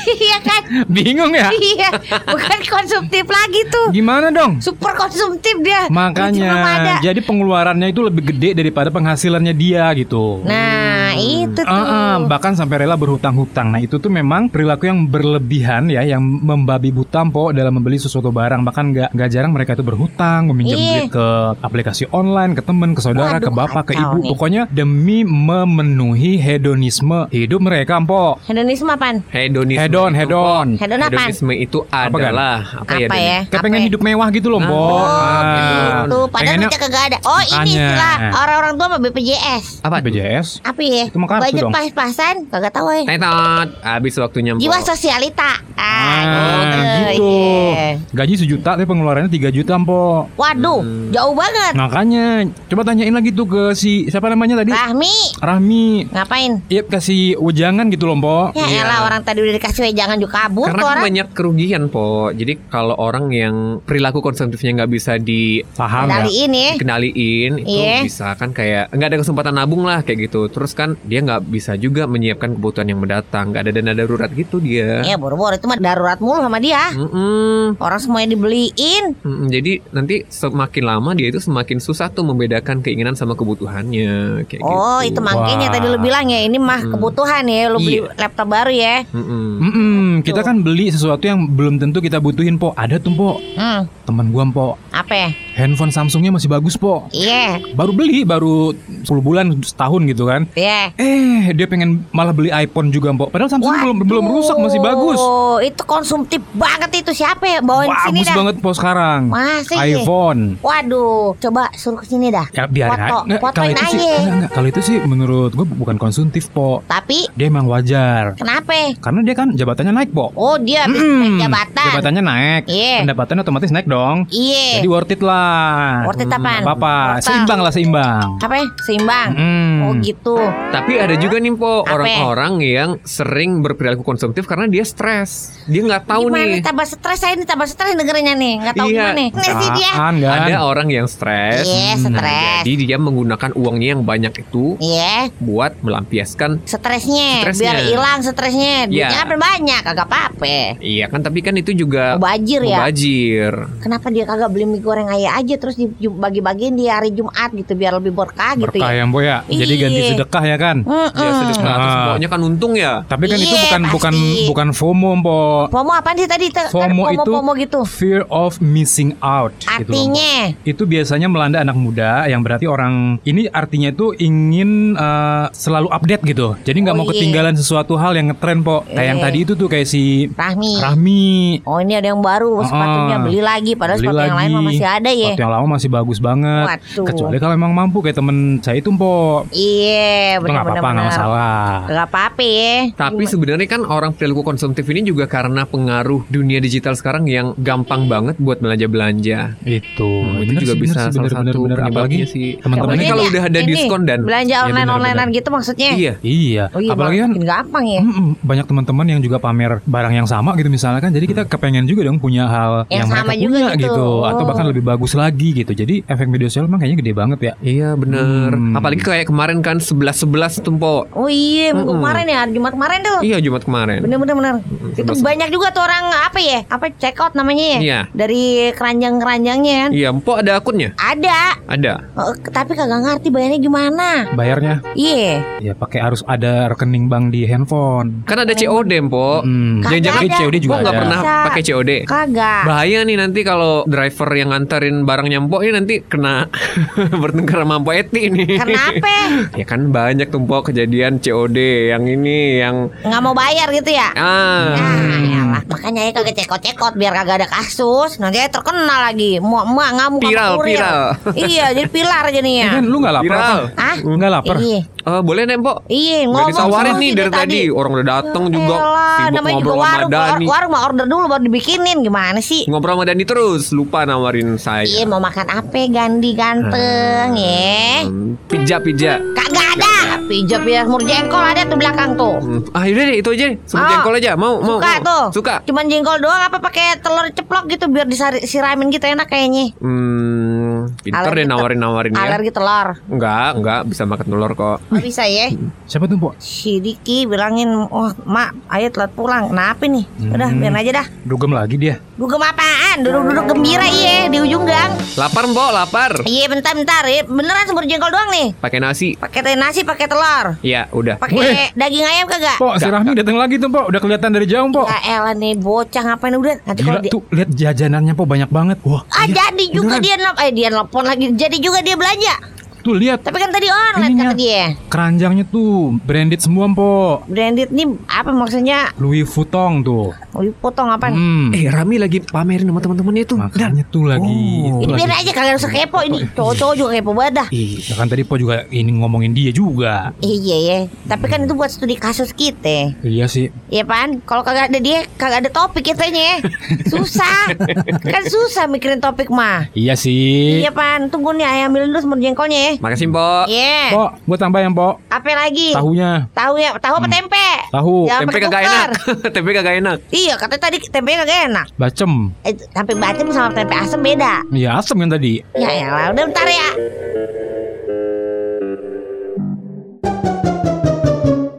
Iya 0.00 0.38
kan? 0.42 0.59
Bingung 0.94 1.32
ya? 1.34 1.50
Iya, 1.50 1.88
bukan 2.24 2.58
konsumtif 2.74 3.24
lagi 3.26 3.60
tuh. 3.68 3.86
Gimana 3.90 4.30
dong? 4.30 4.62
Super 4.62 4.94
konsumtif 4.94 5.58
dia. 5.60 5.90
Makanya, 5.90 7.00
jadi 7.02 7.20
pengeluarannya 7.20 7.90
itu 7.90 8.00
lebih 8.00 8.30
gede 8.30 8.54
daripada 8.54 8.88
penghasilannya 8.88 9.52
dia 9.52 9.90
gitu. 9.94 10.42
Nah, 10.46 11.14
itu 11.16 11.60
tuh. 11.60 11.66
Ah, 11.66 11.86
ah, 11.86 12.14
bahkan 12.22 12.54
sampai 12.54 12.86
rela 12.86 12.94
berhutang-hutang. 12.94 13.70
Nah 13.70 13.80
itu 13.80 13.98
tuh 13.98 14.08
memang 14.08 14.46
perilaku 14.46 14.86
yang 14.86 15.06
berlebihan 15.06 15.90
ya, 15.90 16.06
yang 16.06 16.22
membabi 16.22 16.90
buta 16.90 17.22
po 17.26 17.50
dalam 17.50 17.74
membeli 17.74 17.98
sesuatu 17.98 18.30
barang. 18.30 18.62
Bahkan 18.62 18.84
nggak 18.94 19.08
nggak 19.12 19.28
jarang 19.28 19.52
mereka 19.52 19.74
itu 19.74 19.82
berhutang, 19.82 20.48
meminjam 20.48 20.78
Iya. 20.80 20.86
duit 21.04 21.12
ke 21.12 21.26
aplikasi 21.60 22.08
online, 22.10 22.56
ke 22.56 22.62
teman, 22.62 22.94
ke 22.94 23.02
saudara, 23.02 23.36
Waduh, 23.36 23.46
ke 23.46 23.50
bapak, 23.52 23.84
ke 23.90 23.94
ibu. 23.94 24.18
nih. 24.22 24.30
Pokoknya 24.32 24.62
demi 24.70 25.22
memenuhi 25.26 26.38
hedonisme 26.38 27.28
hidup 27.28 27.60
mereka, 27.60 28.00
po. 28.00 28.38
Hedonisme 28.48 28.88
apaan? 28.88 29.20
Hedonisme. 29.28 29.82
Hedon, 29.82 30.12
itu, 30.16 30.40
hedon. 30.62 30.68
Po. 30.70 30.80
Hedon 30.80 31.00
apaan? 31.00 31.18
Hedonisme 31.26 31.52
itu 31.54 31.78
Apa 31.86 32.16
adalah 32.16 32.54
apa, 32.76 32.92
ya? 32.94 33.06
Apa 33.06 33.14
Don? 33.14 33.20
ya? 33.20 33.38
Kayak 33.42 33.50
Apa 33.50 33.64
pengen 33.64 33.80
ya? 33.80 33.86
hidup 33.86 34.00
mewah 34.00 34.28
gitu 34.30 34.48
loh, 34.48 34.60
po. 34.60 34.76
Oh, 34.76 35.00
Ah. 35.00 36.04
gitu. 36.04 36.18
Padahal 36.28 36.56
duitnya 36.56 36.78
kagak 36.78 37.02
ada. 37.06 37.18
Oh, 37.22 37.40
ini 37.40 37.70
istilah 37.72 38.14
orang-orang 38.34 38.72
tua 38.74 38.86
sama 38.86 38.98
BPJS. 39.00 39.64
Apa? 39.80 39.96
BPJS. 40.00 40.48
Apa 40.62 40.80
ya? 40.80 41.04
Itu 41.06 41.18
mah 41.18 41.28
Budget 41.40 41.64
pas-pasan, 41.66 42.34
kagak 42.46 42.72
tahu 42.72 42.88
ya. 42.92 43.02
Tetot. 43.06 43.68
Habis 43.80 44.14
waktunya 44.18 44.52
Po. 44.52 44.60
Jiwa 44.60 44.78
sosialita. 44.82 45.50
Ah, 45.74 45.88
Ah, 46.20 46.72
gitu. 47.08 47.22
iya. 47.22 47.86
Gaji 48.10 48.34
sejuta 48.36 48.74
tapi 48.74 48.84
pengeluarannya 48.84 49.28
3 49.28 49.48
juta, 49.48 49.74
po. 49.80 50.28
Waduh, 50.34 50.80
Hmm. 50.80 51.08
jauh 51.10 51.32
banget. 51.32 51.72
Makanya, 51.72 52.24
coba 52.66 52.82
tanyain 52.84 53.10
lagi 53.10 53.30
tuh 53.30 53.46
ke 53.46 53.62
si 53.72 54.04
siapa 54.06 54.28
namanya 54.28 54.60
tadi? 54.60 54.70
Rahmi, 54.70 55.14
Rahmi. 55.38 55.86
ngapain? 56.10 56.60
Iya 56.66 56.82
kasih 56.84 57.38
wejangan 57.38 57.88
gitu 57.88 58.04
loh, 58.04 58.16
Mbok. 58.16 58.52
Ya 58.52 58.66
Iya. 58.66 58.82
elah 58.84 58.98
orang 59.04 59.22
tadi 59.22 59.40
udah 59.40 59.54
dikasih 59.54 59.92
jangan 59.92 60.18
juga 60.18 60.49
kabur 60.50 60.66
Karena 60.66 60.74
tuh 60.74 60.82
kan 60.82 60.90
orang. 60.92 61.04
banyak 61.06 61.28
kerugian 61.30 61.82
po. 61.86 62.06
Jadi 62.30 62.52
kalau 62.66 62.94
orang 62.96 63.30
yang 63.30 63.54
perilaku 63.80 64.18
konsumtifnya 64.20 64.74
nggak 64.76 64.90
bisa 64.90 65.14
di 65.16 65.62
Paham 65.70 66.04
ya? 66.04 66.14
Dari 66.20 66.32
ini. 66.40 66.64
kendaliin 66.74 67.52
itu 67.56 67.70
Iya. 67.70 68.02
bisa 68.02 68.34
kan 68.34 68.50
kayak 68.50 68.90
nggak 68.90 69.08
ada 69.08 69.18
kesempatan 69.18 69.54
nabung 69.54 69.82
lah 69.82 70.02
kayak 70.02 70.26
gitu. 70.26 70.48
Terus 70.48 70.72
kan 70.72 70.98
dia 71.02 71.20
nggak 71.20 71.46
bisa 71.46 71.76
juga 71.76 72.04
menyiapkan 72.04 72.52
kebutuhan 72.52 72.86
yang 72.86 72.98
mendatang. 72.98 73.50
Nggak 73.50 73.62
ada 73.62 73.72
dana 73.72 73.92
darurat 73.94 74.30
gitu 74.30 74.58
dia. 74.58 75.00
Ya 75.02 75.14
boro-boro 75.14 75.54
itu 75.54 75.64
mah 75.64 75.78
darurat 75.78 76.18
mulu 76.18 76.40
sama 76.40 76.58
dia. 76.58 76.90
Mm-mm. 76.90 77.78
Orang 77.78 78.00
semuanya 78.00 78.34
dibeliin. 78.34 79.14
Mm-mm. 79.16 79.46
Jadi 79.48 79.72
nanti 79.90 80.26
semakin 80.26 80.84
lama 80.84 81.10
dia 81.12 81.28
itu 81.28 81.38
semakin 81.38 81.78
susah 81.78 82.08
tuh 82.08 82.24
membedakan 82.24 82.80
keinginan 82.80 83.14
sama 83.14 83.32
kebutuhannya 83.34 84.42
kayak 84.44 84.62
Oh, 84.62 84.98
gitu. 84.98 85.14
itu 85.14 85.20
makanya 85.20 85.70
tadi 85.70 85.86
lu 85.86 85.98
bilang 85.98 86.26
ya 86.26 86.40
ini 86.40 86.58
mah 86.58 86.80
Hmm. 86.80 86.92
kebutuhan 86.92 87.44
ya. 87.44 87.62
Lu 87.68 87.78
beli 87.78 88.00
Iya. 88.00 88.10
laptop 88.16 88.48
baru 88.48 88.72
ya. 88.72 88.96
Mm-mm. 89.06 89.46
Mm-mm, 89.60 90.00
kita 90.22 90.39
kan 90.42 90.60
beli 90.60 90.88
sesuatu 90.88 91.22
yang 91.22 91.46
belum 91.46 91.76
tentu 91.76 91.98
kita 91.98 92.16
butuhin, 92.16 92.54
Po. 92.54 92.72
Ada 92.72 92.96
tuh, 92.96 93.12
Po. 93.12 93.30
Hmm, 93.54 93.88
Temen 94.02 94.28
gua, 94.28 94.44
Po. 94.46 94.66
apa? 94.90 95.32
Handphone 95.52 95.90
Samsungnya 95.90 96.30
masih 96.30 96.46
bagus, 96.46 96.74
Po. 96.74 97.06
Iya, 97.10 97.58
Baru 97.72 97.90
beli, 97.90 98.22
baru 98.22 98.72
10 99.02 99.20
bulan, 99.20 99.60
setahun 99.60 100.02
gitu 100.06 100.24
kan. 100.24 100.46
iya. 100.52 100.90
Eh, 100.94 101.52
dia 101.52 101.66
pengen 101.66 102.04
malah 102.10 102.30
beli 102.30 102.48
iPhone 102.48 102.88
juga, 102.88 103.10
Po. 103.12 103.26
Padahal 103.26 103.48
Samsung 103.48 103.74
belum 103.76 103.96
belum 104.02 104.24
rusak, 104.26 104.56
masih 104.56 104.78
bagus. 104.78 105.18
Oh, 105.18 105.58
itu 105.58 105.82
konsumtif 105.82 106.40
banget 106.52 106.90
itu 106.96 107.12
siapa 107.12 107.44
ya? 107.44 107.60
Bawain 107.60 107.90
sini 108.02 108.20
Bagus 108.20 108.26
dah. 108.26 108.36
banget, 108.36 108.54
Po, 108.58 108.70
sekarang. 108.70 109.20
Masih. 109.28 109.76
iPhone. 109.76 110.40
Waduh, 110.60 111.34
coba 111.36 111.68
suruh 111.72 111.98
ke 111.98 112.06
sini 112.06 112.28
dah. 112.28 112.46
Ya 112.50 112.64
biarin 112.64 112.92
Foto, 112.92 113.02
aja. 113.18 113.26
Nggak, 113.26 113.40
kalau 113.52 113.70
itu 113.70 113.84
sih, 113.86 113.98
aja. 113.98 114.16
enggak, 114.16 114.32
enggak. 114.32 114.50
Kalau 114.50 114.66
itu 114.66 114.80
sih 114.80 114.96
menurut 115.00 115.50
gua 115.52 115.66
bukan 115.66 115.96
konsumtif, 115.96 116.48
Po. 116.48 116.80
Tapi 116.84 117.26
Dia 117.32 117.46
emang 117.46 117.66
wajar. 117.66 118.34
kenapa? 118.34 118.94
Karena 118.96 119.20
dia 119.20 119.34
kan 119.34 119.48
jabatannya 119.52 119.92
naik, 119.92 120.10
Po. 120.10 120.29
Oh, 120.32 120.56
dia 120.56 120.84
habis 120.84 121.00
naik 121.00 121.34
jabatan. 121.40 121.86
Jabatannya 121.90 122.22
naik. 122.22 122.62
Iya. 122.66 122.96
Pendapatannya 123.02 123.42
otomatis 123.42 123.70
naik 123.70 123.86
dong. 123.86 124.26
Iya. 124.28 124.80
Jadi 124.80 124.88
worth 124.88 125.10
it 125.10 125.22
lah. 125.22 126.04
Worth 126.04 126.20
it 126.20 126.28
apaan? 126.28 126.62
Apa 126.62 126.72
apa? 126.72 126.94
Worth 127.10 127.18
it. 127.18 127.24
Seimbang 127.24 127.60
lah 127.60 127.72
seimbang. 127.72 128.26
Apa 128.38 128.54
ya? 128.54 128.66
Seimbang. 128.80 129.28
Hmm. 129.32 129.76
Oh 129.80 129.92
gitu. 129.96 130.36
Tapi 130.70 130.92
ada 130.96 131.14
juga 131.14 131.36
nih 131.36 131.52
po 131.52 131.82
Apa? 131.82 131.94
orang-orang 131.94 132.52
yang 132.60 132.90
sering 133.02 133.60
berperilaku 133.60 134.02
konsumtif 134.02 134.44
karena 134.44 134.66
dia 134.66 134.82
stres. 134.82 135.60
Dia 135.64 135.82
nggak 135.82 136.04
tahu 136.04 136.28
gimana 136.28 136.44
nih. 136.50 136.60
tambah 136.60 136.84
stres 136.84 137.18
saya 137.18 137.32
ini 137.32 137.44
tambah 137.44 137.64
stres 137.64 137.94
dengerinnya 137.94 138.34
nih. 138.34 138.54
Nggak 138.58 138.74
tahu 138.76 138.88
Iya. 138.88 138.96
gimana. 139.00 139.20
Ini 139.20 139.42
sih 139.42 139.70
dia. 139.74 139.92
Kan? 139.92 140.14
Ada 140.20 140.56
orang 140.60 140.88
yang 140.88 141.06
stres. 141.06 141.64
Iya, 141.64 141.94
Nah, 142.00 142.10
stres. 142.12 142.60
jadi 142.64 142.82
dia 142.86 142.98
menggunakan 142.98 143.50
uangnya 143.54 143.88
yang 143.92 144.02
banyak 144.02 144.32
itu 144.36 144.74
Iya, 144.76 145.30
buat 145.38 145.78
melampiaskan. 145.80 146.64
stresnya, 146.64 147.44
Stresnya. 147.44 147.70
biar 147.70 147.78
hilang 147.86 148.18
stresnya. 148.20 148.74
Duitnya 148.86 149.10
Iya. 149.12 149.22
apa 149.22 149.36
banyak, 149.36 149.80
kagak 149.82 150.08
apa-apa. 150.10 150.76
Iya 150.76 151.06
kan, 151.06 151.20
tapi 151.20 151.38
kan 151.38 151.54
itu 151.54 151.70
juga 151.72 152.16
Mubajir 152.16 152.60
ya. 152.60 152.82
mubajir. 152.82 153.52
Kenapa 153.78 154.06
dia 154.08 154.24
kagak 154.24 154.50
beli 154.50 154.66
mie 154.66 154.80
goreng 154.80 155.06
ayah 155.08 155.38
aja 155.38 155.54
terus 155.54 155.78
dibagi-bagiin 155.78 156.74
di 156.74 156.84
hari 156.84 157.10
Jumat 157.10 157.50
gitu 157.50 157.72
biar 157.72 157.94
lebih 157.94 158.10
berkah 158.10 158.52
gitu 158.54 158.66
Berkah 158.68 158.90
ya. 158.90 158.98
ya, 158.98 159.04
Mbok 159.06 159.22
ya. 159.22 159.36
Jadi 159.46 159.70
Iya. 159.70 159.80
ganti 159.80 160.00
sedekah 160.04 160.44
ya 160.44 160.56
kan. 160.56 160.76
Mm-mm. 160.82 161.14
Ya 161.14 161.30
sedekah 161.38 161.74
terus 161.76 161.92
Ah. 161.92 162.02
pokoknya 162.04 162.28
kan 162.28 162.40
untung 162.42 162.72
ya. 162.74 162.92
Tapi 163.04 163.24
kan 163.26 163.38
itu 163.38 163.46
Iya, 163.50 163.62
bukan 163.62 163.82
bukan 163.88 164.14
pasti. 164.14 164.46
bukan 164.46 164.68
FOMO, 164.72 165.10
Mbok. 165.16 165.64
FOMO 165.70 165.92
apaan 165.92 166.16
sih 166.16 166.26
tadi? 166.26 166.46
Kan 166.50 166.66
FOMO 166.68 167.04
itu 167.08 167.30
FOMO 167.30 167.52
gitu. 167.54 167.78
fear 167.84 168.26
of 168.28 168.58
missing 168.58 169.14
out 169.20 169.54
gitu 169.54 169.86
loh. 169.86 169.94
Artinya 169.94 170.32
itu 170.62 170.82
biasanya 170.82 171.26
melanda 171.26 171.58
anak 171.58 171.76
muda 171.76 172.26
yang 172.26 172.40
berarti 172.40 172.64
orang 172.64 173.20
ini 173.22 173.46
artinya 173.46 173.88
itu 173.88 174.10
ingin 174.16 174.70
eh, 174.92 175.46
selalu 175.52 175.88
update 175.88 176.22
gitu. 176.24 176.56
Jadi 176.60 176.78
nggak 176.80 176.94
Oh, 176.94 176.98
mau 176.98 177.06
iya. 177.06 177.12
ketinggalan 177.14 177.54
sesuatu 177.54 177.94
hal 177.94 178.12
yang 178.12 178.28
ngetren 178.28 178.60
po. 178.60 178.82
Kayak 178.86 179.06
yang 179.06 179.18
Iya. 179.18 179.26
tadi 179.26 179.38
itu 179.40 179.52
tuh 179.54 179.68
kayak 179.68 179.86
si 179.86 179.99
Rahmi. 180.30 180.70
Rahmi. 180.76 181.24
Oh 181.62 181.78
ini 181.78 181.94
ada 181.94 182.08
yang 182.08 182.20
baru 182.20 182.58
Ah, 182.58 182.66
sepatunya 182.66 183.16
beli 183.18 183.40
lagi 183.40 183.72
padahal 183.72 183.98
beli 183.98 184.08
sepatu 184.08 184.24
yang 184.24 184.36
lain 184.36 184.50
lagi. 184.50 184.66
masih 184.66 184.86
ada 184.88 185.10
ya. 185.10 185.26
Sepatu 185.26 185.42
yang 185.42 185.52
lama 185.52 185.66
masih 185.70 185.88
bagus 185.88 186.18
banget. 186.18 186.66
Waduh. 186.66 187.04
Kecuali 187.06 187.36
kalau 187.36 187.54
emang 187.54 187.72
mampu 187.72 187.98
kayak 187.98 188.16
temen 188.16 188.36
saya 188.58 188.76
itu 188.76 188.90
po. 188.92 189.44
Iya, 189.50 190.36
Itu 190.36 190.42
nggak 190.42 190.42
benar-benar. 190.42 190.72
apa-apa 190.74 190.88
nggak 190.90 191.06
masalah. 191.08 191.68
Gak 191.86 192.06
apa-apa 192.06 192.42
ya. 192.42 192.74
Tapi 192.92 193.22
sebenarnya 193.24 193.66
kan 193.66 193.82
orang 193.82 194.10
perilaku 194.12 194.42
konsumtif 194.42 194.84
ini 194.86 195.00
juga 195.02 195.24
karena 195.24 195.62
pengaruh 195.64 196.26
dunia 196.26 196.58
digital 196.58 196.92
sekarang 196.92 197.24
yang 197.24 197.52
gampang 197.56 198.06
banget 198.06 198.36
buat 198.36 198.58
belanja-belanja. 198.58 199.60
Itu. 199.62 200.10
Hmm, 200.20 200.40
itu 200.40 200.50
Bener 200.50 200.60
juga 200.60 200.74
sih, 200.74 200.80
bisa 200.80 200.94
bener 200.96 201.12
salah 201.12 201.12
bener, 201.12 201.32
satu 201.32 201.60
bener, 201.60 201.76
bener. 201.76 201.90
Apalagi 201.90 202.18
sih. 202.24 202.48
teman-teman 202.56 202.88
Apalagi 202.90 202.98
Ini 202.98 203.08
kalau 203.08 203.22
ya, 203.22 203.30
udah 203.30 203.42
ada 203.44 203.58
ini, 203.58 203.70
diskon 203.70 204.02
dan 204.02 204.18
belanja 204.20 204.48
Iya, 204.50 204.66
online 204.66 204.88
onlinean 204.90 205.28
gitu 205.30 205.48
maksudnya. 205.48 205.90
iya. 205.92 206.12
Iya. 206.20 206.64
Oh 206.70 206.80
iya, 206.80 206.90
Apalagi 206.90 207.16
kan 207.18 207.30
makin 207.30 207.44
gampang 207.46 207.84
ya. 207.86 208.00
Banyak 208.40 208.66
teman-teman 208.66 209.06
yang 209.06 209.20
juga 209.20 209.36
pamer 209.38 209.72
barang 209.90 210.14
yang 210.14 210.24
sama 210.24 210.54
gitu 210.54 210.68
misalnya 210.68 211.00
kan. 211.00 211.10
Jadi 211.10 211.26
kita 211.26 211.42
kepengen 211.44 211.84
juga 211.84 212.02
dong 212.02 212.16
punya 212.16 212.46
hal 212.46 212.72
Yang 212.86 212.94
yang, 212.94 213.08
mereka 213.08 213.20
sama 213.20 213.32
juga 213.34 213.50
punya 213.52 213.68
gitu. 213.68 213.82
gitu. 213.84 214.08
Atau 214.22 214.40
Oh. 214.40 214.46
bahkan 214.46 214.66
lebih 214.66 214.82
bagus 214.82 215.12
lagi 215.12 215.48
gitu. 215.52 215.72
Jadi 215.72 215.94
efek 216.04 216.26
media 216.26 216.46
sosial 216.46 216.64
emang 216.64 216.78
kayaknya 216.78 216.98
gede 217.00 217.12
banget 217.12 217.38
ya. 217.40 217.52
Iya 217.60 217.88
bener 217.92 218.50
Hmm. 218.50 218.72
Apalagi 218.72 219.00
kayak 219.00 219.26
kemarin 219.26 219.58
kan 219.60 219.76
11-11 219.78 220.22
tuh 220.60 220.72
Mpo 220.72 221.10
Oh 221.12 221.26
iya, 221.26 221.72
Mm-mm. 221.72 221.90
kemarin 221.92 222.24
ya, 222.24 222.40
Jumat 222.46 222.72
kemarin 222.72 222.98
tuh. 223.00 223.18
Iya 223.20 223.36
Jumat 223.38 223.62
kemarin 223.62 223.98
Bener-bener 224.00 224.34
bener. 224.34 224.54
Itu 224.92 225.02
sebelas- 225.04 225.22
banyak 225.22 225.48
juga 225.50 225.66
tuh 225.70 225.82
orang 225.82 226.04
apa 226.22 226.38
ya? 226.38 226.58
Apa 226.66 226.86
check 226.92 227.18
out 227.18 227.34
namanya 227.34 227.64
ya? 227.68 227.78
Iya. 227.80 228.00
Dari 228.12 228.42
keranjang-keranjangnya 228.72 229.76
kan. 229.80 229.90
Iya 229.90 230.08
Mpo 230.12 230.32
ada 230.36 230.52
akunnya? 230.54 230.94
Ada, 230.96 231.58
Ada 231.66 231.92
Oh, 232.12 232.30
tapi 232.44 232.74
kagak 232.74 233.00
ngerti 233.00 233.28
bayarnya 233.28 233.58
gimana. 233.58 234.08
Bayarnya 234.30 234.82
Iya. 234.92 235.60
ya 235.60 235.72
pakai 235.72 236.00
harus 236.00 236.20
ada 236.24 236.68
rekening 236.68 237.06
bank 237.06 237.30
di 237.30 237.42
handphone. 237.44 238.22
Kan 238.24 238.38
ada 238.38 238.52
COD 238.52 238.92
Mpo 239.00 239.40
Hmm. 239.40 239.79
Kagak 239.80 239.90
Jangan-jangan 239.90 240.22
ada. 240.22 240.36
COD 240.38 240.54
juga 240.56 240.70
Mpo 240.70 240.80
nggak 240.80 240.96
pernah 240.96 241.18
pakai 241.44 241.62
COD 241.62 241.90
Kagak. 242.04 242.62
Bahaya 242.62 242.98
nih 243.02 243.16
nanti 243.16 243.40
kalau 243.40 243.72
driver 243.84 244.28
yang 244.30 244.48
nganterin 244.50 244.96
barangnya 245.02 245.38
Mpo 245.40 245.56
ini 245.60 245.72
nanti 245.72 245.94
kena 246.00 246.46
bertengkar 247.22 247.58
sama 247.60 247.76
Mpo 247.78 247.90
Eti 247.90 248.22
nih 248.28 248.48
Kenapa? 248.56 249.14
Ya 249.60 249.64
kan 249.64 249.88
banyak 249.88 250.28
tuh 250.28 250.40
kejadian 250.62 251.18
COD 251.18 251.58
Yang 251.88 252.04
ini 252.12 252.36
yang 252.58 252.76
Nggak 253.00 253.20
mau 253.20 253.32
bayar 253.32 253.68
gitu 253.70 253.90
ya? 253.90 254.12
Ah 254.12 254.72
Nah, 254.72 255.20
yalah. 255.22 255.62
makanya 255.66 256.00
ya 256.02 256.12
kagak 256.12 256.34
cekot-cekot 256.36 256.94
biar 256.94 257.12
kagak 257.12 257.42
ada 257.42 257.48
kasus. 257.48 258.18
Nanti 258.18 258.38
aja 258.38 258.50
terkenal 258.50 259.00
lagi. 259.02 259.38
Mau 259.38 259.62
emak 259.62 259.90
ngamuk 259.92 260.20
Viral, 260.22 260.52
viral. 260.60 261.00
iya, 261.34 261.70
jadi 261.70 261.86
pilar 261.86 262.24
jadinya. 262.30 262.68
kan 262.74 262.84
lu 262.84 262.96
nggak 262.98 263.14
lapar 263.14 263.26
Viral. 263.26 263.60
Hah? 263.74 263.96
Nggak 263.98 264.30
lapar. 264.30 264.56
Iya. 264.58 264.80
Eh, 265.00 265.20
boleh 265.20 265.42
nih 265.42 265.56
Mpo 265.56 265.74
Iya, 265.86 266.18
ngomong 266.24 266.48
ditawarin 266.48 266.94
nih 266.96 267.10
dari 267.14 267.30
tadi. 267.30 267.60
Orang 267.66 267.90
udah 267.94 268.06
dateng 268.06 268.44
juga. 268.48 268.76
Elah, 268.76 269.16
Sibuk 269.18 269.32
namanya 269.34 269.54
juga 269.54 269.64
ngobrol 269.64 269.74
sama 269.74 269.88
warung, 269.88 270.10
Dani. 270.10 270.44
warung, 270.44 270.70
mah 270.70 270.82
order 270.84 271.06
dulu 271.06 271.24
baru 271.26 271.42
dibikinin. 271.42 271.98
Gimana 272.00 272.38
sih? 272.38 272.62
Ngobrol 272.64 272.94
sama 272.94 273.04
Dani 273.04 273.24
terus. 273.24 273.62
Lupa 273.70 274.04
nawarin 274.04 274.54
saya. 274.54 274.84
Iya 274.84 275.04
mau 275.04 275.18
makan 275.18 275.46
apa 275.48 275.80
Gandhi 275.86 276.30
ganteng 276.32 277.28
ya? 277.32 278.04
Hmm, 278.04 278.36
Pizza 278.44 278.76
pizza 278.78 279.16
Kagak 279.32 279.66
ada. 279.74 279.96
Pijat 280.22 280.62
ya 280.62 280.86
semur 280.86 281.02
jengkol 281.02 281.42
ada 281.42 281.64
tuh 281.64 281.74
belakang 281.74 282.14
tuh. 282.14 282.38
Hmm, 282.38 282.60
Ah 282.70 282.84
yaudah 282.84 283.04
deh 283.04 283.18
itu 283.18 283.30
aja 283.32 283.46
Sebut 283.64 283.80
Ah, 283.80 283.90
jengkol 283.90 284.14
aja. 284.14 284.32
Mau 284.34 284.60
mau 284.60 284.78
Suka 284.78 284.92
mau. 284.92 285.02
tuh. 285.02 285.24
Suka? 285.32 285.54
Cuman 285.64 285.84
jengkol 285.86 286.16
doang 286.18 286.38
apa 286.40 286.58
pakai 286.60 287.00
telur 287.00 287.26
ceplok 287.28 287.66
gitu 287.66 287.88
biar 287.88 288.06
disiramin 288.06 288.92
gitu 288.92 289.02
enak 289.02 289.26
kayaknya. 289.26 289.74
Hmm, 289.80 290.69
pinter 291.00 291.32
deh 291.32 291.44
nawarin-nawarin 291.44 292.12
ya 292.12 292.22
Alergi 292.22 292.50
telur. 292.50 292.88
Enggak, 293.06 293.48
enggak 293.54 293.80
bisa 293.86 294.02
makan 294.04 294.26
telur 294.26 294.52
kok 294.52 294.78
Nggak 294.88 295.04
bisa 295.04 295.24
ya. 295.24 295.46
Siapa 295.84 296.04
tuh, 296.04 296.16
Pok? 296.16 296.32
Si 296.38 296.78
Diki 296.78 297.24
bilangin, 297.24 297.68
"Wah, 297.86 298.14
Mak, 298.20 298.70
ayo 298.70 298.88
telat 298.88 299.10
pulang." 299.10 299.48
Kenapa 299.48 299.84
nih? 299.84 300.04
Udah, 300.22 300.48
Hmm. 300.48 300.58
biarin 300.58 300.76
aja 300.76 300.90
dah. 300.94 301.06
Dugem 301.22 301.50
lagi 301.50 301.76
dia. 301.76 301.98
Dugem 302.14 302.38
apaan? 302.38 302.96
Duduk-duduk 303.00 303.44
gembira 303.46 303.86
iya 303.86 304.26
di 304.26 304.38
ujung 304.38 304.62
gang. 304.62 304.92
Lapar 305.16 305.44
mbok, 305.44 305.70
lapar 305.70 306.12
Iya, 306.22 306.46
bentar-bentar. 306.46 307.02
Ya. 307.04 307.22
Beneran 307.22 307.64
semur 307.64 307.82
jengkol 307.82 308.08
doang 308.08 308.30
nih. 308.30 308.54
Pakai 308.54 308.78
nasi 308.78 309.12
Pakai 309.12 309.40
teh 309.40 309.54
nasi, 309.54 309.80
pakai 309.82 310.06
telur. 310.06 310.56
Iya, 310.60 310.86
udah 310.90 311.16
Pakai 311.16 311.72
daging 311.72 312.06
ayam 312.06 312.26
kagak? 312.26 312.56
Pok, 312.56 312.76
si 312.76 312.86
Rahmi 312.86 313.12
datang 313.14 313.36
lagi 313.36 313.56
tuh, 313.56 313.68
Pok. 313.68 313.88
Udah 313.88 314.00
kelihatan 314.00 314.30
dari 314.30 314.46
jauh, 314.46 314.68
Pok. 314.68 314.86
Ya 314.86 314.98
elah 315.12 315.34
nih 315.34 315.54
bocah 315.56 316.02
ngapain 316.04 316.34
udah 316.34 316.54
nanti 316.62 316.80
Gila 316.80 316.88
kalau 316.90 317.00
dia 317.00 317.10
tuh, 317.10 317.22
lihat 317.30 317.50
jajanannya, 317.50 318.12
Pok, 318.14 318.26
banyak 318.26 318.50
banget. 318.50 318.78
Wah, 318.82 319.02
Ah 319.10 319.24
iya, 319.24 319.34
jadi 319.48 319.64
juga 319.70 319.98
beneran. 319.98 320.04
dia 320.20 320.38
eh 320.40 320.50
dia 320.50 320.68
nelpon 320.70 321.04
lagi. 321.04 321.34
Jadi 321.34 321.58
juga 321.58 321.82
dia 321.82 321.98
belanja 321.98 322.59
Tuh, 322.80 322.94
lihat. 322.94 323.20
tapi 323.20 323.36
kan 323.36 323.48
tadi 323.48 323.66
online 323.66 324.10
Ininya. 324.10 324.24
kata 324.26 324.34
dia 324.34 324.62
Keranjangnya 324.86 325.44
tuh 325.44 325.94
branded 326.00 326.38
semua, 326.38 326.64
Pok. 326.66 327.26
branded 327.26 327.68
nih 327.68 327.86
apa 328.06 328.30
maksudnya 328.30 328.88
Louis 328.96 329.22
Vuitton 329.22 329.80
tuh. 329.80 330.10
Wih, 330.32 330.54
potong 330.54 330.88
apa 330.88 331.10
Hmm. 331.10 331.50
Eh, 331.50 331.66
Rami 331.66 331.96
lagi 331.96 332.22
pamerin 332.22 332.64
sama 332.64 332.78
teman-temannya 332.78 333.24
tuh 333.24 333.36
Makanya 333.36 333.84
tuh 333.86 334.04
lagi. 334.04 334.30
Oh. 334.30 334.80
itu 334.80 334.86
ini 334.86 334.92
biar 334.94 335.10
aja 335.12 335.30
kagak 335.30 335.56
usah 335.56 335.68
kepo 335.68 335.98
ini 336.00 336.22
cowok-cowok 336.30 336.74
juga 336.74 336.90
kepo 336.92 337.10
banget 337.12 337.32
dah 337.36 337.48
Ya 337.50 337.94
kan 337.94 338.06
tadi 338.06 338.22
Po 338.22 338.34
juga 338.34 338.64
ini 338.68 338.90
ngomongin 338.94 339.32
dia 339.32 339.50
juga. 339.50 340.14
iya 340.20 340.56
ya 340.60 340.78
tapi 341.04 341.26
kan 341.26 341.42
itu 341.42 341.52
buat 341.52 341.68
studi 341.68 341.94
kasus 341.94 342.30
kita 342.30 342.94
Iya 343.00 343.26
sih. 343.26 343.50
Iya 343.66 343.82
pan, 343.82 344.20
kalau 344.20 344.40
kagak 344.40 344.68
ada 344.68 344.78
dia, 344.78 345.02
kagak 345.14 345.42
ada 345.42 345.50
topik 345.50 345.82
kitanya. 345.84 346.38
Susah, 346.86 347.50
kan 348.12 348.22
susah 348.24 348.64
mikirin 348.66 348.98
topik 348.98 349.28
mah. 349.28 349.66
Iya 349.72 349.94
sih. 349.94 350.58
Iya 350.58 350.70
pan, 350.70 351.06
tunggu 351.06 351.32
nih 351.32 351.44
ayam 351.44 351.70
ambil 351.70 351.86
dulu 351.86 351.98
semur 351.98 352.18
jengkolnya 352.18 352.60
ya. 352.60 352.69
Makasih 352.78 353.06
mbok 353.08 353.50
Iya. 353.50 353.90
Po, 353.90 354.04
gue 354.14 354.36
tambah 354.38 354.60
yang 354.60 354.70
Po. 354.70 355.02
Apa 355.08 355.30
lagi? 355.34 355.74
Tahunya. 355.74 356.30
Tahu 356.30 356.54
ya, 356.54 356.70
tahu 356.78 356.94
apa 356.96 357.08
tempe? 357.08 357.46
Tahu. 357.68 357.96
Jangan 358.06 358.22
Tempe 358.22 358.38
kagak 358.38 358.62
enak 358.62 358.88
Tempe 359.34 359.50
kagak 359.50 359.74
enak 359.80 359.98
Iya, 360.10 360.34
katanya 360.36 360.62
tadi 360.62 360.76
tempe 360.84 361.10
kagak 361.16 361.38
enak. 361.48 361.66
Bacem. 361.74 362.12
Eh, 362.42 362.54
tempe 362.54 362.92
bacem 362.94 363.26
sama 363.30 363.50
tempe 363.50 363.74
asem 363.74 363.98
beda. 363.98 364.46
Iya 364.50 364.78
asem 364.78 364.94
kan 364.96 365.10
tadi. 365.10 365.42
Ya 365.56 365.70
elah, 365.72 366.12
udah 366.12 366.24
bentar 366.24 366.46
ya. 366.46 366.68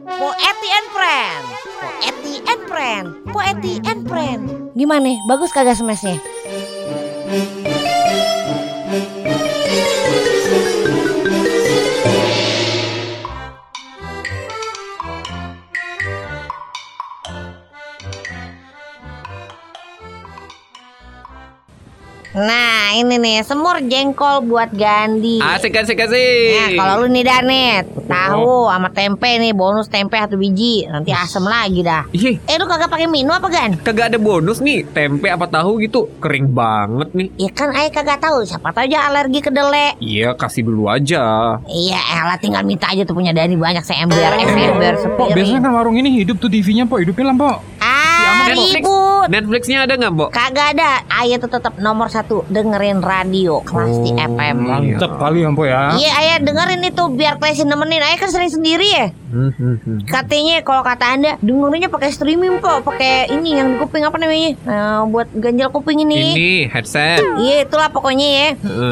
Po 0.04 0.28
Eti 0.32 0.68
and 0.70 0.88
Friend. 0.90 1.44
Po 1.80 1.88
Eti 2.00 2.34
and 2.44 2.62
Friend. 2.66 3.06
Po 3.26 3.38
Eti 3.40 3.72
and 3.82 4.00
Friend. 4.04 4.42
Gimana? 4.72 5.16
Bagus 5.24 5.50
kagak 5.50 5.74
smashnya? 5.74 6.20
Nih 23.22 23.38
semur 23.40 23.78
jengkol 23.80 24.42
buat 24.42 24.68
Gandhi. 24.68 25.38
Asik 25.38 25.72
asik 25.72 25.94
asik 25.96 26.50
Nah, 26.52 26.70
kalau 26.76 26.94
lu 27.00 27.08
nih 27.08 27.22
Danet, 27.22 27.84
tahu 28.04 28.66
sama 28.66 28.88
tempe 28.88 29.30
nih 29.32 29.52
bonus 29.52 29.86
tempe 29.86 30.14
satu 30.14 30.34
biji, 30.34 30.84
nanti 30.84 31.10
asem 31.10 31.42
lagi 31.42 31.80
dah. 31.80 32.10
Ih, 32.10 32.42
Eh 32.42 32.56
lu 32.56 32.66
kagak 32.66 32.88
pakai 32.88 33.06
minum 33.06 33.30
apa 33.30 33.46
gan? 33.46 33.70
kagak 33.78 34.10
ada 34.10 34.18
bonus 34.18 34.58
nih 34.58 34.82
Tempe 34.84 35.26
apa 35.26 35.46
tahu 35.46 35.78
gitu 35.78 36.10
Kering 36.18 36.50
banget 36.50 37.08
nih 37.12 37.28
Ya 37.38 37.50
kan 37.50 37.70
ayah 37.70 37.92
kagak 37.92 38.18
tahu, 38.18 38.42
siapa 38.42 38.68
tahu 38.70 38.84
aja 38.84 39.06
alergi 39.06 39.38
kedelai. 39.38 39.94
Iya, 39.96 40.34
kasih 40.34 40.64
dulu 40.64 40.86
aja 40.86 41.22
Iya, 41.62 41.98
elah 42.18 42.36
tinggal 42.36 42.62
minta 42.62 42.88
aja 42.88 43.02
tuh 43.02 43.14
punya 43.14 43.30
Dani 43.30 43.54
banyak 43.54 43.80
seember, 43.80 44.18
ember, 44.18 44.74
biasanya 44.74 44.98
sepiring. 44.98 45.60
kan 45.60 45.72
warung 45.72 45.94
ini 45.94 46.10
hidup 46.16 46.36
tuh 46.36 46.48
TV-nya 46.48 46.84
Po, 46.84 46.96
hidupin 46.96 47.24
lah 47.24 47.34
Po. 47.34 47.52
Netflix. 48.44 48.74
ribut. 48.76 49.26
Netflixnya 49.28 49.78
ada 49.82 49.94
nggak 49.94 50.12
mbok? 50.12 50.28
Kagak 50.30 50.66
ada. 50.72 50.90
Ayah 51.14 51.38
tuh 51.38 51.50
tetap 51.50 51.78
nomor 51.78 52.06
satu 52.06 52.42
dengerin 52.46 52.98
radio 52.98 53.62
kelas 53.62 53.94
di 54.00 54.10
Oh, 54.10 54.26
FM. 54.28 54.56
iya. 54.58 54.72
Mantep 54.72 55.12
kali 55.14 55.38
ya 55.38 55.50
Po 55.50 55.62
ya. 55.62 55.82
Iya, 55.94 56.10
ayah 56.16 56.36
dengerin 56.40 56.82
itu 56.82 57.02
biar 57.08 57.36
Klesi 57.36 57.62
nemenin. 57.62 58.00
Ayah 58.00 58.18
kan 58.18 58.28
sering 58.28 58.48
sendiri 58.48 58.88
ya. 58.88 59.06
Hmm, 59.32 59.48
hmm, 59.50 59.76
hmm. 59.80 59.98
Katanya 60.04 60.60
kalau 60.60 60.84
kata 60.84 61.04
anda 61.08 61.32
dengerinnya 61.40 61.88
pakai 61.88 62.12
streaming 62.12 62.60
po, 62.60 62.84
pakai 62.84 63.32
ini 63.32 63.56
yang 63.56 63.72
di 63.72 63.76
kuping 63.80 64.04
apa 64.04 64.20
namanya? 64.20 64.52
Nah, 64.62 65.08
buat 65.08 65.32
ganjal 65.32 65.72
kuping 65.72 66.04
ini. 66.04 66.36
Ini 66.36 66.52
headset 66.68 67.24
Iya 67.40 67.64
itulah 67.64 67.88
pokoknya 67.88 68.28
ya. 68.28 68.48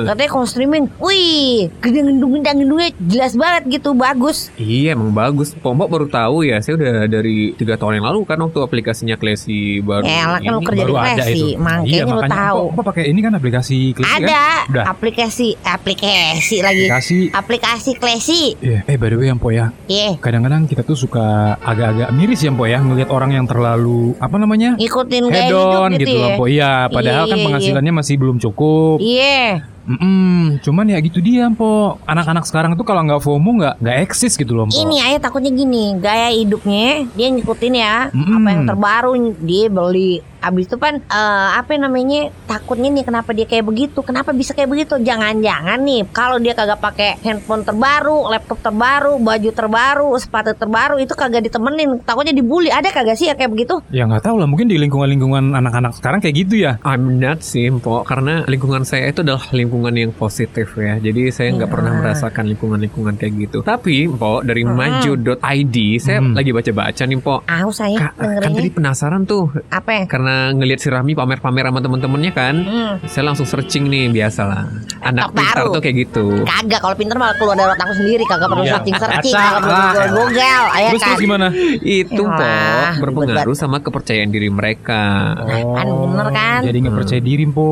Katanya 0.08 0.30
kalau 0.30 0.46
streaming, 0.48 0.88
wih, 0.96 1.68
gendeng 1.78 2.16
gendeng 2.16 2.40
gendengnya 2.40 2.88
jelas 2.98 3.36
banget 3.36 3.80
gitu, 3.80 3.92
bagus. 3.92 4.48
Iya 4.56 4.96
emang 4.96 5.12
bagus 5.12 5.52
Pombok 5.52 5.90
baru 5.90 6.06
tahu 6.06 6.40
ya 6.42 6.56
Saya 6.60 6.80
udah 6.80 7.04
dari 7.04 7.52
tiga 7.52 7.76
tahun 7.76 8.00
yang 8.00 8.06
lalu 8.08 8.24
kan 8.24 8.38
Waktu 8.38 8.58
aplikasinya 8.60 9.16
Klesi 9.16 9.80
baru 9.80 10.06
Ya 10.06 10.24
lah 10.26 10.40
kan 10.40 10.52
lu 10.56 10.60
kerja 10.64 10.80
di 10.80 10.88
Baru 10.88 10.94
ada 10.96 11.14
Klesi, 11.20 11.36
itu. 11.36 11.60
makanya 11.60 11.84
iya, 11.90 12.02
lu 12.06 12.22
tahu. 12.24 12.60
Po 12.72 12.80
pakai 12.80 13.04
ini 13.10 13.20
kan 13.20 13.32
aplikasi 13.34 13.78
Klesi 13.92 14.08
kan? 14.08 14.24
Ada 14.24 14.42
Udah. 14.70 14.84
aplikasi, 14.88 15.48
aplikasi 15.60 16.56
lagi. 16.62 16.86
Aplikasi. 16.88 17.18
Aplikasi 17.34 17.90
Klesi. 17.98 18.42
Iya. 18.62 18.80
Eh 18.86 18.96
by 18.96 19.08
the 19.10 19.16
way 19.18 19.28
yang 19.28 19.36
Po 19.36 19.50
ya, 19.50 19.74
Iya, 19.84 20.16
kadang-kadang 20.30 20.70
kita 20.70 20.86
tuh 20.86 20.94
suka 20.94 21.58
agak-agak 21.58 22.14
miris 22.14 22.46
ya 22.46 22.54
Po 22.54 22.62
ya 22.70 22.78
ngelihat 22.78 23.10
orang 23.10 23.34
yang 23.34 23.50
terlalu 23.50 24.14
apa 24.22 24.38
namanya 24.38 24.78
ngikutin 24.78 25.26
gaya 25.26 25.50
hedon 25.50 25.90
hidup 25.90 25.98
gitu, 25.98 26.06
gitu, 26.06 26.22
lah 26.22 26.30
ya. 26.30 26.38
Po. 26.38 26.44
Iya, 26.46 26.72
padahal 26.86 27.24
Iya, 27.26 27.30
kan 27.34 27.38
iya, 27.42 27.46
penghasilannya 27.50 27.92
masih 27.98 28.14
belum 28.14 28.36
cukup. 28.38 28.96
Iya, 29.02 29.66
Mm-mm, 29.90 30.62
cuman 30.62 30.86
ya 30.86 30.98
gitu 31.02 31.18
dia 31.18 31.50
Po. 31.50 31.98
Anak-anak 32.06 32.46
sekarang 32.46 32.78
tuh 32.78 32.86
kalau 32.86 33.02
nggak 33.02 33.18
FOMO 33.18 33.50
nggak 33.58 33.74
nggak 33.82 33.96
eksis 34.06 34.38
gitu 34.38 34.54
loh 34.54 34.70
Po. 34.70 34.78
ini 34.78 35.02
ayah 35.02 35.18
takutnya 35.18 35.50
gini, 35.50 35.98
gaya 35.98 36.30
hidupnya 36.30 37.10
dia 37.18 37.26
ngikutin 37.34 37.74
ya 37.74 37.96
Mm-mm. 38.14 38.38
apa 38.38 38.48
yang 38.54 38.62
terbaru 38.70 39.12
dia 39.42 39.66
beli 39.66 40.22
Abis 40.40 40.66
itu 40.66 40.76
pan 40.76 40.96
eh, 40.96 41.48
apa 41.52 41.76
namanya 41.76 42.32
takutnya 42.44 42.88
nih 42.90 43.04
kenapa 43.04 43.30
dia 43.30 43.44
kayak 43.44 43.62
begitu? 43.62 44.00
Kenapa 44.00 44.32
bisa 44.32 44.50
kayak 44.50 44.68
begitu? 44.68 44.96
Jangan-jangan 44.96 45.78
nih 45.78 46.08
kalau 46.10 46.36
dia 46.36 46.52
kagak 46.52 46.80
pakai 46.80 47.20
handphone 47.20 47.62
terbaru, 47.62 48.26
laptop 48.26 48.58
terbaru, 48.60 49.16
baju 49.16 49.50
terbaru, 49.50 50.08
sepatu 50.16 50.52
terbaru 50.52 50.96
itu 50.98 51.12
kagak 51.12 51.42
ditemenin. 51.42 52.00
Takutnya 52.00 52.32
dibully. 52.32 52.68
Ada 52.68 52.88
kagak 52.90 53.14
sih 53.14 53.26
ya 53.26 53.34
kayak 53.34 53.50
begitu? 53.50 53.78
Ya 53.90 54.04
nggak 54.04 54.22
tahu 54.22 54.36
lah, 54.36 54.48
mungkin 54.48 54.66
di 54.66 54.76
lingkungan-lingkungan 54.76 55.52
anak-anak 55.52 55.92
sekarang 55.94 56.18
kayak 56.18 56.36
gitu 56.38 56.54
ya. 56.58 56.80
I'm 56.82 57.16
not 57.16 57.40
sih, 57.40 57.68
Mpok, 57.68 58.04
karena 58.04 58.42
lingkungan 58.44 58.82
saya 58.82 59.08
itu 59.08 59.20
adalah 59.20 59.44
lingkungan 59.50 59.92
yang 59.92 60.10
positif 60.10 60.72
ya. 60.74 60.96
Jadi 60.96 61.28
saya 61.28 61.52
nggak 61.52 61.68
Iya. 61.68 61.74
pernah 61.74 61.92
merasakan 61.94 62.44
lingkungan-lingkungan 62.48 63.14
kayak 63.14 63.32
gitu. 63.38 63.58
Tapi, 63.60 64.08
Mpok, 64.08 64.42
dari 64.42 64.62
Hmm. 64.64 64.74
maju.id, 64.74 65.76
saya 65.98 66.18
Hmm. 66.18 66.32
lagi 66.32 66.50
baca-baca 66.50 67.02
nih, 67.02 67.18
Mpok. 67.18 67.40
Ah, 67.44 67.62
saya 67.70 67.96
Ka- 67.98 68.14
kan 68.16 68.50
tadi 68.50 68.70
penasaran 68.70 69.22
tuh 69.22 69.52
Apa 69.68 69.90
ya? 69.92 70.04
Karena 70.30 70.54
ngelihat 70.56 70.80
si 70.80 70.88
Rami 70.88 71.12
pamer-pamer 71.12 71.64
sama 71.66 71.80
temen-temennya 71.80 72.32
kan. 72.32 72.54
Hmm. 72.56 72.92
Saya 73.04 73.24
langsung 73.26 73.42
searching 73.44 73.86
nih, 73.86 74.10
biasalah. 74.10 74.70
Anak 75.00 75.26
Laptop 75.26 75.34
pintar 75.34 75.56
baru. 75.58 75.72
tuh 75.72 75.80
kayak 75.80 75.96
gitu. 75.98 76.24
Kagak 76.44 76.80
kalau 76.80 76.94
pinter 76.94 77.16
malah 77.16 77.34
keluar 77.34 77.56
dari 77.56 77.70
otakku 77.72 77.94
sendiri 77.96 78.22
kagak 78.24 78.48
perlu 78.48 78.62
Iya. 78.62 78.72
searching 78.76 78.96
searching 78.96 79.34
kagak 79.34 79.60
perlu 79.60 79.72
lah. 79.72 79.82
google 79.88 80.08
google 80.12 80.36
ya 80.36 80.88
Terus 80.90 81.00
kan 81.00 81.08
terus 81.08 81.20
gimana? 81.20 81.46
Itu, 81.80 82.22
Yalah, 82.22 82.90
ribet 82.92 83.00
berpengaruh 83.00 83.56
sama 83.56 83.76
kepercayaan 83.80 84.30
diri 84.30 84.48
mereka. 84.48 85.02
Kan 85.40 85.86
bener 85.88 86.28
kan? 86.30 86.60
Jadi 86.62 86.76
nggak 86.78 86.90
Hmm. 86.90 87.00
percaya 87.00 87.22
diri, 87.22 87.44
po. 87.50 87.70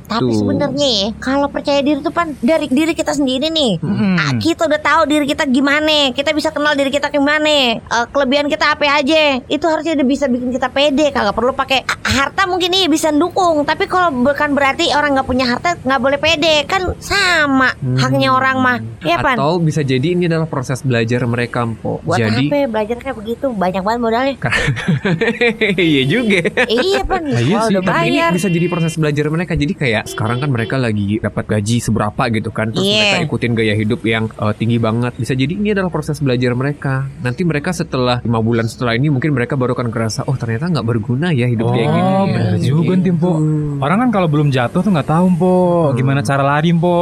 tapi 0.00 0.22
Tuh. 0.22 0.32
sebenarnya 0.32 0.88
ya, 0.88 1.06
kalau 1.18 1.46
percaya 1.48 1.80
diri 1.80 1.98
tuh 2.00 2.10
pan 2.10 2.32
dari 2.38 2.66
diri 2.66 2.92
kita 2.94 3.12
sendiri 3.12 3.50
nih 3.50 3.72
Hmm. 3.78 4.16
Ah, 4.16 4.32
kita 4.34 4.64
udah 4.64 4.80
tahu 4.80 5.00
diri 5.04 5.26
kita 5.26 5.44
gimana 5.44 6.12
kita 6.12 6.30
bisa 6.30 6.48
kenal 6.48 6.72
diri 6.72 6.88
kita 6.88 7.10
gimana 7.10 7.50
Eh, 7.78 8.06
kelebihan 8.08 8.46
kita 8.46 8.70
apa 8.70 8.86
aja 8.86 9.42
itu 9.42 9.64
harusnya 9.64 9.92
udah 9.94 10.06
bisa 10.06 10.24
bikin 10.26 10.48
kita 10.50 10.68
pede 10.68 11.10
kagak 11.10 11.32
perlu 11.32 11.50
pakai 11.52 11.82
ah, 11.82 11.97
harta 12.00 12.44
mungkin 12.44 12.70
iya 12.70 12.86
bisa 12.86 13.10
dukung 13.10 13.62
tapi 13.62 13.84
kalau 13.84 14.08
bukan 14.12 14.50
berarti 14.50 14.90
orang 14.90 15.12
nggak 15.12 15.24
punya 15.24 15.46
harta 15.46 15.76
nggak 15.78 15.98
boleh 15.98 16.16
pede 16.16 16.64
kan 16.64 16.94
sama 16.98 17.70
Hmm. 17.78 17.94
haknya 17.96 18.30
orang 18.30 18.56
mah 18.58 18.78
ya 19.00 19.18
pan 19.18 19.34
Atau 19.34 19.60
bisa 19.60 19.80
jadi 19.80 20.02
ini 20.08 20.26
adalah 20.26 20.44
proses 20.44 20.80
belajar 20.80 21.22
mereka, 21.24 21.62
Mpok. 21.62 22.02
buat 22.02 22.18
jadi 22.18 22.44
apa 22.44 22.56
ya 22.56 22.66
belajar 22.66 22.96
kayak 22.98 23.16
begitu 23.16 23.46
banyak 23.50 23.80
banget 23.80 24.00
modalnya 24.00 24.34
iya 25.78 26.02
juga. 26.04 26.40
iya 26.66 27.00
pan 27.02 27.20
Nah, 27.20 27.38
iya 27.38 27.56
sih, 27.60 27.74
udah 27.74 27.82
Tapi 27.84 28.08
ini 28.08 28.18
bisa 28.32 28.48
jadi 28.48 28.66
proses 28.66 28.94
belajar 28.94 29.26
mereka. 29.28 29.52
Jadi 29.52 29.72
kayak 29.74 30.08
sekarang 30.08 30.38
kan 30.38 30.48
mereka 30.48 30.74
lagi 30.76 31.18
dapat 31.18 31.44
gaji 31.46 31.76
seberapa 31.78 32.22
gitu 32.30 32.48
kan. 32.48 32.70
Terus 32.70 32.82
Iya. 32.84 32.96
mereka 32.98 33.18
ikutin 33.26 33.52
gaya 33.52 33.74
hidup 33.74 34.00
yang 34.02 34.24
uh, 34.34 34.50
tinggi 34.50 34.78
banget. 34.78 35.12
Bisa 35.14 35.34
jadi 35.34 35.52
ini 35.52 35.70
adalah 35.70 35.88
proses 35.88 36.18
belajar 36.18 36.52
mereka. 36.52 37.06
Nanti 37.20 37.42
mereka 37.42 37.70
setelah 37.70 38.18
lima 38.20 38.40
bulan 38.40 38.64
setelah 38.64 38.94
ini 38.94 39.08
mungkin 39.08 39.30
mereka 39.30 39.54
baru 39.54 39.74
akan 39.74 39.88
kerasa 39.88 40.24
oh 40.24 40.34
ternyata 40.34 40.70
nggak 40.70 40.86
berguna 40.86 41.30
ya 41.30 41.46
hidup 41.46 41.66
Oh, 41.68 41.74
kayak 41.88 42.04
gini. 42.04 42.32
bener 42.32 42.54
juga 42.58 42.92
nih, 42.94 43.14
Po. 43.18 43.32
Orang 43.78 43.98
kan 43.98 44.10
kalau 44.10 44.28
belum 44.28 44.48
jatuh 44.48 44.80
tuh 44.80 44.90
nggak 44.90 45.08
tahu, 45.08 45.26
po. 45.34 45.54
Gimana 45.92 46.20
cara 46.20 46.42
lari, 46.42 46.70
po. 46.70 46.98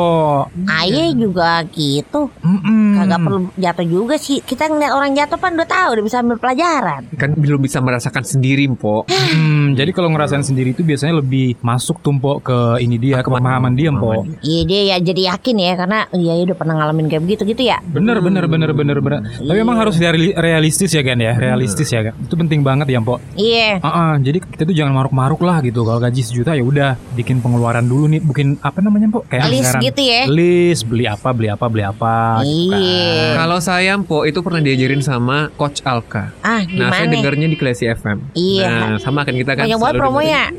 Ayah 0.67 1.11
juga 1.13 1.65
gitu 1.69 2.29
Mm-mm. 2.41 2.97
Kagak 2.97 3.21
perlu 3.21 3.39
jatuh 3.55 3.87
juga 3.87 4.15
sih 4.17 4.39
Kita 4.41 4.69
ngeliat 4.69 4.93
orang 4.93 5.13
jatuh 5.13 5.37
pan 5.37 5.53
udah 5.53 5.69
tahu 5.69 5.89
Udah 5.93 6.05
bisa 6.05 6.17
ambil 6.21 6.37
pelajaran 6.37 7.03
Kan 7.13 7.37
belum 7.37 7.61
bisa 7.61 7.79
merasakan 7.81 8.23
sendiri, 8.23 8.69
Mpok. 8.69 9.09
Hmm, 9.09 9.75
jadi 9.75 9.91
kalau 9.91 10.13
ngerasain 10.13 10.43
sendiri 10.43 10.73
itu 10.73 10.83
biasanya 10.83 11.19
lebih 11.19 11.57
masuk 11.61 12.01
tumpuk 12.01 12.43
ke 12.43 12.59
ini 12.81 12.97
dia, 12.97 13.21
ke 13.21 13.29
pemahaman 13.29 13.73
dia, 13.73 13.91
po. 13.91 14.25
Iya 14.41 14.63
dia 14.65 14.81
ya 14.85 14.97
jadi 15.01 15.23
yakin 15.35 15.57
ya 15.57 15.73
Karena 15.77 15.99
iya 16.13 16.33
ya 16.35 16.43
udah 16.47 16.57
pernah 16.57 16.75
ngalamin 16.77 17.07
kayak 17.09 17.23
begitu 17.25 17.43
gitu 17.47 17.63
ya 17.65 17.79
Bener, 17.83 18.21
bener, 18.21 18.45
bener, 18.47 18.71
bener, 18.73 18.99
bener. 18.99 19.21
Tapi 19.37 19.59
emang 19.59 19.77
harus 19.77 19.97
reali- 19.97 20.37
realistis 20.37 20.93
ya, 20.93 21.01
kan 21.01 21.17
ya. 21.17 21.33
Realistis 21.35 21.89
ya, 21.89 22.01
kan. 22.03 22.15
Itu 22.21 22.35
penting 22.37 22.61
banget 22.61 22.89
ya, 22.89 23.01
po. 23.01 23.19
Iya 23.35 23.81
ah, 23.81 24.15
jadi 24.19 24.39
kita 24.41 24.63
tuh 24.65 24.76
jangan 24.77 24.93
maruk-maruk 24.95 25.41
lah 25.41 25.59
gitu. 25.61 25.81
Kalau 25.81 25.97
gaji 25.97 26.21
sejuta 26.21 26.53
ya 26.53 26.61
udah 26.61 26.91
bikin 27.15 27.41
pengeluaran 27.41 27.83
dulu 27.83 28.05
nih, 28.07 28.21
bikin 28.21 28.61
apa 28.61 28.79
namanya, 28.79 29.09
po? 29.09 29.25
Kayak 29.25 29.49
List 29.49 29.73
anggaran. 29.73 29.83
gitu 29.83 30.01
ya 30.03 30.21
List, 30.29 30.83
beli 30.85 31.05
apa, 31.07 31.29
beli 31.31 31.49
apa, 31.49 31.65
beli 31.67 31.83
apa. 31.83 32.15
gitu 32.41 32.69
kan. 32.69 32.77
Iya 32.77 33.35
Kalau 33.35 33.59
saya, 33.59 33.93
Mpok, 33.97 34.23
itu 34.25 34.39
pernah 34.39 34.61
diajarin 34.61 35.01
sama 35.01 35.49
Coach 35.51 35.81
Alka. 35.83 36.37
Ah 36.39 36.61
Nah, 36.67 36.91
saya 36.91 37.07
gimana 37.07 37.13
dengarnya 37.17 37.49
di 37.49 37.57
Klesi 37.57 37.89
FM. 37.89 38.19
Iya. 38.33 38.69
Nah, 38.69 38.97
sama 38.99 39.23
kan 39.23 39.33
kita 39.33 39.55
kan 39.55 39.65
Banyak 39.65 39.79
banget 39.79 39.97
promonya 39.97 40.43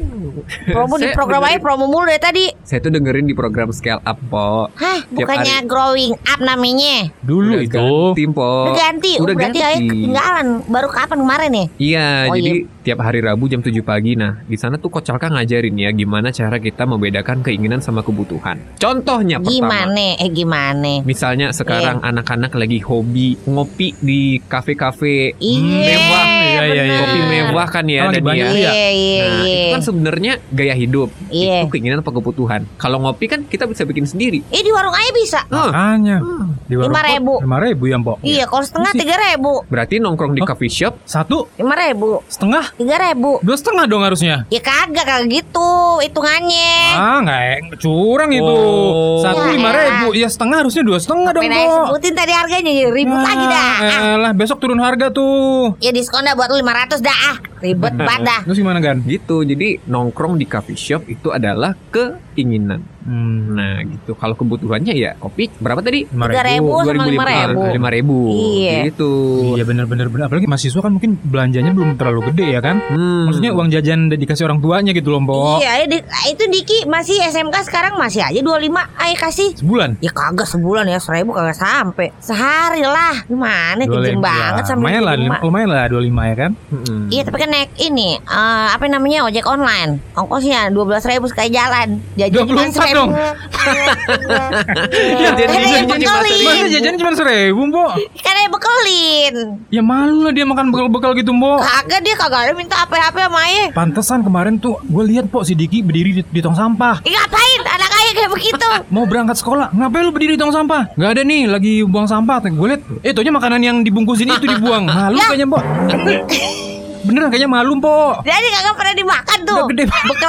Promo 0.68 0.96
di 0.96 1.10
program 1.12 1.42
aja 1.44 1.58
promo 1.58 1.86
mulu 1.86 2.06
dari 2.06 2.18
tadi 2.18 2.46
dengerin- 2.48 2.64
Saya 2.64 2.80
tuh 2.80 2.90
dengerin 2.90 3.26
di 3.26 3.34
program 3.34 3.70
Scale 3.70 4.00
Up, 4.02 4.18
Po. 4.24 4.70
Hah 4.72 5.00
bukannya 5.10 5.58
hari. 5.60 5.68
growing 5.68 6.14
up 6.16 6.40
namanya 6.40 7.10
Dulu 7.20 7.52
Udah 7.54 7.64
itu. 7.64 7.76
ganti, 7.76 8.24
Po. 8.30 8.52
Udah 8.64 8.76
ganti 8.76 9.12
Udah 9.18 9.26
oh, 9.26 9.36
Berarti 9.36 9.60
ganti. 9.60 9.82
ketinggalan 9.84 10.46
Baru 10.66 10.88
kapan 10.88 11.18
kemarin 11.20 11.52
ya 11.52 11.66
Iya, 11.78 12.08
Oh, 12.24 12.36
jadi 12.38 12.54
tiap 12.88 13.04
hari 13.04 13.20
Rabu 13.20 13.52
jam 13.52 13.60
7 13.60 13.84
pagi. 13.84 14.16
Nah, 14.16 14.40
di 14.40 14.56
sana 14.56 14.80
tuh 14.80 14.88
Coach 14.88 15.12
Alka 15.12 15.28
ngajarin 15.28 15.76
ya 15.76 15.92
gimana 15.92 16.32
cara 16.32 16.56
kita 16.56 16.88
membedakan 16.88 17.44
keinginan 17.44 17.84
sama 17.84 18.00
kebutuhan. 18.00 18.64
Contohnya 18.80 19.44
pertama, 19.44 19.52
Gimana 19.52 20.06
Eh 20.16 20.32
gimana 20.32 21.04
misalnya 21.04 21.52
sekarang 21.52 22.00
anak-anak 22.00 22.56
lagi 22.56 22.80
hobi 22.80 23.36
ngopi 23.44 23.92
di 24.00 24.40
kafe-kafe 24.40 25.36
Iya 25.36 25.60
mewah. 25.60 26.26
Iya, 26.48 26.64
iya, 26.64 26.84
iya. 26.86 26.98
Kopi 27.04 27.20
mewah 27.28 27.68
kan 27.68 27.84
ya 27.86 28.08
Oh, 28.08 28.12
dan 28.16 28.24
banyak 28.24 28.40
ya. 28.40 28.48
tuh 28.48 28.62
ya? 28.62 28.72
Iya 28.72 28.90
iya 28.90 29.20
Nah, 29.20 29.36
iya 29.44 29.52
itu 29.52 29.68
kan 29.76 29.82
sebenarnya 29.84 30.34
gaya 30.50 30.72
hidup. 30.74 31.10
Iya. 31.28 31.56
Itu 31.60 31.68
keinginan 31.70 32.00
apa 32.00 32.12
kebutuhan. 32.14 32.62
Kalau 32.78 33.04
ngopi 33.04 33.28
kan 33.28 33.44
kita 33.44 33.68
bisa 33.68 33.84
bikin 33.84 34.08
sendiri. 34.08 34.40
Eh 34.48 34.64
di 34.64 34.72
warung 34.72 34.96
aja 34.96 35.12
bisa 35.12 35.40
Hah, 35.44 35.68
Makanya. 35.68 36.24
Di 36.64 36.76
warung 36.80 36.96
Lima 36.96 37.02
ribu. 37.04 37.34
Lima 37.44 37.58
ribu 37.60 37.84
ya, 37.86 37.98
po. 38.00 38.14
Iya 38.24 38.48
kalau 38.48 38.64
setengah 38.64 38.92
tiga 38.96 39.16
ribu 39.20 39.68
berarti 39.68 40.00
nongkrong 40.00 40.32
di 40.32 40.40
Oh. 40.40 40.48
coffee 40.48 40.72
shop 40.72 41.04
Satu 41.04 41.52
Lima 41.60 41.76
ribu 41.76 42.24
setengah, 42.30 42.77
Tiga 42.78 42.94
ribu 43.02 43.42
dua 43.42 43.58
setengah 43.58 43.90
dong 43.90 44.06
harusnya. 44.06 44.46
Ya 44.54 44.62
kagak 44.62 45.02
kagak 45.02 45.34
gitu 45.34 45.98
hitungannya 45.98 46.94
Ah, 46.94 47.18
nggak 47.20 47.82
curang 47.82 48.30
itu. 48.30 48.46
Oh. 48.46 49.18
Satu 49.18 49.50
Ya 49.50 49.58
lima 49.58 49.70
ribu, 49.74 50.08
ya 50.14 50.30
setengah 50.30 50.62
harusnya 50.62 50.86
dua 50.86 51.02
setengah 51.02 51.34
dong, 51.34 51.42
Pengen 51.42 51.58
aja 51.58 51.66
po. 51.68 51.82
sebutin 51.90 52.14
tadi 52.14 52.34
harganya 52.38 52.72
jadi 52.72 52.92
ribut 52.94 53.18
lagi 53.18 53.46
dah 53.50 53.74
ah. 53.82 54.16
lah, 54.22 54.32
besok 54.32 54.62
turun 54.62 54.78
harga 54.78 55.10
tuh. 55.10 55.74
Ya 55.82 55.90
diskon 55.90 56.22
dah 56.22 56.38
buat 56.38 56.54
lu 56.54 56.62
500 56.62 57.02
dah 57.02 57.20
ah. 57.34 57.38
Ribet 57.58 57.94
banget 57.98 58.22
dah 58.22 58.40
Terus 58.46 58.58
gimana 58.62 58.78
kan? 58.78 59.02
gitu. 59.02 59.42
Jadi 59.42 59.82
nongkrong 59.90 60.38
di 60.38 60.46
coffee 60.46 60.78
shop 60.78 61.10
itu 61.10 61.34
adalah 61.34 61.74
keinginan. 61.90 62.86
Hmm, 63.08 63.40
Nah, 63.50 63.80
gitu. 63.82 64.12
Kalau 64.14 64.36
kebutuhannya 64.36 64.92
ya 64.92 65.16
kopi 65.16 65.48
berapa 65.54 65.80
tadi? 65.80 66.04
lima 66.06 66.28
Tiga 66.28 66.44
ribu 66.46 66.70
sama 66.78 67.04
lima 67.06 67.24
ribu 67.24 67.60
Lima 67.72 67.90
ribu. 67.90 68.18
Iya. 68.30 68.74
Gitu. 68.86 69.12
Iya 69.56 69.64
bener-bener 69.64 70.08
bener. 70.08 70.26
Apalagi 70.28 70.46
mahasiswa 70.46 70.78
kan 70.78 70.92
mungkin 70.92 71.16
belanjanya 71.18 71.72
belum 71.72 71.96
terlalu 71.96 72.22
gede 72.30 72.46
ya 72.52 72.60
kan? 72.60 72.84
Hmm. 72.86 73.26
Maksudnya 73.26 73.52
uang 73.52 73.70
jajan 73.70 74.00
udah 74.08 74.20
dikasih 74.20 74.44
orang 74.44 74.60
tuanya 74.60 74.92
gitu 74.92 75.08
loh, 75.08 75.20
Mbok. 75.20 75.58
Iya 75.58 75.88
di- 75.88 76.04
itu 76.28 76.44
Diki 76.48 76.78
masih 76.86 77.18
SMK 77.24 77.56
sekarang 77.64 77.96
masih 77.96 78.22
aja 78.22 78.38
25 78.38 78.68
Ayo 78.98 79.16
kasih 79.16 79.50
Sebulan. 79.56 79.96
Ya 80.00 80.12
kagak 80.12 80.46
sebulan 80.46 80.86
ya 80.86 81.00
seribu 81.00 81.32
kagak 81.32 81.56
sampai 81.56 82.12
Sehari 82.18 82.82
lah 82.82 83.24
Gimana 83.24 83.82
25. 83.82 84.20
banget 84.20 84.54
Ya, 84.58 84.68
sampai 84.68 84.84
lumayan 84.84 85.02
lah, 85.02 85.14
25. 85.16 85.46
lumayan 85.46 85.70
lah 85.70 85.84
25 85.88 86.04
ya 86.26 86.36
kan? 86.38 86.52
Mm-mm. 86.68 87.00
Iya 87.08 87.22
tapi 87.24 87.38
kan 87.38 87.50
naik 87.50 87.72
ini 87.78 88.10
eh, 88.18 88.68
Apa 88.70 88.86
namanya 88.86 89.24
ojek 89.24 89.46
online 89.46 90.04
Ongkosnya 90.14 90.68
12 90.70 90.76
ribu 91.08 91.26
sekali 91.26 91.50
jalan 91.50 91.88
Jajan 92.14 92.44
cuma 92.44 92.68
24 92.68 92.97
dong. 92.98 93.10
Iya, 93.14 95.30
yang 95.30 95.36
jadi 95.36 95.86
bekelin. 95.86 96.42
Masa 96.42 96.68
jajannya 96.68 96.98
cuma 96.98 97.12
seribu, 97.14 97.62
Mbok? 97.68 97.92
Kan 98.18 98.34
dia 98.34 98.50
bekelin 98.50 99.34
Ya 99.68 99.82
malu 99.82 100.24
lah 100.24 100.32
dia 100.32 100.44
makan 100.44 100.72
bekal-bekal 100.72 101.12
gitu, 101.14 101.32
Mbok. 101.32 101.60
Kagak 101.62 102.00
dia 102.02 102.16
kagak 102.16 102.42
ada 102.48 102.54
minta 102.56 102.76
apa-apa 102.80 103.28
sama 103.28 103.40
ayah 103.46 103.68
Pantesan 103.72 104.20
kemarin 104.24 104.58
tuh 104.58 104.80
gue 104.82 105.04
lihat 105.06 105.28
Pok 105.28 105.44
si 105.44 105.54
Diki 105.54 105.84
berdiri 105.84 106.12
di, 106.16 106.22
di 106.24 106.40
tong 106.40 106.56
sampah. 106.56 107.04
Ih, 107.04 107.12
ngapain 107.12 107.62
anak 107.68 107.92
ayah 107.94 108.12
kayak 108.16 108.32
begitu 108.32 108.70
Mau 108.94 109.06
berangkat 109.06 109.38
sekolah, 109.38 109.70
ngapain 109.72 110.04
lu 110.04 110.12
berdiri 110.12 110.34
di 110.36 110.42
tong 110.42 110.56
sampah? 110.56 110.96
Gak 110.96 111.10
ada 111.18 111.22
nih, 111.22 111.46
lagi 111.46 111.84
buang 111.84 112.08
sampah. 112.08 112.40
Gue 112.48 112.68
lihat, 112.74 112.82
eh 113.04 113.12
tohnya 113.12 113.36
makanan 113.36 113.62
yang 113.62 113.78
dibungkusin 113.84 114.32
itu 114.32 114.48
dibuang. 114.48 114.88
Malu 114.98 115.20
Ya. 115.20 115.28
kayaknya, 115.30 115.48
Mbok. 115.50 115.64
Beneran 117.08 117.28
kayaknya 117.28 117.50
malu, 117.50 117.74
Mbok. 117.76 118.14
Jadi 118.22 118.48
kagak 118.50 118.76
pernah 118.76 118.94
dimakan 118.94 119.38
tuh 119.42 119.56
Udah 119.58 119.70
gede 119.70 119.84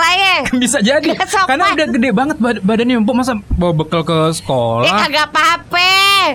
ayah 0.06 0.38
Bisa 0.62 0.78
jadi. 0.78 1.08
Kesopan. 1.12 1.48
Karena 1.48 1.64
udah 1.72 1.86
gede 1.90 2.10
banget 2.10 2.36
bad- 2.36 2.62
badannya, 2.62 2.96
Mbok. 3.00 3.14
Masa 3.16 3.34
bawa 3.52 3.72
bekal 3.74 4.02
ke 4.02 4.14
Eh 4.20 4.32
sekolah? 4.32 4.86
kagak 5.00 5.26
apa-apa 5.28 5.90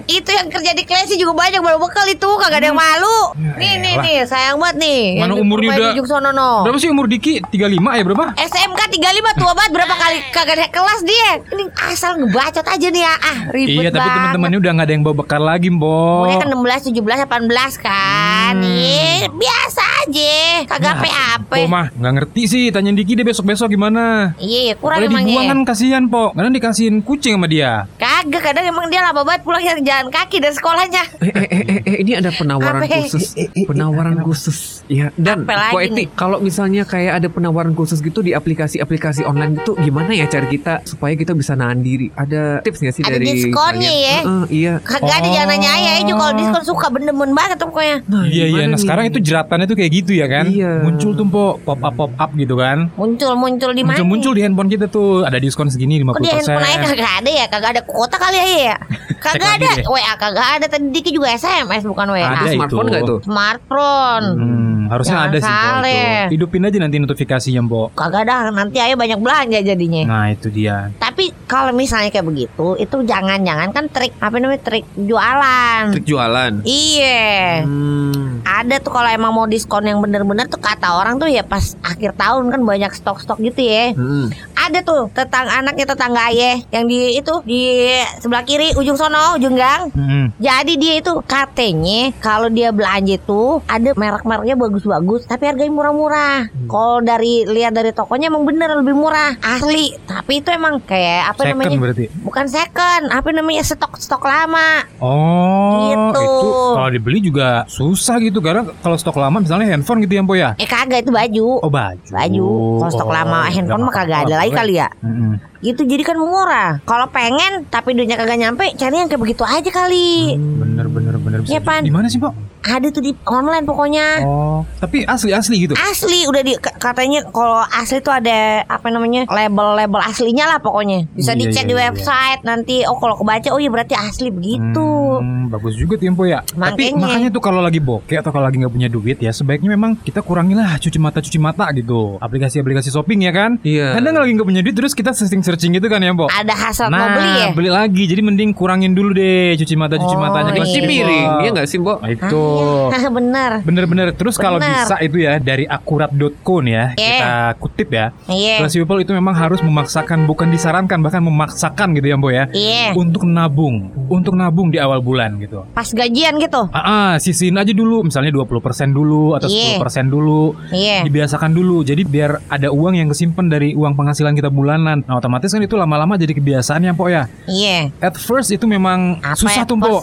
Itu 0.06 0.30
yang 0.30 0.48
kerja 0.48 0.72
di 0.72 0.84
klesi 0.84 1.16
juga 1.16 1.32
banyak 1.38 1.60
baru 1.60 1.80
bekal 1.80 2.04
itu 2.06 2.28
Kagak 2.36 2.60
ada 2.60 2.68
yang 2.68 2.76
malu 2.76 3.20
Ya 3.56 3.56
Nih 3.56 3.74
nih 3.80 3.94
nih 3.98 4.18
sayang 4.24 4.58
banget 4.58 4.76
nih 4.80 5.04
Mana 5.18 5.34
umurnya 5.36 5.70
udah- 5.72 5.94
Ujung 5.94 6.08
sono 6.08 6.30
no 6.30 6.62
Berapa 6.62 6.78
sih 6.78 6.88
umur 6.88 7.06
Diki? 7.06 7.40
35 7.46 7.64
ya 7.94 8.04
berapa? 8.04 8.26
SMK 8.36 8.82
35 8.92 9.40
tua 9.40 9.52
banget 9.54 9.72
berapa 9.72 9.94
kali 9.94 10.18
kagak 10.30 10.56
naik 10.58 10.72
kelas 10.72 11.02
dia 11.02 11.30
Ini 11.48 11.64
asal 11.86 12.12
ngebacot 12.18 12.66
aja 12.66 12.88
nih 12.90 13.02
ya 13.02 13.14
Ah 13.16 13.38
ribet 13.50 13.72
Iya, 13.76 13.90
tapi 13.92 14.10
teman-temannya 14.10 14.58
udah 14.58 14.72
gak 14.74 14.84
ada 14.84 14.94
yang 14.94 15.04
bawa 15.04 15.16
bekal 15.18 15.42
lagi, 15.42 15.68
Mbok. 15.68 16.18
Umurnya 16.20 16.38
kan 16.38 16.50
16, 16.50 16.88
17, 16.90 17.18
18 17.22 17.74
kan 17.80 18.54
Hmm. 18.56 18.64
Ih, 18.66 19.24
Biasa 19.30 19.84
aja 20.04 20.33
Kagak 20.64 20.94
Nah, 20.94 21.00
apa-apa 21.00 21.56
Oh 21.58 21.68
mah 21.68 21.88
nggak 21.92 22.14
ngerti 22.16 22.42
sih 22.46 22.64
tanya 22.70 22.92
Diki 22.92 23.14
deh 23.14 23.24
besok-besok 23.24 23.68
gimana 23.70 24.32
Iya 24.38 24.60
iya, 24.64 24.74
kurang 24.76 25.00
Kalau 25.00 25.10
emangnya 25.10 25.28
dibuang 25.28 25.48
kan 25.48 25.60
kasihan 25.66 26.04
po 26.06 26.32
Kadang 26.32 26.54
dikasihin 26.54 26.96
kucing 27.00 27.34
sama 27.34 27.48
dia 27.48 27.86
Kagak 27.96 28.42
kadang 28.44 28.66
emang 28.66 28.88
dia 28.88 29.02
lama 29.02 29.22
banget 29.22 29.42
pulang 29.42 29.62
jalan 29.80 30.08
kaki 30.08 30.38
dari 30.38 30.54
sekolahnya 30.54 31.04
Eh, 31.20 31.30
eh, 31.30 31.48
eh, 31.48 31.64
eh, 31.64 31.82
Eh 31.84 31.98
ini 32.00 32.14
ada 32.14 32.30
penawaran 32.30 32.82
Apa? 32.82 32.96
khusus, 32.98 33.36
Eh, 33.36 33.48
eh, 33.48 33.66
penawaran 33.66 34.18
khusus. 34.20 34.82
Ya 34.86 35.12
dan 35.16 35.44
Apa 35.44 35.54
lagi 35.54 35.74
poetik. 35.74 36.08
Kalau 36.14 36.38
misalnya 36.40 36.84
kayak 36.84 37.14
ada 37.16 37.28
penawaran 37.28 37.74
khusus 37.74 38.00
gitu 38.00 38.20
di 38.20 38.32
aplikasi-aplikasi 38.32 39.22
online 39.22 39.58
gitu, 39.58 39.76
gimana 39.78 40.12
ya 40.12 40.26
cara 40.26 40.46
kita 40.46 40.82
supaya 40.84 41.14
kita 41.14 41.32
bisa 41.32 41.54
nahan 41.54 41.80
diri? 41.80 42.10
Ada 42.10 42.62
tips 42.62 42.80
nggak 42.80 42.94
sih 42.94 43.04
Ada 43.04 43.12
dari 43.14 43.26
diskonnya 43.30 43.84
kalian? 43.84 44.04
ya? 44.04 44.20
Heeh, 44.20 44.44
iya. 44.50 44.74
Kagak 44.80 45.16
ada 45.16 45.28
jangan 45.30 45.50
nanya 45.50 45.70
ayah 45.72 45.94
aja 45.98 46.14
kalau 46.14 46.34
diskon 46.34 46.64
suka 46.66 46.86
bener-bener 46.90 47.34
banget 47.34 47.56
tuh 47.56 47.68
pokoknya. 47.68 47.98
Nah, 48.06 48.24
Iya 48.26 48.46
iya. 48.48 48.62
Nah 48.64 48.70
nih? 48.72 48.82
sekarang 48.82 49.06
itu 49.08 49.20
jeratannya 49.20 49.66
tuh 49.66 49.78
kayak 49.78 49.92
gitu 49.94 50.12
ya 50.14 50.23
kan? 50.28 50.46
Iya. 50.50 50.84
Muncul 50.84 51.12
tuh 51.16 51.28
po 51.28 51.58
pop 51.62 51.80
up 51.82 51.94
pop 51.96 52.12
up 52.18 52.32
gitu 52.36 52.56
kan? 52.58 52.90
Muncul-muncul 53.00 53.72
di 53.76 53.84
mana? 53.84 53.98
Muncul 54.02 54.08
muncul 54.10 54.32
di 54.36 54.42
handphone 54.42 54.70
kita 54.72 54.86
tuh 54.88 55.28
ada 55.28 55.38
diskon 55.38 55.68
segini 55.68 56.00
50%. 56.02 56.14
Kok 56.16 56.22
di 56.24 56.32
handphone 56.32 56.66
aja 56.66 56.88
kagak 56.88 57.14
ada 57.24 57.32
ya? 57.32 57.46
Kagak 57.52 57.70
ada 57.76 57.82
kuota 57.84 58.16
kali 58.18 58.38
ya 58.38 58.48
ya? 58.74 58.76
Kagak 59.24 59.52
ada. 59.56 59.70
deh. 59.74 59.86
WA 59.86 60.14
kagak 60.16 60.48
ada. 60.54 60.66
Tadi 60.68 60.86
Diki 60.90 61.10
juga 61.10 61.32
SMS 61.32 61.84
bukan 61.84 62.08
WA. 62.10 62.22
Ada 62.22 62.36
Ada 62.38 62.48
smartphone 62.54 62.84
itu. 62.84 62.92
nggak 62.92 63.04
tuh? 63.06 63.20
Smartphone. 63.24 64.26
Hmm, 64.34 64.80
harusnya 64.88 65.16
Jangan 65.16 65.30
ada 65.30 65.38
sih 65.40 65.54
itu. 65.54 66.34
Hidupin 66.34 66.62
aja 66.64 66.78
nanti 66.78 66.98
notifikasinya 66.98 67.62
po. 67.64 67.82
Kagak 67.94 68.26
ada. 68.26 68.50
Nanti 68.50 68.78
ayo 68.78 68.96
banyak 68.96 69.18
belanja 69.18 69.60
jadinya. 69.60 70.04
Nah 70.04 70.26
itu 70.30 70.48
dia. 70.48 70.92
Tapi 70.96 71.32
kalau 71.46 71.72
misalnya 71.72 72.10
kayak 72.10 72.26
begitu, 72.26 72.76
itu 72.76 72.98
jangan-jangan 73.02 73.70
kan 73.70 73.86
trik 73.88 74.12
apa 74.18 74.36
namanya 74.36 74.62
trik 74.62 74.86
jualan. 74.96 75.84
Trik 75.92 76.06
jualan. 76.06 76.52
Iya. 76.64 77.64
Hmm. 77.64 78.42
Ada 78.44 78.80
tuh 78.80 78.92
kalau 78.92 79.08
emang 79.08 79.32
mau 79.32 79.46
diskon 79.46 79.84
yang 79.84 80.00
bener-bener 80.00 80.46
tuh 80.46 80.60
kata 80.60 80.94
orang 80.94 81.16
tuh 81.16 81.28
ya 81.28 81.42
pas 81.42 81.76
akhir 81.82 82.14
tahun 82.14 82.50
kan 82.50 82.62
banyak 82.62 82.92
stok-stok 82.92 83.40
gitu 83.42 83.62
ya. 83.62 83.94
Hmm. 83.94 84.28
Ada 84.54 84.82
tuh 84.82 85.08
tetang 85.10 85.48
anaknya 85.48 85.86
tetangga 85.86 86.28
ayah 86.28 86.60
yang 86.70 86.86
di 86.86 87.14
itu 87.14 87.34
di 87.44 87.88
sebelah 88.18 88.44
kiri 88.44 88.72
ujung 88.74 88.96
sono 88.96 89.13
ujung 89.34 89.56
gang. 89.56 89.90
Hmm. 89.92 90.28
Jadi 90.38 90.74
dia 90.76 90.94
itu 90.98 91.12
katanya 91.24 92.12
kalau 92.18 92.48
dia 92.48 92.70
belanja 92.70 93.18
tuh 93.20 93.62
ada 93.66 93.94
merek-mereknya 93.94 94.56
bagus-bagus 94.56 95.24
tapi 95.24 95.46
harganya 95.46 95.72
murah-murah. 95.72 96.48
Hmm. 96.48 96.68
Kalau 96.68 96.98
dari 97.00 97.44
lihat 97.44 97.72
dari 97.72 97.90
tokonya 97.90 98.28
emang 98.28 98.44
bener 98.44 98.74
lebih 98.74 98.94
murah, 98.94 99.38
asli. 99.40 99.94
Tapi 100.04 100.40
itu 100.40 100.50
emang 100.50 100.80
kayak 100.80 101.32
apa 101.32 101.42
Second 101.44 101.60
namanya? 101.60 101.78
berarti. 101.80 102.06
Bukan 102.20 102.46
second, 102.48 103.04
apa 103.10 103.30
namanya 103.30 103.64
stok-stok 103.64 104.24
lama. 104.24 104.84
Oh, 104.98 105.72
Gitu. 105.84 106.22
itu 106.24 106.50
kalau 106.74 106.90
dibeli 106.90 107.20
juga 107.20 107.48
susah 107.66 108.18
gitu 108.20 108.40
karena 108.40 108.66
kalau 108.80 108.96
stok 108.96 109.16
lama 109.16 109.40
misalnya 109.40 109.70
handphone 109.70 110.02
gitu 110.02 110.14
ya, 110.16 110.24
Po 110.24 110.34
ya. 110.34 110.50
Eh 110.56 110.66
kagak 110.66 111.04
itu 111.04 111.12
baju. 111.12 111.48
Oh, 111.62 111.72
baju. 111.72 112.00
Baju. 112.10 112.48
Kalau 112.80 112.92
stok 112.92 113.10
Oh, 113.10 113.14
lama 113.14 113.40
handphone 113.46 113.84
mah 113.84 113.94
kagak 113.94 114.20
ada 114.26 114.36
lagi 114.40 114.52
kali 114.52 114.74
ya. 114.80 114.88
Mm-mm. 115.04 115.53
Gitu 115.64 115.88
jadi 115.88 116.04
kan 116.04 116.20
murah. 116.20 116.84
Kalau 116.84 117.08
pengen 117.08 117.64
tapi 117.72 117.96
duitnya 117.96 118.20
kagak 118.20 118.36
nyampe, 118.36 118.68
cari 118.76 118.96
yang 119.00 119.08
kayak 119.08 119.22
begitu 119.24 119.48
aja 119.48 119.70
kali. 119.72 120.36
Bener 120.36 120.92
bener 120.92 121.16
bener 121.16 121.40
bisa. 121.40 121.56
Iya, 121.56 121.60
juga. 121.64 121.72
Pan. 121.72 121.82
Di 121.88 121.94
mana 121.96 122.08
sih, 122.12 122.20
Po? 122.20 122.36
Ada 122.64 122.96
tuh 122.96 123.04
di 123.04 123.12
online 123.28 123.68
pokoknya. 123.68 124.24
Oh, 124.24 124.64
tapi 124.80 125.04
asli 125.04 125.36
asli 125.36 125.68
gitu. 125.68 125.76
Asli 125.76 126.24
udah 126.24 126.40
di 126.40 126.56
katanya 126.60 127.28
kalau 127.28 127.60
asli 127.60 128.00
tuh 128.00 128.16
ada 128.16 128.64
apa 128.64 128.88
namanya 128.88 129.28
label-label 129.28 130.00
aslinya 130.00 130.48
lah 130.48 130.60
pokoknya. 130.64 131.12
Bisa 131.12 131.36
Iya, 131.36 131.40
dicek 131.44 131.68
iya, 131.68 131.70
di 131.72 131.76
iya. 131.76 131.82
website 131.92 132.42
nanti. 132.48 132.88
Oh 132.88 132.96
kalau 133.00 133.20
kebaca 133.20 133.52
oh 133.52 133.60
iya 133.60 133.68
berarti 133.68 134.00
asli 134.00 134.32
begitu. 134.32 134.80
Hmm, 134.80 135.03
bagus 135.48 135.76
juga 135.76 135.94
tuh 135.96 136.08
Empo 136.08 136.24
ya. 136.24 136.42
Tapi 136.42 136.90
Makanya. 136.90 136.98
makanya 136.98 137.30
tuh 137.30 137.42
kalau 137.42 137.60
lagi 137.60 137.78
bokeh 137.78 138.18
atau 138.18 138.30
kalau 138.30 138.46
lagi 138.46 138.58
nggak 138.58 138.72
punya 138.72 138.88
duit 138.88 139.18
ya 139.18 139.30
sebaiknya 139.30 139.70
memang 139.70 139.98
kita 139.98 140.20
kurangilah 140.20 140.78
cuci 140.78 140.98
mata 140.98 141.20
cuci 141.20 141.38
mata 141.38 141.70
gitu. 141.72 142.18
Aplikasi-aplikasi 142.18 142.90
shopping 142.90 143.20
ya 143.22 143.32
kan. 143.32 143.52
Iya. 143.62 143.94
Kadang 143.94 144.16
lagi 144.16 144.32
nggak 144.32 144.48
punya 144.48 144.62
duit 144.62 144.74
terus 144.74 144.94
kita 144.94 145.12
searching 145.12 145.42
searching 145.42 145.72
gitu 145.74 145.86
kan 145.86 146.00
ya 146.00 146.10
Empo. 146.10 146.26
Ada 146.26 146.54
hasrat 146.54 146.90
Nah, 146.90 146.98
mau 146.98 147.08
beli 147.14 147.30
ya? 147.36 147.48
beli 147.52 147.70
lagi. 147.70 148.04
Jadi 148.06 148.22
mending 148.22 148.50
kurangin 148.52 148.92
dulu 148.92 149.12
deh 149.12 149.54
cuci 149.56 149.76
mata 149.76 149.96
cuci 149.96 150.16
Oh, 150.16 150.20
matanya. 150.20 150.52
iya. 150.52 150.62
Cuci 150.62 150.80
piring, 150.80 151.28
iya 151.40 151.50
nggak 151.52 151.68
sih, 151.68 151.78
Mbok? 151.78 151.98
Nah, 152.00 152.10
itu. 152.10 152.44
Ah, 152.90 153.12
bener. 153.18 153.52
Bener-bener 153.62 154.08
Terus 154.14 154.36
kalau 154.36 154.58
bisa 154.58 154.96
itu 155.00 155.20
ya 155.20 155.38
Dari 155.38 155.66
akurat.co 155.66 156.56
nih 156.60 156.74
ya 156.74 156.86
Iya. 156.96 157.12
Kita 157.14 157.32
kutip 157.60 157.90
ya 157.90 158.06
Iya. 158.26 158.56
Classy 158.64 158.78
people 158.80 158.98
itu 158.98 159.12
memang 159.12 159.34
harus 159.34 159.60
memaksakan 159.60 160.24
Bukan 160.24 160.48
disarankan 160.48 160.98
Bahkan 160.98 161.20
memaksakan 161.20 161.88
gitu 161.94 162.08
ya 162.08 162.16
Mbo 162.16 162.30
ya 162.30 162.46
Iya. 162.50 162.96
Untuk 162.96 163.24
nabung 163.24 163.92
Untuk 164.08 164.34
nabung 164.34 164.70
di 164.70 164.80
awal 164.80 165.03
bulan 165.04 165.38
gitu 165.38 165.68
Pas 165.70 165.86
gajian 165.86 166.40
gitu. 166.40 166.72
Ah, 166.72 166.80
ah, 166.80 167.12
sisihin 167.20 167.60
aja 167.60 167.70
dulu 167.70 168.02
Misalnya 168.02 168.32
20% 168.32 168.50
dulu 168.90 169.36
Atau 169.36 169.52
Iya. 169.52 169.78
10% 169.78 170.08
dulu 170.08 170.56
Iya. 170.72 171.04
Dibiasakan 171.04 171.52
dulu 171.52 171.84
Jadi 171.84 172.02
biar 172.02 172.42
ada 172.48 172.72
uang 172.72 172.96
yang 172.96 173.12
kesimpan 173.12 173.52
Dari 173.52 173.76
uang 173.76 173.94
penghasilan 173.94 174.34
kita 174.34 174.48
bulanan 174.48 175.04
Nah 175.04 175.20
otomatis 175.20 175.52
kan 175.52 175.60
itu 175.60 175.76
lama-lama 175.76 176.16
jadi 176.16 176.32
kebiasaan 176.32 176.82
ya 176.82 176.96
Mbo 176.96 177.12
ya 177.12 177.28
Iya. 177.46 177.92
At 178.00 178.16
first 178.16 178.50
itu 178.50 178.64
memang 178.64 179.20
Apa 179.20 179.36
susah 179.36 179.62
ya, 179.62 179.70
tuh 179.70 179.76
apa? 179.78 180.00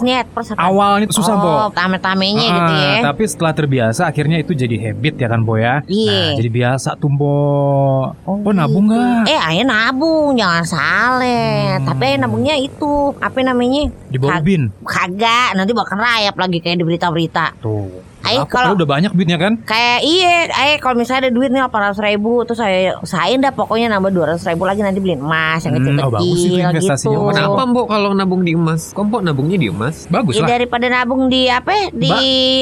Awalnya 0.55 1.09
itu 1.09 1.17
susah 1.17 1.35
Oh, 1.41 1.69
tame-tamenya 1.73 2.47
Ah, 2.47 2.53
gitu 2.53 2.73
ya. 2.77 2.93
Tapi 3.01 3.23
setelah 3.25 3.53
terbiasa 3.57 4.03
akhirnya 4.05 4.37
itu 4.37 4.53
jadi 4.53 4.77
habit 4.77 5.17
ya 5.17 5.27
kan 5.31 5.41
Bo 5.41 5.57
ya. 5.57 5.81
Iya. 5.87 6.13
Nah, 6.13 6.31
jadi 6.37 6.51
biasa 6.51 7.01
tuh 7.01 7.09
Bo. 7.09 8.13
Oh, 8.27 8.53
nabung 8.53 8.91
gitu. 8.91 8.99
nggak? 8.99 9.31
Eh, 9.31 9.41
ayah 9.55 9.65
nabung, 9.65 10.37
jangan 10.37 10.65
salah. 10.67 11.79
Hmm. 11.81 11.87
Tapi 11.87 12.03
ayah 12.05 12.19
nabungnya 12.21 12.57
itu, 12.59 13.15
apa 13.17 13.39
namanya? 13.41 13.89
Di 14.11 14.19
bawah 14.19 14.43
bin. 14.43 14.69
Kagak, 14.90 15.55
nanti 15.55 15.70
bakal 15.70 16.03
rayap 16.03 16.35
lagi 16.35 16.59
kayak 16.59 16.83
di 16.83 16.85
berita-berita. 16.85 17.62
Tuh. 17.62 18.10
Ayo, 18.33 18.43
kalau- 18.47 18.73
udah 18.73 18.88
banyak 18.88 19.11
duitnya 19.11 19.37
kan? 19.37 19.53
Kayak 19.61 19.99
iya, 20.03 20.35
ayah 20.49 20.77
kalau 20.79 20.95
misalnya 20.95 21.27
ada 21.27 21.33
duit 21.33 21.49
nih 21.49 21.61
800 21.61 21.99
ribu, 22.01 22.43
terus 22.43 22.59
saya 22.59 22.97
usahain 22.99 23.37
dah 23.37 23.51
pokoknya 23.51 23.90
nambah 23.90 24.11
200 24.11 24.47
ribu 24.47 24.62
lagi 24.62 24.81
nanti 24.81 24.99
beliin 24.99 25.19
emas 25.19 25.61
yang 25.61 25.73
Hmm, 25.73 25.83
kecil-kecil 25.83 26.03
oh, 26.03 26.12
bagus 26.12 26.38
investasinya. 26.40 27.16
gitu. 27.16 27.29
Kenapa, 27.31 27.62
Mbok, 27.64 27.87
kalau 27.87 28.11
nabung 28.12 28.43
di 28.43 28.53
emas? 28.53 28.81
Kok 28.90 29.05
Mbok 29.05 29.23
nabungnya 29.23 29.57
di 29.57 29.69
emas? 29.69 30.07
Bagus 30.07 30.33
Ya 30.33 30.43
lah. 30.43 30.49
daripada 30.53 30.87
nabung 30.87 31.27
di 31.27 31.47
apa? 31.47 31.73
Di 31.90 32.11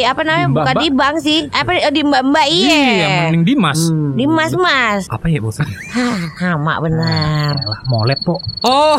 apa 0.02 0.20
namanya? 0.20 0.36
Di 0.38 0.48
mbak- 0.48 0.56
Bukan 0.58 0.74
mbak. 0.74 0.82
di 0.82 0.88
bank 0.90 1.16
sih. 1.18 1.40
Apa 1.48 1.70
eh, 1.74 1.90
di 1.90 2.02
mbak-mbak 2.02 2.46
iya. 2.46 2.76
Iya, 2.78 3.08
mending 3.26 3.44
di 3.44 3.54
mas. 3.54 3.80
Hmm. 3.84 4.12
Di 4.14 4.24
mas-mas. 4.26 5.02
Apa 5.06 5.26
ya 5.26 5.38
maksudnya? 5.38 5.76
Hah, 5.94 6.16
sama 6.34 6.74
benar. 6.78 7.52
Elah, 7.54 7.80
molet 7.86 8.18
po. 8.20 8.36
Oh, 8.60 8.96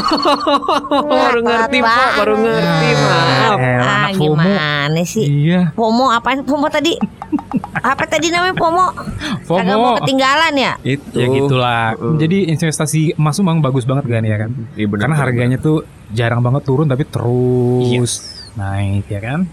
baru 1.01 1.39
ngerti, 1.41 1.77
Mbok, 1.79 2.09
baru 2.15 2.35
ngerti, 2.37 2.89
maaf. 2.95 3.57
Eh, 3.57 3.77
Ah, 3.79 3.95
anak 4.05 4.11
FOMO. 4.15 4.33
gimana 4.35 5.01
sih? 5.03 5.25
Iya, 5.25 5.61
Pomo 5.71 6.09
apaan? 6.09 6.43
Pomo 6.59 6.67
tadi? 6.67 6.91
apa 7.79 8.03
tadi 8.03 8.35
namanya 8.35 8.51
Pomo? 8.51 8.91
Kagak 9.47 9.79
mau 9.79 9.95
FOMO. 9.95 10.03
ketinggalan 10.03 10.53
ya? 10.59 10.75
Itu. 10.83 11.15
Ya 11.15 11.27
gitulah. 11.31 11.95
Uh-uh. 11.95 12.19
Jadi 12.19 12.51
investasi 12.51 13.15
emas 13.15 13.39
tuh 13.39 13.47
memang 13.47 13.63
bagus 13.63 13.87
banget 13.87 14.11
kan 14.11 14.27
ya 14.27 14.35
kan? 14.35 14.51
Iya, 14.75 14.91
bener, 14.91 15.07
Karena 15.07 15.15
bener, 15.15 15.23
harganya 15.23 15.57
tuh 15.63 15.87
jarang 16.11 16.43
banget 16.43 16.67
turun 16.67 16.91
tapi 16.91 17.07
terus 17.07 18.43
naik 18.59 19.07
ya 19.07 19.23
kan? 19.23 19.47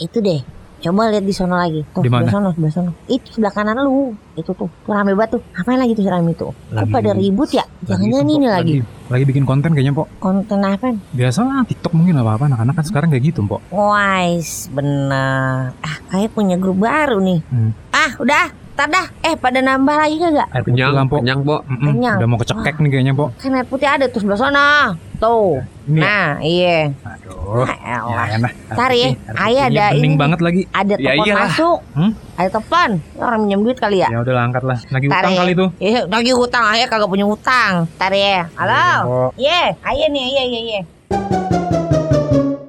Itu 0.00 0.24
deh. 0.24 0.40
Coba 0.78 1.10
lihat 1.10 1.26
di 1.26 1.34
sono 1.34 1.58
lagi. 1.58 1.82
Tuh, 1.90 2.02
Di 2.02 2.10
mana? 2.10 2.30
sono, 2.30 2.54
sebelah 2.54 2.70
sono. 2.70 2.90
Itu 3.04 3.34
sebelah 3.34 3.50
kanan 3.50 3.82
lu. 3.82 4.14
Itu 4.38 4.54
tuh. 4.54 4.70
Tuh 4.70 4.92
rame 4.94 5.10
banget 5.12 5.38
tuh. 5.38 5.42
Apain 5.52 5.74
lagi 5.74 5.92
tuh 5.92 6.06
rame 6.06 6.32
tuh? 6.32 6.54
Kok 6.54 6.70
Lagi- 6.70 6.94
pada 6.94 7.10
ribut 7.12 7.50
ya? 7.50 7.66
Jangan-jangan 7.82 8.28
ini 8.30 8.46
lagi. 8.46 8.72
Lagi 9.08 9.24
bikin 9.26 9.42
konten 9.42 9.74
kayaknya 9.74 9.90
po. 9.90 10.06
Konten 10.18 10.62
apa? 10.62 10.94
Biasa 11.10 11.42
lah 11.42 11.66
TikTok 11.66 11.98
mungkin 11.98 12.22
apa 12.22 12.38
apa 12.38 12.44
anak-anak 12.46 12.74
kan 12.78 12.84
sekarang 12.86 13.08
kayak 13.10 13.24
gitu 13.26 13.42
po. 13.42 13.58
Wise, 13.68 14.70
bener. 14.70 15.74
Ah, 15.74 15.96
kayak 16.08 16.30
punya 16.30 16.54
grup 16.54 16.78
baru 16.78 17.18
nih. 17.18 17.42
Hmm. 17.50 17.74
Ah, 17.90 18.14
udah. 18.16 18.46
Ntar 18.78 18.94
dah. 18.94 19.06
Eh, 19.26 19.34
pada 19.34 19.58
nambah 19.58 19.90
lagi 19.90 20.22
kagak? 20.22 20.54
Air 20.54 20.62
putih 20.62 20.78
Kenyang, 20.78 20.94
lah, 20.94 21.04
po. 21.10 21.18
kenyang. 21.18 21.40
Mm-mm, 21.42 21.82
Kenyang. 21.98 22.16
Udah 22.22 22.28
mau 22.30 22.38
kecekek 22.38 22.74
nih 22.78 22.90
kayaknya 22.94 23.10
po. 23.10 23.24
Kan 23.34 23.58
air 23.58 23.66
putih 23.66 23.90
ada 23.90 24.06
tuh 24.06 24.22
sebelah 24.22 24.38
sana. 24.38 24.94
Tuh. 25.18 25.58
Ini 25.90 25.98
ya? 25.98 26.06
Nah, 26.06 26.30
iya. 26.38 26.78
Aduh. 27.02 27.66
Ah, 27.66 27.74
elah. 27.74 28.26
Ya, 28.30 28.38
enak. 28.38 28.52
Ntar 28.70 28.90
ya, 28.94 29.08
ayah 29.42 29.64
ada 29.66 29.84
bening 29.90 30.14
ini. 30.14 30.22
banget 30.22 30.38
lagi. 30.38 30.62
Ada 30.70 30.94
Ya 30.94 31.10
telepon 31.10 31.26
masuk. 31.42 31.78
Hmm? 31.90 32.10
Ada 32.38 32.48
telepon. 32.54 32.90
Orang 33.18 33.38
minjem 33.42 33.60
duit 33.66 33.78
kali 33.82 33.98
ya? 33.98 34.08
Ya 34.14 34.18
udah 34.22 34.34
lah, 34.38 34.42
angkat 34.46 34.62
lah. 34.62 34.78
Lagi 34.94 35.06
Ntar 35.10 35.18
utang 35.18 35.34
ya. 35.34 35.38
kali 35.42 35.52
tuh. 35.58 35.68
Iya, 35.82 36.00
lagi 36.06 36.30
hutang 36.30 36.64
ayah 36.70 36.86
kagak 36.86 37.10
punya 37.10 37.26
hutang. 37.26 37.72
Ntar 37.98 38.12
ya. 38.14 38.46
Halo. 38.54 39.34
Iya, 39.34 39.74
ayah 39.74 40.06
nih, 40.06 40.22
iya, 40.24 40.42
iya, 40.46 40.60
iya. 40.62 40.80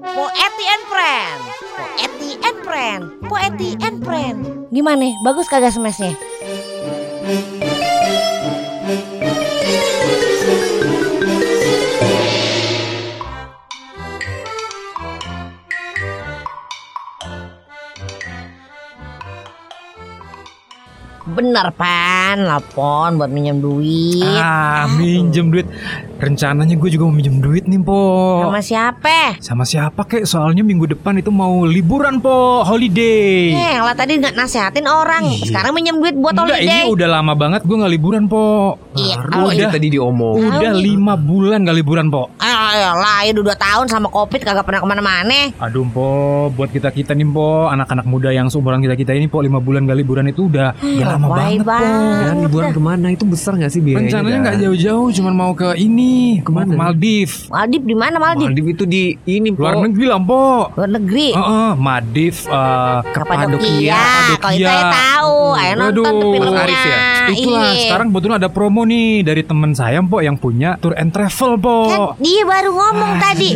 Poeti 0.09 0.65
and 0.65 0.83
Friend. 0.89 1.41
And 2.45 2.57
Friend. 2.63 3.01
Poeti 3.25 3.75
and 3.83 3.97
Friend. 4.03 4.39
Gimana? 4.69 5.09
Bagus 5.25 5.49
kagak 5.49 5.73
smashnya? 5.75 6.15
Bener 21.29 21.69
pan, 21.77 22.41
lapon 22.49 23.21
buat 23.21 23.29
minjem 23.29 23.61
duit. 23.61 24.25
Ah, 24.25 24.89
minjem 24.97 25.53
duit. 25.53 25.69
Rencananya 26.19 26.75
gue 26.75 26.89
juga 26.91 27.07
mau 27.07 27.15
minjem 27.15 27.39
duit 27.39 27.63
nih, 27.63 27.79
Po. 27.79 27.95
Sama 28.43 28.59
siapa? 28.59 29.39
Sama 29.39 29.63
siapa 29.63 30.03
kek? 30.03 30.27
Soalnya 30.27 30.61
minggu 30.61 30.83
depan 30.85 31.15
itu 31.15 31.31
mau 31.31 31.63
liburan, 31.63 32.19
Po. 32.19 32.59
Holiday. 32.61 33.55
Eh, 33.55 33.79
lah 33.79 33.95
tadi 33.95 34.19
nggak 34.19 34.35
nasehatin 34.35 34.83
orang. 34.83 35.23
Iya. 35.23 35.47
Sekarang 35.47 35.71
minjem 35.71 35.95
duit 35.95 36.11
buat 36.13 36.35
Enggak, 36.35 36.59
ini 36.59 36.67
holiday. 36.75 36.91
udah 36.91 37.07
lama 37.09 37.33
banget 37.33 37.61
gue 37.63 37.71
nggak 37.71 37.93
liburan, 37.95 38.23
Po. 38.27 38.75
Iya, 38.99 39.15
Baru 39.15 39.47
aja 39.47 39.63
udah. 39.63 39.71
tadi 39.71 39.87
diomong. 39.89 40.35
Udah 40.59 40.73
lima 40.75 41.15
bulan 41.15 41.63
gak 41.63 41.77
liburan, 41.77 42.11
Po. 42.11 42.27
Ah, 42.35 42.91
lah, 42.91 43.23
ya 43.23 43.31
udah 43.31 43.55
tahun 43.55 43.87
sama 43.87 44.11
covid 44.11 44.43
kagak 44.43 44.67
pernah 44.67 44.83
ke 44.83 44.87
mana-mana. 44.91 45.39
Aduh, 45.55 45.87
Po. 45.87 46.09
Buat 46.51 46.75
kita-kita 46.75 47.15
nih, 47.15 47.31
Po. 47.31 47.71
Anak-anak 47.71 48.03
muda 48.03 48.35
yang 48.35 48.51
seumuran 48.51 48.83
kita-kita 48.83 49.15
ini, 49.15 49.31
Po. 49.31 49.39
Lima 49.39 49.63
bulan 49.63 49.87
gak 49.87 49.95
liburan 49.95 50.27
itu 50.27 50.51
udah, 50.51 50.75
udah 50.75 51.05
lama 51.07 51.27
Lebay 51.31 51.39
banget, 51.39 51.59
Po. 51.59 51.69
banget. 51.71 52.25
Dan 52.27 52.35
liburan 52.43 52.69
ke 52.75 52.81
mana 52.81 53.07
itu 53.07 53.23
besar 53.23 53.55
gak 53.55 53.71
sih 53.71 53.79
biayanya? 53.79 54.03
Rencananya 54.03 54.37
nggak 54.43 54.57
jauh-jauh, 54.59 55.07
cuman 55.15 55.33
mau 55.33 55.51
ke 55.53 55.69
ini, 55.79 56.08
Ke 56.39 56.49
mana? 56.49 56.65
Mau 56.65 56.71
ke 56.71 56.79
Maldives. 56.79 57.35
Maldiv 57.47 57.81
di 57.83 57.95
mana 57.95 58.15
Maldiv? 58.17 58.47
Maldiv 58.47 58.65
itu 58.69 58.83
di 58.85 59.03
ini 59.25 59.49
Luar 59.51 59.75
po. 59.75 59.81
negeri 59.81 60.05
lah, 60.05 60.19
Po. 60.19 60.43
Luar 60.71 60.89
negeri. 60.91 61.27
Heeh, 61.31 61.71
Maldives, 61.75 62.39
eh, 62.45 62.97
Kapadokia. 63.09 64.01
Kalau 64.37 64.55
itu 64.55 64.63
saya 64.63 64.83
tahu. 64.89 65.35
Ayo 65.51 65.73
nonton 65.75 65.93
tuh 65.93 66.09
Aduh. 66.09 66.31
filmnya. 66.35 66.61
Aris 66.61 66.81
ya? 66.83 66.97
Itulah 67.29 67.61
Iya. 67.67 67.81
sekarang 67.83 68.05
kebetulan 68.09 68.35
ada 68.37 68.49
promo 68.49 68.81
nih 68.83 69.21
dari 69.21 69.41
teman 69.41 69.71
saya 69.71 69.99
Po 70.01 70.17
yang 70.19 70.35
punya 70.35 70.75
tour 70.77 70.93
and 70.93 71.09
travel 71.09 71.55
Po. 71.55 71.75
Kan 71.85 71.99
dia 72.17 72.43
baru 72.43 72.69
ngomong 72.71 73.11
Aduh. 73.11 73.21
tadi. 73.21 73.49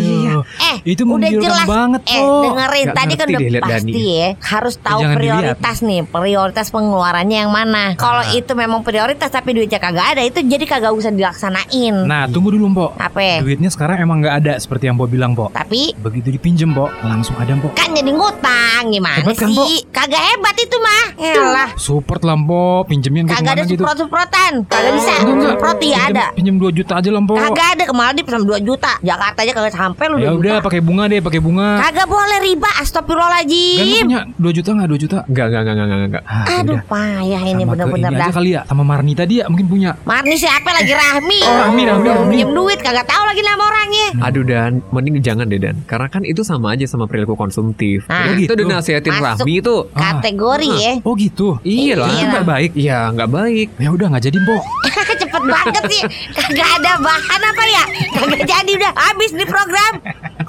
Eh, 0.64 0.76
Itu 0.86 1.06
udah 1.06 1.30
jelas 1.32 1.64
banget, 1.64 2.02
Eh, 2.06 2.18
Po. 2.18 2.44
dengerin 2.46 2.86
Nggak 2.86 2.98
tadi 2.98 3.14
kan 3.14 3.26
udah 3.26 3.40
deh 3.40 3.62
pasti 3.62 3.92
Dani. 3.94 4.04
ya. 4.12 4.28
Harus 4.38 4.76
tahu 4.78 5.00
Jangan 5.02 5.16
prioritas 5.16 5.78
nih, 5.82 6.00
prioritas 6.04 6.68
pengeluarannya 6.70 7.38
yang 7.40 7.52
mana. 7.52 7.84
Kalau 7.96 8.22
Ah. 8.22 8.32
itu 8.32 8.52
memang 8.54 8.82
prioritas 8.82 9.30
tapi 9.30 9.54
duitnya 9.54 9.80
kagak 9.80 10.06
ada, 10.12 10.22
itu 10.22 10.40
jadi 10.40 10.66
kagak 10.66 10.92
usah 10.92 11.10
dilaksanain. 11.10 11.96
Nah 12.04 12.28
tunggu 12.44 12.60
dulu 12.60 12.68
Po. 12.76 12.88
Apa? 12.94 13.40
Duitnya 13.40 13.72
sekarang 13.72 14.04
emang 14.04 14.20
nggak 14.20 14.36
ada 14.38 14.54
seperti 14.60 14.92
yang 14.92 15.00
Po 15.00 15.08
bilang 15.08 15.32
Po. 15.32 15.48
Tapi 15.48 15.96
Begitu 15.96 16.28
dipinjem 16.30 16.76
Po, 16.76 16.92
langsung 17.00 17.40
ada 17.40 17.56
Po. 17.56 17.72
kan 17.72 17.88
jadi 17.90 18.12
ngutang 18.12 18.92
gimana 18.92 19.16
Hebat 19.16 19.40
kan, 19.40 19.48
Po? 19.48 19.64
sih? 19.64 19.88
Kagak 19.88 20.20
hebat 20.22 20.56
itu 20.60 20.76
mah. 20.78 21.04
Elah. 21.16 21.70
Support 21.78 22.22
lah 22.22 22.36
Po, 22.36 22.84
pinjemnya 22.84 23.24
ke 23.24 23.32
Kagak 23.34 23.54
ada 23.54 23.64
gitu. 23.64 23.80
suprot-suprotan. 23.80 24.52
Kagak 24.68 24.92
bisa. 24.92 25.14
Enggak, 25.16 25.32
enggak. 25.32 25.52
Suprot 25.56 25.78
ya 25.78 25.80
Pinjem- 25.80 26.04
ada. 26.12 26.26
Pinjem 26.36 26.56
2 26.60 26.72
juta 26.74 26.94
aja 27.00 27.10
lah 27.10 27.22
Po. 27.24 27.34
Kagak 27.34 27.68
ada 27.72 27.84
ke 27.86 27.94
Maldives 27.96 28.28
sama 28.30 28.44
2 28.44 28.60
juta. 28.60 28.92
Jakarta 29.00 29.40
aja 29.40 29.52
kagak 29.54 29.72
sampai 29.74 30.06
lu 30.06 30.16
2 30.18 30.20
Ya 30.20 30.32
udah 30.34 30.56
pakai 30.60 30.82
bunga 30.84 31.04
deh, 31.08 31.20
pakai 31.22 31.40
bunga. 31.40 31.70
Kagak 31.82 32.08
boleh 32.10 32.40
riba, 32.42 32.70
astagfirullahaladzim. 32.78 34.04
punya 34.04 34.22
2 34.36 34.52
juta 34.52 34.70
nggak 34.74 34.90
2 34.90 35.00
juta? 35.00 35.18
Enggak, 35.26 35.46
enggak, 35.48 35.62
enggak, 35.64 35.76
enggak, 35.78 36.10
enggak. 36.10 36.24
Ah, 36.26 36.46
Aduh 36.60 36.80
payah 36.84 37.42
ini 37.42 37.52
Sama 37.56 37.64
ke 37.64 37.72
bener-bener 37.74 38.04
ini 38.04 38.18
dah. 38.18 38.26
aja 38.26 38.34
kali 38.34 38.50
ya 38.52 38.62
sama 38.66 38.84
Marni 38.84 39.14
tadi 39.14 39.34
ya 39.40 39.46
mungkin 39.48 39.66
punya. 39.66 39.96
Marni 40.04 40.36
siapa 40.36 40.70
lagi 40.70 40.92
Rahmi? 40.92 41.40
Oh, 41.42 41.56
Rahmi, 41.62 41.82
Rahmi, 41.86 42.08
Rahmi. 42.10 42.33
Minjem 42.34 42.50
duit 42.50 42.80
kagak 42.80 43.06
tahu 43.06 43.24
lagi 43.24 43.42
nama 43.42 43.62
orangnya. 43.62 44.08
Aduh 44.20 44.42
Dan, 44.42 44.82
mending 44.90 45.22
jangan 45.22 45.46
deh 45.46 45.62
Dan 45.62 45.86
Karena 45.86 46.10
kan 46.10 46.26
itu 46.26 46.42
sama 46.42 46.74
aja 46.74 46.82
sama 46.84 47.06
perilaku 47.06 47.38
konsumtif 47.38 48.10
Ah. 48.10 48.34
Kita 48.34 48.50
Gitu. 48.50 48.52
udah 48.58 48.66
nasihatin 48.74 49.14
Masuk. 49.14 49.24
Rahmi 49.46 49.54
itu 49.56 49.76
Ah. 49.94 50.18
Kategori 50.18 50.70
ya. 50.76 50.94
Oh 51.02 51.14
gitu. 51.14 51.62
Iya 51.62 51.94
lah 51.96 52.10
Itu 52.10 52.26
nggak 52.28 52.48
baik. 52.48 52.72
Iya 52.74 53.00
nggak 53.14 53.30
baik 53.30 53.68
Ya 53.78 53.90
udah 53.90 54.08
nggak 54.10 54.24
jadi 54.24 54.38
Po. 54.42 54.58
Cepet 55.22 55.44
banget 55.46 55.84
sih. 55.88 56.02
Kagak 56.34 56.70
ada 56.82 56.92
bahan 56.98 57.42
apa 57.44 57.64
ya? 57.64 57.84
Kagak 58.12 58.42
jadi 58.44 58.72
udah 58.76 58.92
habis 58.96 59.32
di 59.32 59.46
program. 59.46 59.94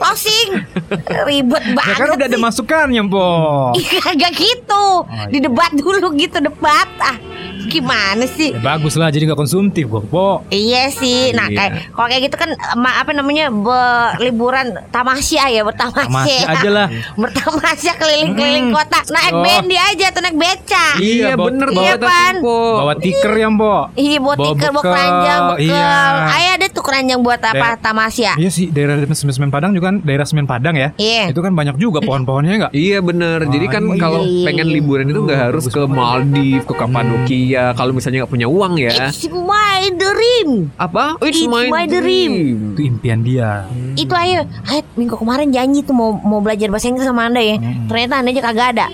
Closing. 0.05 0.49
Ribet 1.27 1.65
Ya 1.65 1.73
banget 1.73 1.97
kan 1.97 2.09
udah 2.13 2.27
ada 2.27 2.37
sih. 2.37 2.43
masukannya 2.43 3.03
Po. 3.07 3.29
Kagak 3.75 4.33
gitu. 4.33 4.85
iya. 5.07 5.25
Di 5.27 5.39
debat 5.41 5.73
dulu 5.73 6.13
gitu 6.13 6.39
debat. 6.39 6.85
Ah, 7.01 7.17
gimana 7.65 8.25
sih? 8.27 8.53
Ya 8.53 8.61
bagus 8.61 8.95
lah 8.95 9.09
jadi 9.09 9.25
nggak 9.27 9.41
konsumtif 9.41 9.89
kok 9.89 10.05
Po. 10.07 10.45
Iya 10.47 10.93
sih. 10.93 11.33
Nah, 11.33 11.49
Iya. 11.49 11.57
kayak 11.57 11.73
kalau 11.91 12.07
kayak 12.07 12.23
gitu 12.23 12.37
kan 12.37 12.51
apa 12.77 13.11
namanya 13.11 13.49
berliburan 13.49 14.77
tamasya 14.91 15.49
ya, 15.51 15.63
bertamasya. 15.63 16.13
Masih 16.13 16.41
aja 16.45 16.69
lah. 16.69 16.87
Bertamasya 17.21 17.93
keliling-keliling 17.97 18.69
Hmm. 18.69 18.77
kota. 18.77 19.01
Naik 19.07 19.33
Oh. 19.33 19.41
bendi 19.43 19.77
aja 19.79 20.07
tuh 20.11 20.21
naik 20.21 20.37
beca. 20.37 20.87
Iya, 20.95 21.01
Iya 21.01 21.29
bawa- 21.33 21.47
bener 21.49 21.69
bawa- 21.71 21.81
Iya, 21.83 21.95
Pan. 21.97 22.35
Po. 22.39 22.59
Bawa 22.77 22.95
tiker 22.95 23.33
ya 23.33 23.49
Po. 23.51 23.75
Iya 23.95 24.19
buat 24.21 24.37
Bawa 24.37 24.47
tiker, 24.47 24.69
buat 24.69 24.77
bekal, 24.77 24.93
keranjang, 24.93 25.41
bekal. 25.49 25.65
iya. 25.65 25.97
Ayo 26.31 26.49
ada 26.53 26.67
tuh 26.69 26.83
keranjang 26.85 27.21
buat 27.21 27.41
apa? 27.41 27.69
Tamasya. 27.81 28.33
Iya 28.37 28.51
sih 28.51 28.69
daerah 28.69 29.01
Semen 29.15 29.49
Padang 29.49 29.73
juga 29.73 29.94
kan 29.95 30.03
daerah 30.03 30.27
Semen 30.27 30.51
Padang 30.51 30.75
ya. 30.75 30.91
Iya. 30.99 31.31
Itu 31.31 31.39
kan 31.39 31.55
banyak 31.55 31.79
juga 31.79 32.03
pohon-pohonnya 32.03 32.67
nggak? 32.67 32.73
Iya 32.75 32.99
bener 32.99 33.47
Jadi 33.47 33.67
kan 33.71 33.83
Ah, 33.87 33.99
kalau 34.01 34.27
iya. 34.27 34.47
pengen 34.51 34.67
liburan 34.67 35.07
itu 35.07 35.23
nggak 35.23 35.41
harus 35.51 35.71
ke 35.71 35.87
Maldives, 35.87 36.67
ke 36.67 36.75
Kapadokia 36.75 37.77
Kalau 37.77 37.93
misalnya 37.95 38.25
nggak 38.25 38.33
punya 38.33 38.49
uang 38.51 38.75
ya 38.81 39.07
It's 39.07 39.29
my 39.29 39.93
dream. 39.95 40.49
Apa? 40.75 41.21
It's 41.23 41.45
my 41.45 41.85
dream. 41.87 42.33
Itu 42.75 42.81
impian 42.83 43.23
dia. 43.23 43.69
Itu 43.95 44.11
ayo, 44.17 44.49
ayo 44.67 44.81
minggu 44.97 45.15
kemarin 45.15 45.53
janji 45.53 45.85
tuh 45.85 45.93
mau 45.93 46.17
mau 46.17 46.41
belajar 46.41 46.73
bahasa 46.73 46.89
Inggris 46.89 47.07
sama 47.07 47.29
anda 47.29 47.39
ya. 47.39 47.61
Hmm. 47.61 47.87
Ternyata 47.87 48.15
anda 48.19 48.31
aja 48.33 48.43
kagak 48.43 48.69
ada. 48.75 48.87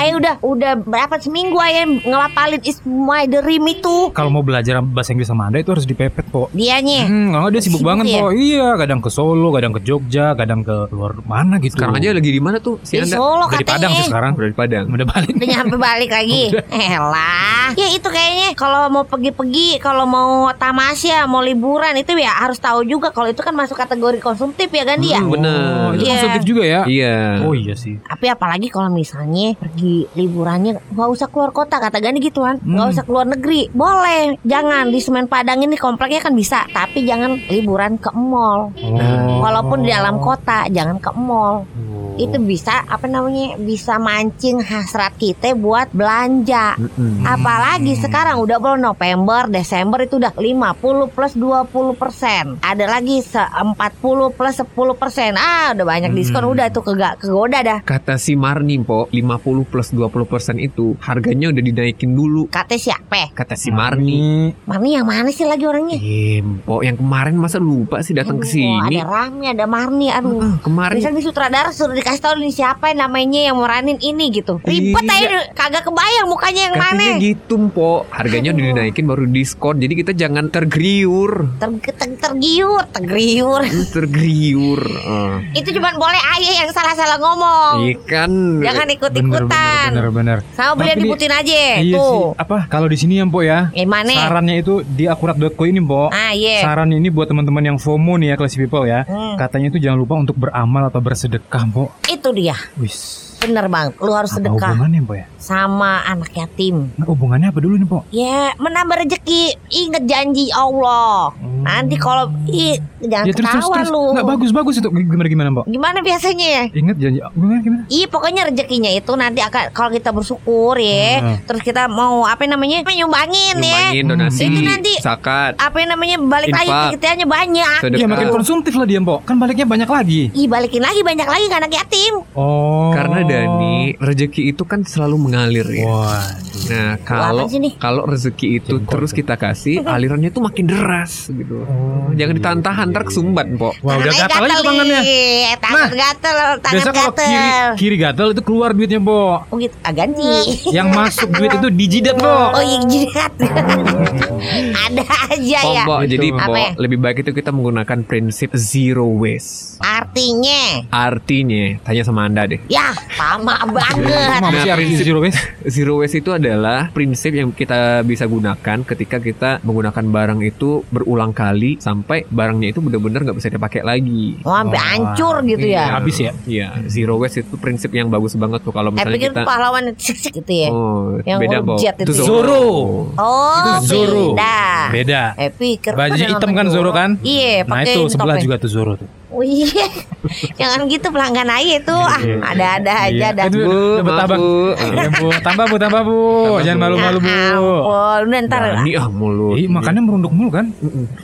Ayo 0.00 0.18
udah, 0.18 0.34
udah 0.40 0.72
berapa 0.80 1.14
seminggu 1.20 1.56
ayo 1.60 2.00
ngelapalin 2.02 2.62
It's 2.64 2.80
my 2.84 3.28
dream 3.28 3.64
itu. 3.68 4.10
Kalau 4.10 4.30
mau 4.32 4.42
belajar 4.42 4.80
bahasa 4.80 5.12
Inggris 5.12 5.28
sama 5.28 5.48
Anda 5.48 5.60
itu 5.60 5.70
harus 5.70 5.84
dipepet 5.84 6.26
Po. 6.30 6.48
Dianya. 6.50 7.06
Hmm, 7.06 7.34
nggak 7.34 7.50
dia 7.52 7.62
sibuk, 7.62 7.82
Sibuk 7.82 7.88
banget 7.88 8.04
ya? 8.10 8.20
Po. 8.20 8.28
Iya, 8.32 8.68
kadang 8.76 9.00
ke 9.00 9.10
Solo, 9.10 9.48
kadang 9.52 9.72
ke 9.74 9.80
Jogja, 9.82 10.29
kadang 10.34 10.60
ke 10.60 10.88
luar 10.90 11.14
mana 11.22 11.56
gitu. 11.58 11.74
Sekarang 11.74 11.96
aja 11.96 12.12
lagi 12.12 12.30
di 12.30 12.42
mana 12.42 12.58
tuh 12.58 12.78
si 12.82 12.96
Di 12.96 13.04
Anda? 13.04 13.16
Solo 13.16 13.44
katanya. 13.46 13.68
Padang 13.70 13.92
sih 13.92 14.04
sekarang. 14.04 14.32
Udah 14.34 14.48
di 14.48 14.56
Padang 14.56 14.84
Udah 14.88 15.06
balik. 15.06 15.32
Udah 15.32 15.48
nyampe 15.48 15.76
balik 15.76 16.10
lagi. 16.10 16.42
Elah. 16.90 17.70
Ya 17.72 17.88
itu 17.88 18.06
kayaknya 18.06 18.48
kalau 18.54 18.88
mau 18.88 19.04
pergi-pergi, 19.04 19.78
kalau 19.78 20.04
mau 20.04 20.50
tamasya, 20.52 21.24
mau 21.24 21.40
liburan 21.40 21.94
itu 21.94 22.12
ya 22.14 22.34
harus 22.36 22.58
tahu 22.58 22.82
juga 22.82 23.10
kalau 23.10 23.26
itu 23.26 23.40
kan 23.40 23.54
masuk 23.54 23.74
kategori 23.74 24.18
konsumtif 24.18 24.68
ya 24.68 24.84
kan 24.84 24.98
dia. 24.98 25.18
Hmm, 25.18 25.30
bener. 25.30 25.58
Oh, 25.80 25.90
itu 25.92 26.02
Iya. 26.02 26.12
konsumtif 26.16 26.42
juga 26.44 26.62
ya? 26.62 26.80
Iya 26.84 27.14
Oh 27.40 27.54
iya 27.54 27.74
sih. 27.74 27.96
Tapi 28.00 28.26
apalagi 28.26 28.68
kalau 28.68 28.90
misalnya 28.90 29.54
pergi 29.54 30.06
liburannya 30.12 30.76
nggak 30.88 31.08
usah 31.08 31.26
keluar 31.26 31.50
kota 31.50 31.78
kata 31.78 31.98
Gani 31.98 32.20
gitu 32.20 32.42
kan, 32.42 32.58
nggak 32.58 32.84
Hmm. 32.84 32.92
usah 32.92 33.04
keluar 33.04 33.24
negeri, 33.24 33.70
boleh, 33.70 34.38
jangan 34.42 34.88
di 34.88 35.00
Semen 35.00 35.26
Padang 35.26 35.60
ini 35.60 35.74
kompleknya 35.74 36.20
kan 36.20 36.34
bisa, 36.34 36.66
tapi 36.68 37.02
jangan 37.02 37.38
liburan 37.48 37.96
ke 37.96 38.10
mall. 38.12 38.70
Oh. 38.76 39.40
Walaupun 39.40 39.82
di 39.82 39.90
dalam 39.90 40.19
kota, 40.20 40.58
jangan 40.68 40.96
ke 40.96 41.10
mall. 41.12 41.64
Oh. 41.64 42.14
Itu 42.14 42.36
bisa 42.38 42.84
apa 42.84 43.08
namanya 43.08 43.56
bisa 43.56 43.96
mancing 43.96 44.60
hasrat 44.60 45.16
kita 45.16 45.56
buat 45.56 45.88
belanja. 45.90 46.76
Mm-mm. 46.76 47.24
Apalagi 47.24 47.96
sekarang 47.96 48.36
udah 48.38 48.60
belum 48.60 48.84
November, 48.84 49.48
Desember 49.48 50.04
itu 50.04 50.20
udah 50.20 50.36
50 50.36 51.08
plus 51.08 51.32
20 51.32 51.96
persen. 51.96 52.60
Ada 52.60 52.84
lagi 52.84 53.24
se 53.24 53.40
40 53.40 54.36
plus 54.36 54.54
10 54.58 54.68
persen. 54.94 55.32
Ah 55.34 55.72
udah 55.72 55.86
banyak 55.86 56.12
diskon 56.12 56.44
Hmm. 56.44 56.52
udah 56.52 56.66
tuh 56.68 56.84
kegak 56.84 57.20
kegoda 57.20 57.58
dah. 57.60 57.78
Kata 57.80 58.20
si 58.20 58.36
Marni 58.36 58.76
po 58.80 59.08
50 59.08 59.64
plus 59.64 59.88
20% 59.90 60.58
itu 60.58 60.92
Harganya 61.00 61.48
udah 61.48 61.62
dinaikin 61.62 62.12
dulu 62.12 62.50
Kata 62.50 62.76
siapa? 62.76 63.32
Kata 63.32 63.54
si 63.54 63.70
Marni 63.70 64.50
Marni 64.66 64.92
yang 64.92 65.06
mana 65.06 65.30
sih 65.30 65.46
lagi 65.46 65.64
orangnya? 65.64 65.96
Eh, 65.96 66.42
po 66.60 66.82
yang 66.82 66.98
kemarin 66.98 67.38
masa 67.38 67.56
lupa 67.56 68.02
sih 68.02 68.12
datang 68.12 68.36
ke 68.36 68.46
Aduh, 68.46 68.52
sini 68.52 68.98
Ada 68.98 69.06
Rami, 69.06 69.44
ada 69.46 69.64
Marni. 69.64 70.06
Aduh. 70.12 70.40
Ah, 70.40 70.54
Kemarin 70.60 70.96
Bisa 70.96 71.10
di 71.10 71.20
sutradara 71.20 71.70
suruh 71.70 71.92
dikasih 71.92 72.18
tahu 72.18 72.34
nih 72.38 72.52
siapa 72.52 72.90
namanya 72.92 73.40
yang 73.42 73.56
meranin 73.56 73.96
ini 73.96 74.30
gitu. 74.30 74.58
Ribet 74.60 75.02
Iya. 75.02 75.14
aja 75.16 75.38
kagak 75.52 75.82
kebayang 75.84 76.26
mukanya 76.26 76.62
yang 76.62 76.74
Katanya 76.74 77.10
mana. 77.12 77.20
gitu 77.20 77.54
po 77.68 78.04
Harganya 78.08 78.50
udah 78.50 78.64
dinaikin 78.66 79.04
baru 79.04 79.24
diskon 79.24 79.76
Jadi 79.76 79.94
kita 79.96 80.12
jangan 80.12 80.48
tergriur 80.48 81.54
Ter, 81.56 81.68
ter- 81.92 82.18
tergiur, 82.18 82.82
tergiur. 82.90 83.62
Tergriur 83.90 84.80
Ah. 85.02 85.38
Itu 85.52 85.70
cuma 85.70 85.92
boleh 85.92 86.18
ayah 86.32 86.54
yang 86.58 86.70
salah-salah 86.70 87.16
ngomong. 87.16 87.86
Ikan 87.90 88.30
Jangan 88.60 88.86
Bener, 88.86 88.96
ikut-ikutan. 88.96 89.88
bener, 89.88 90.06
bener, 90.06 90.06
bener. 90.10 90.38
Sama 90.52 90.72
beli 90.76 90.92
diputin 90.98 91.30
aja. 91.30 91.60
Iya 91.78 91.80
sih. 91.80 91.92
Tuh. 91.92 92.32
Apa? 92.34 92.66
Kalau 92.66 92.86
di 92.86 92.96
sini 92.96 93.16
ya, 93.16 93.26
Po 93.26 93.40
ya. 93.40 93.68
Eh 93.72 93.84
mana? 93.84 94.10
Sarannya 94.10 94.56
itu 94.56 94.80
di 94.82 95.04
akurat.co 95.04 95.62
ini, 95.62 95.80
Po. 95.80 96.08
Ah 96.08 96.32
iya. 96.32 96.60
Saran 96.60 96.90
ini 96.90 97.08
buat 97.08 97.26
teman-teman 97.26 97.62
yang 97.64 97.76
FOMO 97.76 98.16
nih 98.16 98.28
ya, 98.28 98.36
classy 98.36 98.58
people 98.58 98.82
ya. 98.82 99.04
Hmm, 99.04 99.36
Katanya 99.36 99.68
itu 99.68 99.78
jangan 99.78 99.99
lupa 100.00 100.16
untuk 100.16 100.36
beramal 100.40 100.88
atau 100.88 100.98
bersedekah, 101.04 101.64
Po. 101.70 101.92
itu 102.08 102.28
dia. 102.32 102.56
Wis. 102.80 103.29
Bener 103.40 103.66
bang. 103.66 103.88
Lu 103.96 104.12
harus 104.12 104.30
Apa 104.30 104.36
sedekah 104.38 104.70
hubungannya, 104.70 105.00
Po 105.02 105.12
ya? 105.14 105.24
sama 105.34 106.04
anak 106.04 106.28
yatim. 106.30 106.92
Nah, 106.94 107.06
hubungannya 107.06 107.48
apa 107.48 107.58
dulu 107.58 107.74
nih, 107.74 107.88
Po? 107.88 108.04
Ya 108.10 108.52
menambah 108.54 108.96
rezeki. 108.98 109.56
Ingat 109.66 110.02
janji 110.04 110.46
Allah. 110.50 111.32
Nanti 111.60 111.96
kalau 111.96 112.28
ih 112.46 112.76
jangan 113.00 113.24
Ya 113.24 113.32
terus 113.32 113.48
ketawa 113.50 113.74
terus. 113.74 113.88
lu. 113.88 114.04
Nggak 114.12 114.28
bagus 114.28 114.50
bagus 114.50 114.74
itu 114.76 114.88
gimana 114.88 115.26
gimana, 115.26 115.48
Po? 115.50 115.62
Gimana 115.64 115.98
biasanya 115.98 116.46
ya? 116.46 116.64
Ingat 116.70 116.96
janji 116.96 117.18
gimana 117.24 117.58
gimana? 117.58 117.82
Iya 117.86 118.06
pokoknya 118.06 118.42
rezekinya 118.46 118.90
itu 118.90 119.12
nanti 119.14 119.40
akan 119.40 119.62
kalau 119.70 119.90
kita 119.90 120.10
bersyukur 120.10 120.76
ya, 120.76 121.08
Hmm. 121.18 121.36
terus 121.42 121.62
kita 121.62 121.86
mau 121.86 122.22
apa 122.22 122.44
namanya 122.44 122.80
menyumbangin 122.82 123.56
ya, 123.56 123.92
Nyumbangin 123.92 124.04
donasi 124.06 124.42
Itu 124.42 124.60
nanti 124.60 124.92
Zakat 125.00 125.56
apa 125.56 125.76
namanya 125.82 126.16
balik 126.18 126.50
lagi 126.50 126.68
Infak. 126.68 126.90
kitanya 126.94 127.24
banyak. 127.24 127.78
Sedekah. 127.80 127.98
Iya 127.98 128.06
makin 128.06 128.28
konsumtif 128.30 128.72
lah 128.74 128.84
dia, 128.84 129.00
Po. 129.00 129.22
Kan 129.22 129.36
baliknya 129.36 129.64
banyak 129.64 129.88
lagi. 129.88 130.22
Ih 130.30 130.44
balikin 130.44 130.80
lagi 130.80 131.00
banyak 131.00 131.24
lagi 131.24 131.46
ke 131.46 131.56
anak 131.56 131.72
yatim. 131.72 132.14
Oh. 132.32 132.92
Karena 132.92 133.24
Dani 133.30 133.76
rezeki 133.96 134.42
itu 134.48 134.62
kan 134.62 134.82
selalu 134.82 135.16
mengalir 135.20 135.66
ya. 135.66 135.86
Waduh. 135.86 136.62
Nah 136.66 136.90
kalau 137.00 137.46
nih? 137.46 137.72
kalau 137.76 138.02
rezeki 138.04 138.46
itu 138.58 138.74
Jengkol 138.76 138.90
terus 138.90 139.10
kita 139.12 139.34
kasih 139.34 139.82
alirannya 139.82 140.28
tuh 140.28 140.42
makin 140.42 140.64
deras 140.64 141.28
gitu. 141.28 141.62
gitu. 141.62 141.66
Jangan 142.12 142.34
ditahan-tahan 142.34 142.86
ntar 142.88 143.02
kesumbat, 143.04 143.46
Pok. 143.52 143.74
Wah 143.80 143.94
udah 143.96 144.12
gatal 144.12 144.42
aja 144.44 144.58
tangannya. 144.60 145.00
nih. 145.00 145.44
Tangan 145.56 145.78
Nah, 145.80 145.88
gatel, 145.90 146.36
tangan 146.58 146.74
Biasa 146.74 146.90
kalau 146.90 147.10
gatel. 147.10 147.24
kiri 147.24 147.48
kiri 147.80 147.96
gatal 147.96 148.26
itu 148.30 148.42
keluar 148.42 148.70
duitnya, 148.70 149.00
Po. 149.00 149.42
Oh 149.42 149.56
gitu, 149.56 149.74
ah, 149.80 149.90
ganti. 149.90 150.26
Yang 150.76 150.88
masuk 150.90 151.28
duit 151.30 151.50
itu 151.52 151.68
di 151.70 151.84
jidat, 151.88 152.16
Po. 152.16 152.36
Oh 152.50 152.60
iya 152.60 152.78
jidat. 152.84 153.32
Ada 154.80 155.04
aja 155.30 155.60
Pok, 155.60 155.72
ya. 155.72 155.82
Pok, 155.84 156.00
Gitu. 156.00 156.12
jadi 156.12 156.26
Apa 156.32 156.44
Pok, 156.46 156.56
ya? 156.56 156.70
lebih 156.76 156.98
baik 156.98 157.16
itu 157.20 157.30
kita 157.32 157.50
menggunakan 157.50 157.98
prinsip 158.02 158.50
zero 158.52 159.06
waste. 159.08 159.78
Artinya, 159.80 160.84
Artinya, 160.90 161.78
tanya 161.80 162.02
sama 162.02 162.24
Anda 162.24 162.44
deh. 162.46 162.60
ya 162.66 162.90
sama 163.20 163.54
banget. 163.68 164.00
Itu 164.00 164.12
apa 164.40 164.48
sih 164.50 164.64
Nah, 164.64 164.72
arti 164.72 164.80
prinsip- 164.80 165.04
zero 165.04 165.18
waste? 165.20 165.40
Zero 165.66 165.92
waste 165.96 166.16
itu 166.18 166.30
adalah 166.30 166.80
prinsip 166.88 167.32
yang 167.32 167.52
kita 167.52 167.78
bisa 168.02 168.24
gunakan 168.24 168.78
ketika 168.82 169.16
kita 169.18 169.50
menggunakan 169.60 170.00
barang 170.02 170.40
itu 170.42 170.80
berulang 170.88 171.30
kali 171.30 171.76
sampai 171.78 172.24
barangnya 172.26 172.70
itu 172.70 172.80
benar-benar 172.80 173.20
nggak 173.22 173.36
bisa 173.36 173.48
dipakai 173.48 173.82
lagi. 173.82 174.40
Oh, 174.40 174.50
sampai 174.50 174.74
Wah, 174.74 174.86
hancur 174.90 175.34
gitu 175.44 175.66
iya. 175.66 175.76
ya. 175.78 175.92
Habis 175.94 176.16
ya? 176.18 176.32
Iya, 176.42 176.68
zero 176.86 177.14
waste 177.16 177.42
itu 177.42 177.54
prinsip 177.54 177.90
yang 177.90 178.08
bagus 178.08 178.32
banget 178.34 178.60
tuh 178.60 178.72
kalau 178.72 178.88
Eh 178.88 178.94
misalnya 178.96 179.14
pikir 179.14 179.30
kita 179.30 179.42
pahlawan 179.44 179.82
sik 179.94 180.18
gitu 180.38 180.52
ya. 180.56 180.68
Oh, 180.70 181.20
Yang 181.20 181.38
beda 181.38 181.56
jet 181.76 181.96
itu. 181.98 182.12
Zoro. 182.16 182.64
Oh, 183.12 183.76
Zoro. 183.82 184.32
beda. 184.32 184.56
Beda. 184.90 185.22
Eh 185.36 185.50
pikir 185.50 185.92
Bajunya 185.92 186.26
pada 186.26 186.34
hitam 186.38 186.50
kan 186.50 186.66
Zoro 186.68 186.90
kan? 186.90 187.10
Iya, 187.20 187.66
Nah 187.66 187.82
itu 187.82 188.08
sebelah 188.08 188.36
topeng. 188.36 188.44
juga 188.44 188.56
tuh 188.56 188.70
Zoro 188.70 188.92
tuh. 188.96 189.08
Oh 189.30 189.40
iya. 189.40 189.86
Jangan 190.58 190.84
gitu 190.86 191.06
pelanggan 191.08 191.46
aja 191.46 191.72
itu. 191.78 191.94
Ah, 191.94 192.18
ada-ada 192.44 192.92
aja 193.06 193.14
Iya. 193.14 193.28
dah. 193.30 193.44
Aduh, 193.46 193.62
Bu, 193.62 193.70
udah 193.70 194.02
bertambah. 194.02 194.36
maaf, 194.36 194.42
Bu. 194.42 194.90
Iya, 194.90 195.08
Bu. 195.08 195.26
Tambah, 195.40 195.64
Bu, 195.64 195.76
tambah, 195.78 196.00
Bu. 196.02 196.18
Tambah, 196.18 196.60
Jangan 196.60 196.76
Bu. 196.76 196.82
malu-malu, 196.82 197.18
Bu. 197.18 197.30
Ya 197.30 197.50
ampun, 197.54 198.26
udah 198.26 198.40
ntar. 198.42 198.62
Ah 198.74 199.08
mulut. 199.08 199.54
Ih, 199.54 199.68
makannya 199.68 200.00
merunduk 200.02 200.32
mulu 200.32 200.50
kan? 200.50 200.66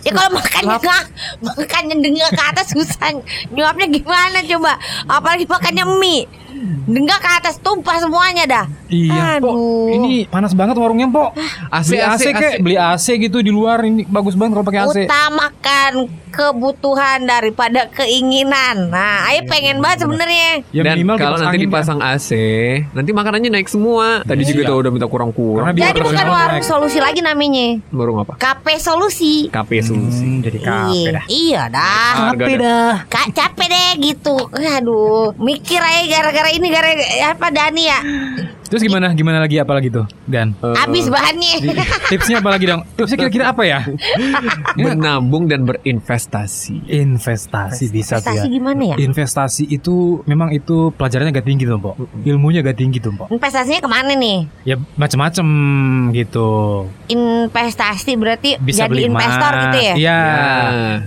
Ya 0.00 0.11
kalau 0.12 0.30
makannya 0.32 0.76
nggak, 0.78 1.02
makannya 1.42 1.96
dengar 1.98 2.30
ke 2.30 2.42
atas 2.46 2.66
susah 2.70 3.11
nyuapnya 3.50 3.86
gimana 3.90 4.38
coba? 4.40 4.72
Apalagi 5.04 5.44
makannya 5.44 5.84
mie, 5.98 6.30
dengar 6.86 7.18
ke 7.18 7.30
atas 7.32 7.59
tumpah 7.59 7.98
semuanya 7.98 8.44
dah. 8.46 8.64
Iya. 8.87 9.39
Aduh. 9.39 9.91
Ini 9.93 10.26
panas 10.26 10.53
banget 10.53 10.76
warungnya, 10.76 11.09
Pok. 11.09 11.34
AC, 11.68 11.89
Beli 11.89 12.01
AC, 12.01 12.24
kek, 12.32 12.55
beli 12.62 12.76
AC 12.76 13.07
gitu 13.18 13.39
di 13.41 13.51
luar 13.51 13.82
ini 13.82 14.05
bagus 14.05 14.34
banget 14.34 14.53
kalau 14.55 14.66
pakai 14.66 14.80
AC. 14.82 14.97
Utamakan 15.05 15.93
kebutuhan 16.30 17.24
daripada 17.24 17.89
keinginan. 17.89 18.93
Nah, 18.93 19.24
ayo 19.26 19.49
pengen 19.49 19.80
banget 19.80 20.05
sebenarnya. 20.05 20.61
Ya 20.68 20.82
Dan 20.84 21.01
kalau 21.16 21.41
nanti 21.41 21.59
dipasang 21.59 21.99
AC, 21.99 22.30
nanti 22.93 23.11
makanannya 23.11 23.49
naik 23.51 23.66
semua. 23.66 24.20
Tadi 24.22 24.45
Iya. 24.45 24.51
juga 24.53 24.62
tuh 24.66 24.76
udah 24.84 24.91
minta 24.93 25.09
kurang-kurang. 25.09 25.72
Jadi 25.72 25.99
bukan 25.99 26.26
warung 26.28 26.61
naik. 26.61 26.68
solusi 26.68 26.99
lagi 27.01 27.24
namanya. 27.24 27.80
Baru 27.89 28.20
apa? 28.20 28.37
KP 28.37 28.76
solusi. 28.76 29.49
KP 29.49 29.80
solusi. 29.80 30.22
Hmm, 30.22 30.39
jadi 30.45 30.59
kafe 30.61 30.93
Iya, 30.93 31.11
dah. 31.11 31.24
iya 31.26 31.62
dah. 31.66 32.12
Harga 32.30 32.45
dah. 32.53 32.95
Kak 33.09 33.26
capek 33.32 33.66
deh 33.66 33.91
gitu. 34.05 34.37
Aduh, 34.53 35.32
mikir 35.41 35.80
aja 35.80 36.05
gara-gara 36.07 36.53
ini 36.53 36.68
gara 36.68 36.91
apa 37.32 37.47
Dani 37.49 37.82
ya. 37.82 38.01
Terus 38.67 38.83
gimana? 38.83 39.12
Gimana 39.12 39.39
lagi 39.39 39.57
apa 39.57 39.73
lagi 39.73 39.89
tuh, 39.89 40.05
Gan? 40.25 40.53
Eh, 40.57 40.75
Habis 40.75 41.07
bahannya. 41.07 41.55
Tipsnya 42.07 42.39
apa 42.39 42.51
lagi 42.51 42.64
dong? 42.64 42.83
Tipsnya 42.93 43.17
kira-kira 43.19 43.45
apa 43.51 43.62
ya? 43.62 43.81
menabung 44.77 45.47
dan 45.47 45.62
berinvestasi. 45.62 46.87
Investasi 46.87 47.85
bisa 47.89 48.19
tuh 48.19 48.33
ya. 48.33 48.43
Investasi 48.43 48.47
gimana 48.49 48.83
ya? 48.85 48.97
Investasi 48.99 49.64
itu 49.69 49.95
memang 50.25 50.51
itu 50.51 50.91
pelajarannya 50.93 51.31
gak 51.33 51.47
tinggi 51.47 51.64
tuh, 51.64 51.79
Pok. 51.79 51.95
Ilmunya 52.23 52.61
gak 52.61 52.77
tinggi 52.77 52.99
tuh, 52.99 53.12
Pok. 53.12 53.29
Investasinya 53.31 53.81
ke 53.81 53.89
mana 53.89 54.12
nih? 54.12 54.39
Ya 54.64 54.77
macem-macem 54.95 55.47
gitu. 56.12 56.49
Investasi 57.07 58.17
berarti 58.17 58.59
Bisa 58.59 58.85
jadi 58.85 58.91
beli 58.91 59.03
investor 59.07 59.53
emas. 59.53 59.62
gitu 59.64 59.79
ya? 59.79 59.95
Iya. 59.97 60.19
Ya. 60.19 60.47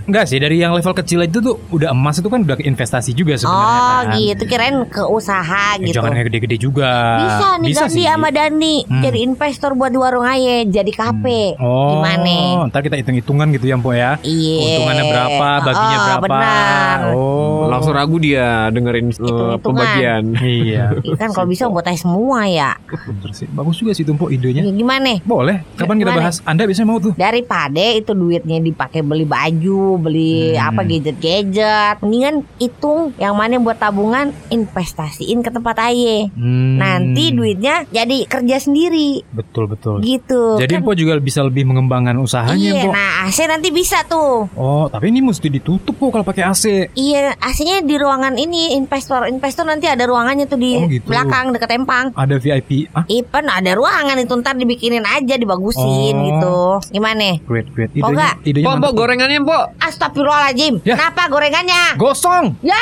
Enggak 0.05 0.26
sih, 0.26 0.38
dari 0.38 0.57
yang 0.57 0.72
level 0.72 0.93
kecil 0.93 1.20
itu 1.22 1.38
tuh 1.39 1.55
udah 1.70 1.91
emas 1.91 2.18
itu 2.18 2.28
kan 2.28 2.39
udah 2.41 2.57
investasi 2.57 3.12
juga 3.12 3.36
sebenarnya. 3.36 3.60
Oh 3.60 3.99
kan. 4.05 4.16
gitu 4.16 4.43
kirain 4.45 4.78
ke 4.86 5.03
usaha 5.03 5.66
Ya, 5.70 5.82
gitu. 5.82 5.95
Jangan 5.95 6.16
yang 6.16 6.28
gede-gede 6.28 6.57
juga. 6.57 6.91
Bisa 7.20 7.48
nih 7.57 7.71
Gandhi 7.71 7.95
sih. 7.95 8.05
sama 8.05 8.29
Dani 8.29 8.75
Hmm. 8.81 9.01
jadi 9.01 9.17
investor 9.21 9.71
buat 9.73 9.89
di 9.89 9.97
warung 9.97 10.21
aja, 10.21 10.61
jadi 10.63 10.91
kafe. 10.91 11.55
Oh, 11.57 11.97
Gimana? 11.97 12.67
ntar 12.67 12.81
kita 12.81 12.95
hitung-hitungan 12.95 13.49
gitu 13.51 13.65
ya, 13.65 13.75
Mpok 13.75 13.93
ya. 13.93 14.11
Iya. 14.19 14.57
Keuntungannya 14.59 15.05
berapa, 15.05 15.49
baginya 15.61 15.87
Oh, 15.89 16.03
berapa. 16.03 16.23
Benar. 16.23 16.99
Oh. 17.11 17.61
Langsung 17.67 17.93
ragu 17.93 18.17
dia 18.17 18.47
dengerin 18.69 19.09
uh, 19.15 19.55
pembagian. 19.57 20.23
Iya. 20.35 20.85
Iya 20.99 21.15
kan 21.15 21.31
kalau 21.31 21.47
bisa 21.47 21.65
buat 21.65 21.83
aja 21.83 21.97
semua 21.99 22.45
ya. 22.45 22.75
Bener 22.85 23.31
sih. 23.31 23.47
Bagus 23.47 23.77
juga 23.77 23.91
sih 23.91 24.03
tuh, 24.03 24.13
Mpok 24.13 24.29
idenya. 24.29 24.61
Ya, 24.61 24.71
gimana? 24.71 25.17
Boleh. 25.23 25.63
Kapan 25.75 25.97
kita 25.97 26.11
bahas? 26.11 26.41
Anda 26.43 26.65
biasanya 26.65 26.87
mau 26.87 26.99
tuh. 26.99 27.13
Daripada 27.15 27.79
itu 27.89 28.11
duitnya 28.11 28.59
dipakai 28.59 28.99
beli 28.99 29.23
baju, 29.23 29.97
beli 29.97 30.19
Hmm. 30.51 30.67
apa 30.67 30.81
gadget-gadget, 30.83 31.95
mendingan 31.99 32.35
hitung 32.57 33.13
yang 33.15 33.33
mana 33.33 33.57
buat 33.57 33.77
tabungan, 33.77 34.33
investasiin 34.49 35.39
ke 35.39 35.49
tempat 35.49 35.77
aja. 35.79 36.17
Hmm. 36.31 36.77
Nanti 36.77 37.31
duitnya 37.39 37.75
jadi 37.87 38.17
kerja 38.25 38.57
sendiri, 38.59 39.23
Betul 39.29 39.65
betul. 39.65 39.99
gitu. 40.01 40.57
Jadi 40.57 40.69
kan. 40.69 40.81
Mpok 40.81 40.95
juga 40.95 41.13
bisa 41.17 41.41
lebih 41.41 41.63
mengembangkan 41.63 42.15
usahanya, 42.15 42.55
Iya, 42.55 42.73
Mpok. 42.81 42.91
nah 42.91 43.09
AC 43.23 43.39
nanti 43.45 43.69
bisa 43.69 44.03
tuh. 44.03 44.45
Oh, 44.51 44.85
tapi 44.85 45.07
ini 45.07 45.21
mesti 45.21 45.47
ditutup 45.47 45.93
kok 45.93 46.09
kalau 46.11 46.23
pakai 46.23 46.43
AC. 46.45 46.63
Iya, 46.91 47.33
AC-nya 47.35 47.79
di 47.79 47.95
ruangan 47.95 48.35
ini 48.35 48.73
investor. 48.73 49.25
Investor 49.25 49.63
nanti 49.63 49.85
ada 49.85 50.03
ruangannya 50.03 50.45
tuh 50.45 50.55
di 50.55 50.75
Oh, 50.75 50.85
gitu. 50.85 51.05
belakang 51.05 51.51
deket 51.51 51.69
empang. 51.73 52.11
Ada 52.11 52.35
VIP. 52.35 52.87
Ah, 52.89 53.03
Ipan 53.05 53.45
ada 53.45 53.71
ruangan 53.71 54.15
itu 54.15 54.33
ntar 54.35 54.53
dibikinin 54.53 55.03
aja, 55.03 55.35
dibagusin 55.35 55.85
Oh. 56.13 56.25
gitu. 56.25 56.57
Gimana? 56.91 57.39
great 57.41 57.69
great. 57.69 57.91
Mau 57.93 58.09
Idenya, 58.09 58.15
nggak? 58.15 58.33
idenya 58.43 58.65
Pok, 58.65 58.71
mantap 58.71 58.81
pok, 58.81 58.91
tuh. 58.91 58.99
gorengannya, 58.99 59.39
Pok. 59.41 59.63
Astagfirullahaladzim. 59.79 60.73
Ya. 60.81 60.95
Kenapa 60.95 61.21
gorengannya? 61.27 61.83
Gosong. 61.95 62.45
Ya 62.61 62.79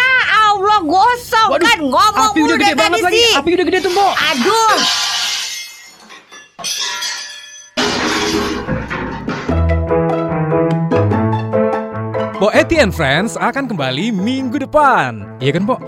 Allah 0.48 0.80
gosong 0.82 1.50
Waduh, 1.50 1.66
kan 1.66 1.80
ngomong 1.82 2.30
Api 2.32 2.40
udah 2.40 2.56
gede 2.56 2.68
tadi 2.70 2.80
banget 2.80 3.00
lagi. 3.04 3.26
Api 3.34 3.50
udah 3.52 3.66
gede 3.66 3.80
tuh, 3.80 3.92
Mpok. 3.92 4.12
Aduh. 4.14 4.47
Bo 12.38 12.54
Eti 12.54 12.78
and 12.78 12.94
Friends 12.94 13.34
akan 13.34 13.66
kembali 13.66 14.14
minggu 14.14 14.62
depan. 14.62 15.26
Iya 15.42 15.58
kan, 15.58 15.66
Pok? 15.66 15.82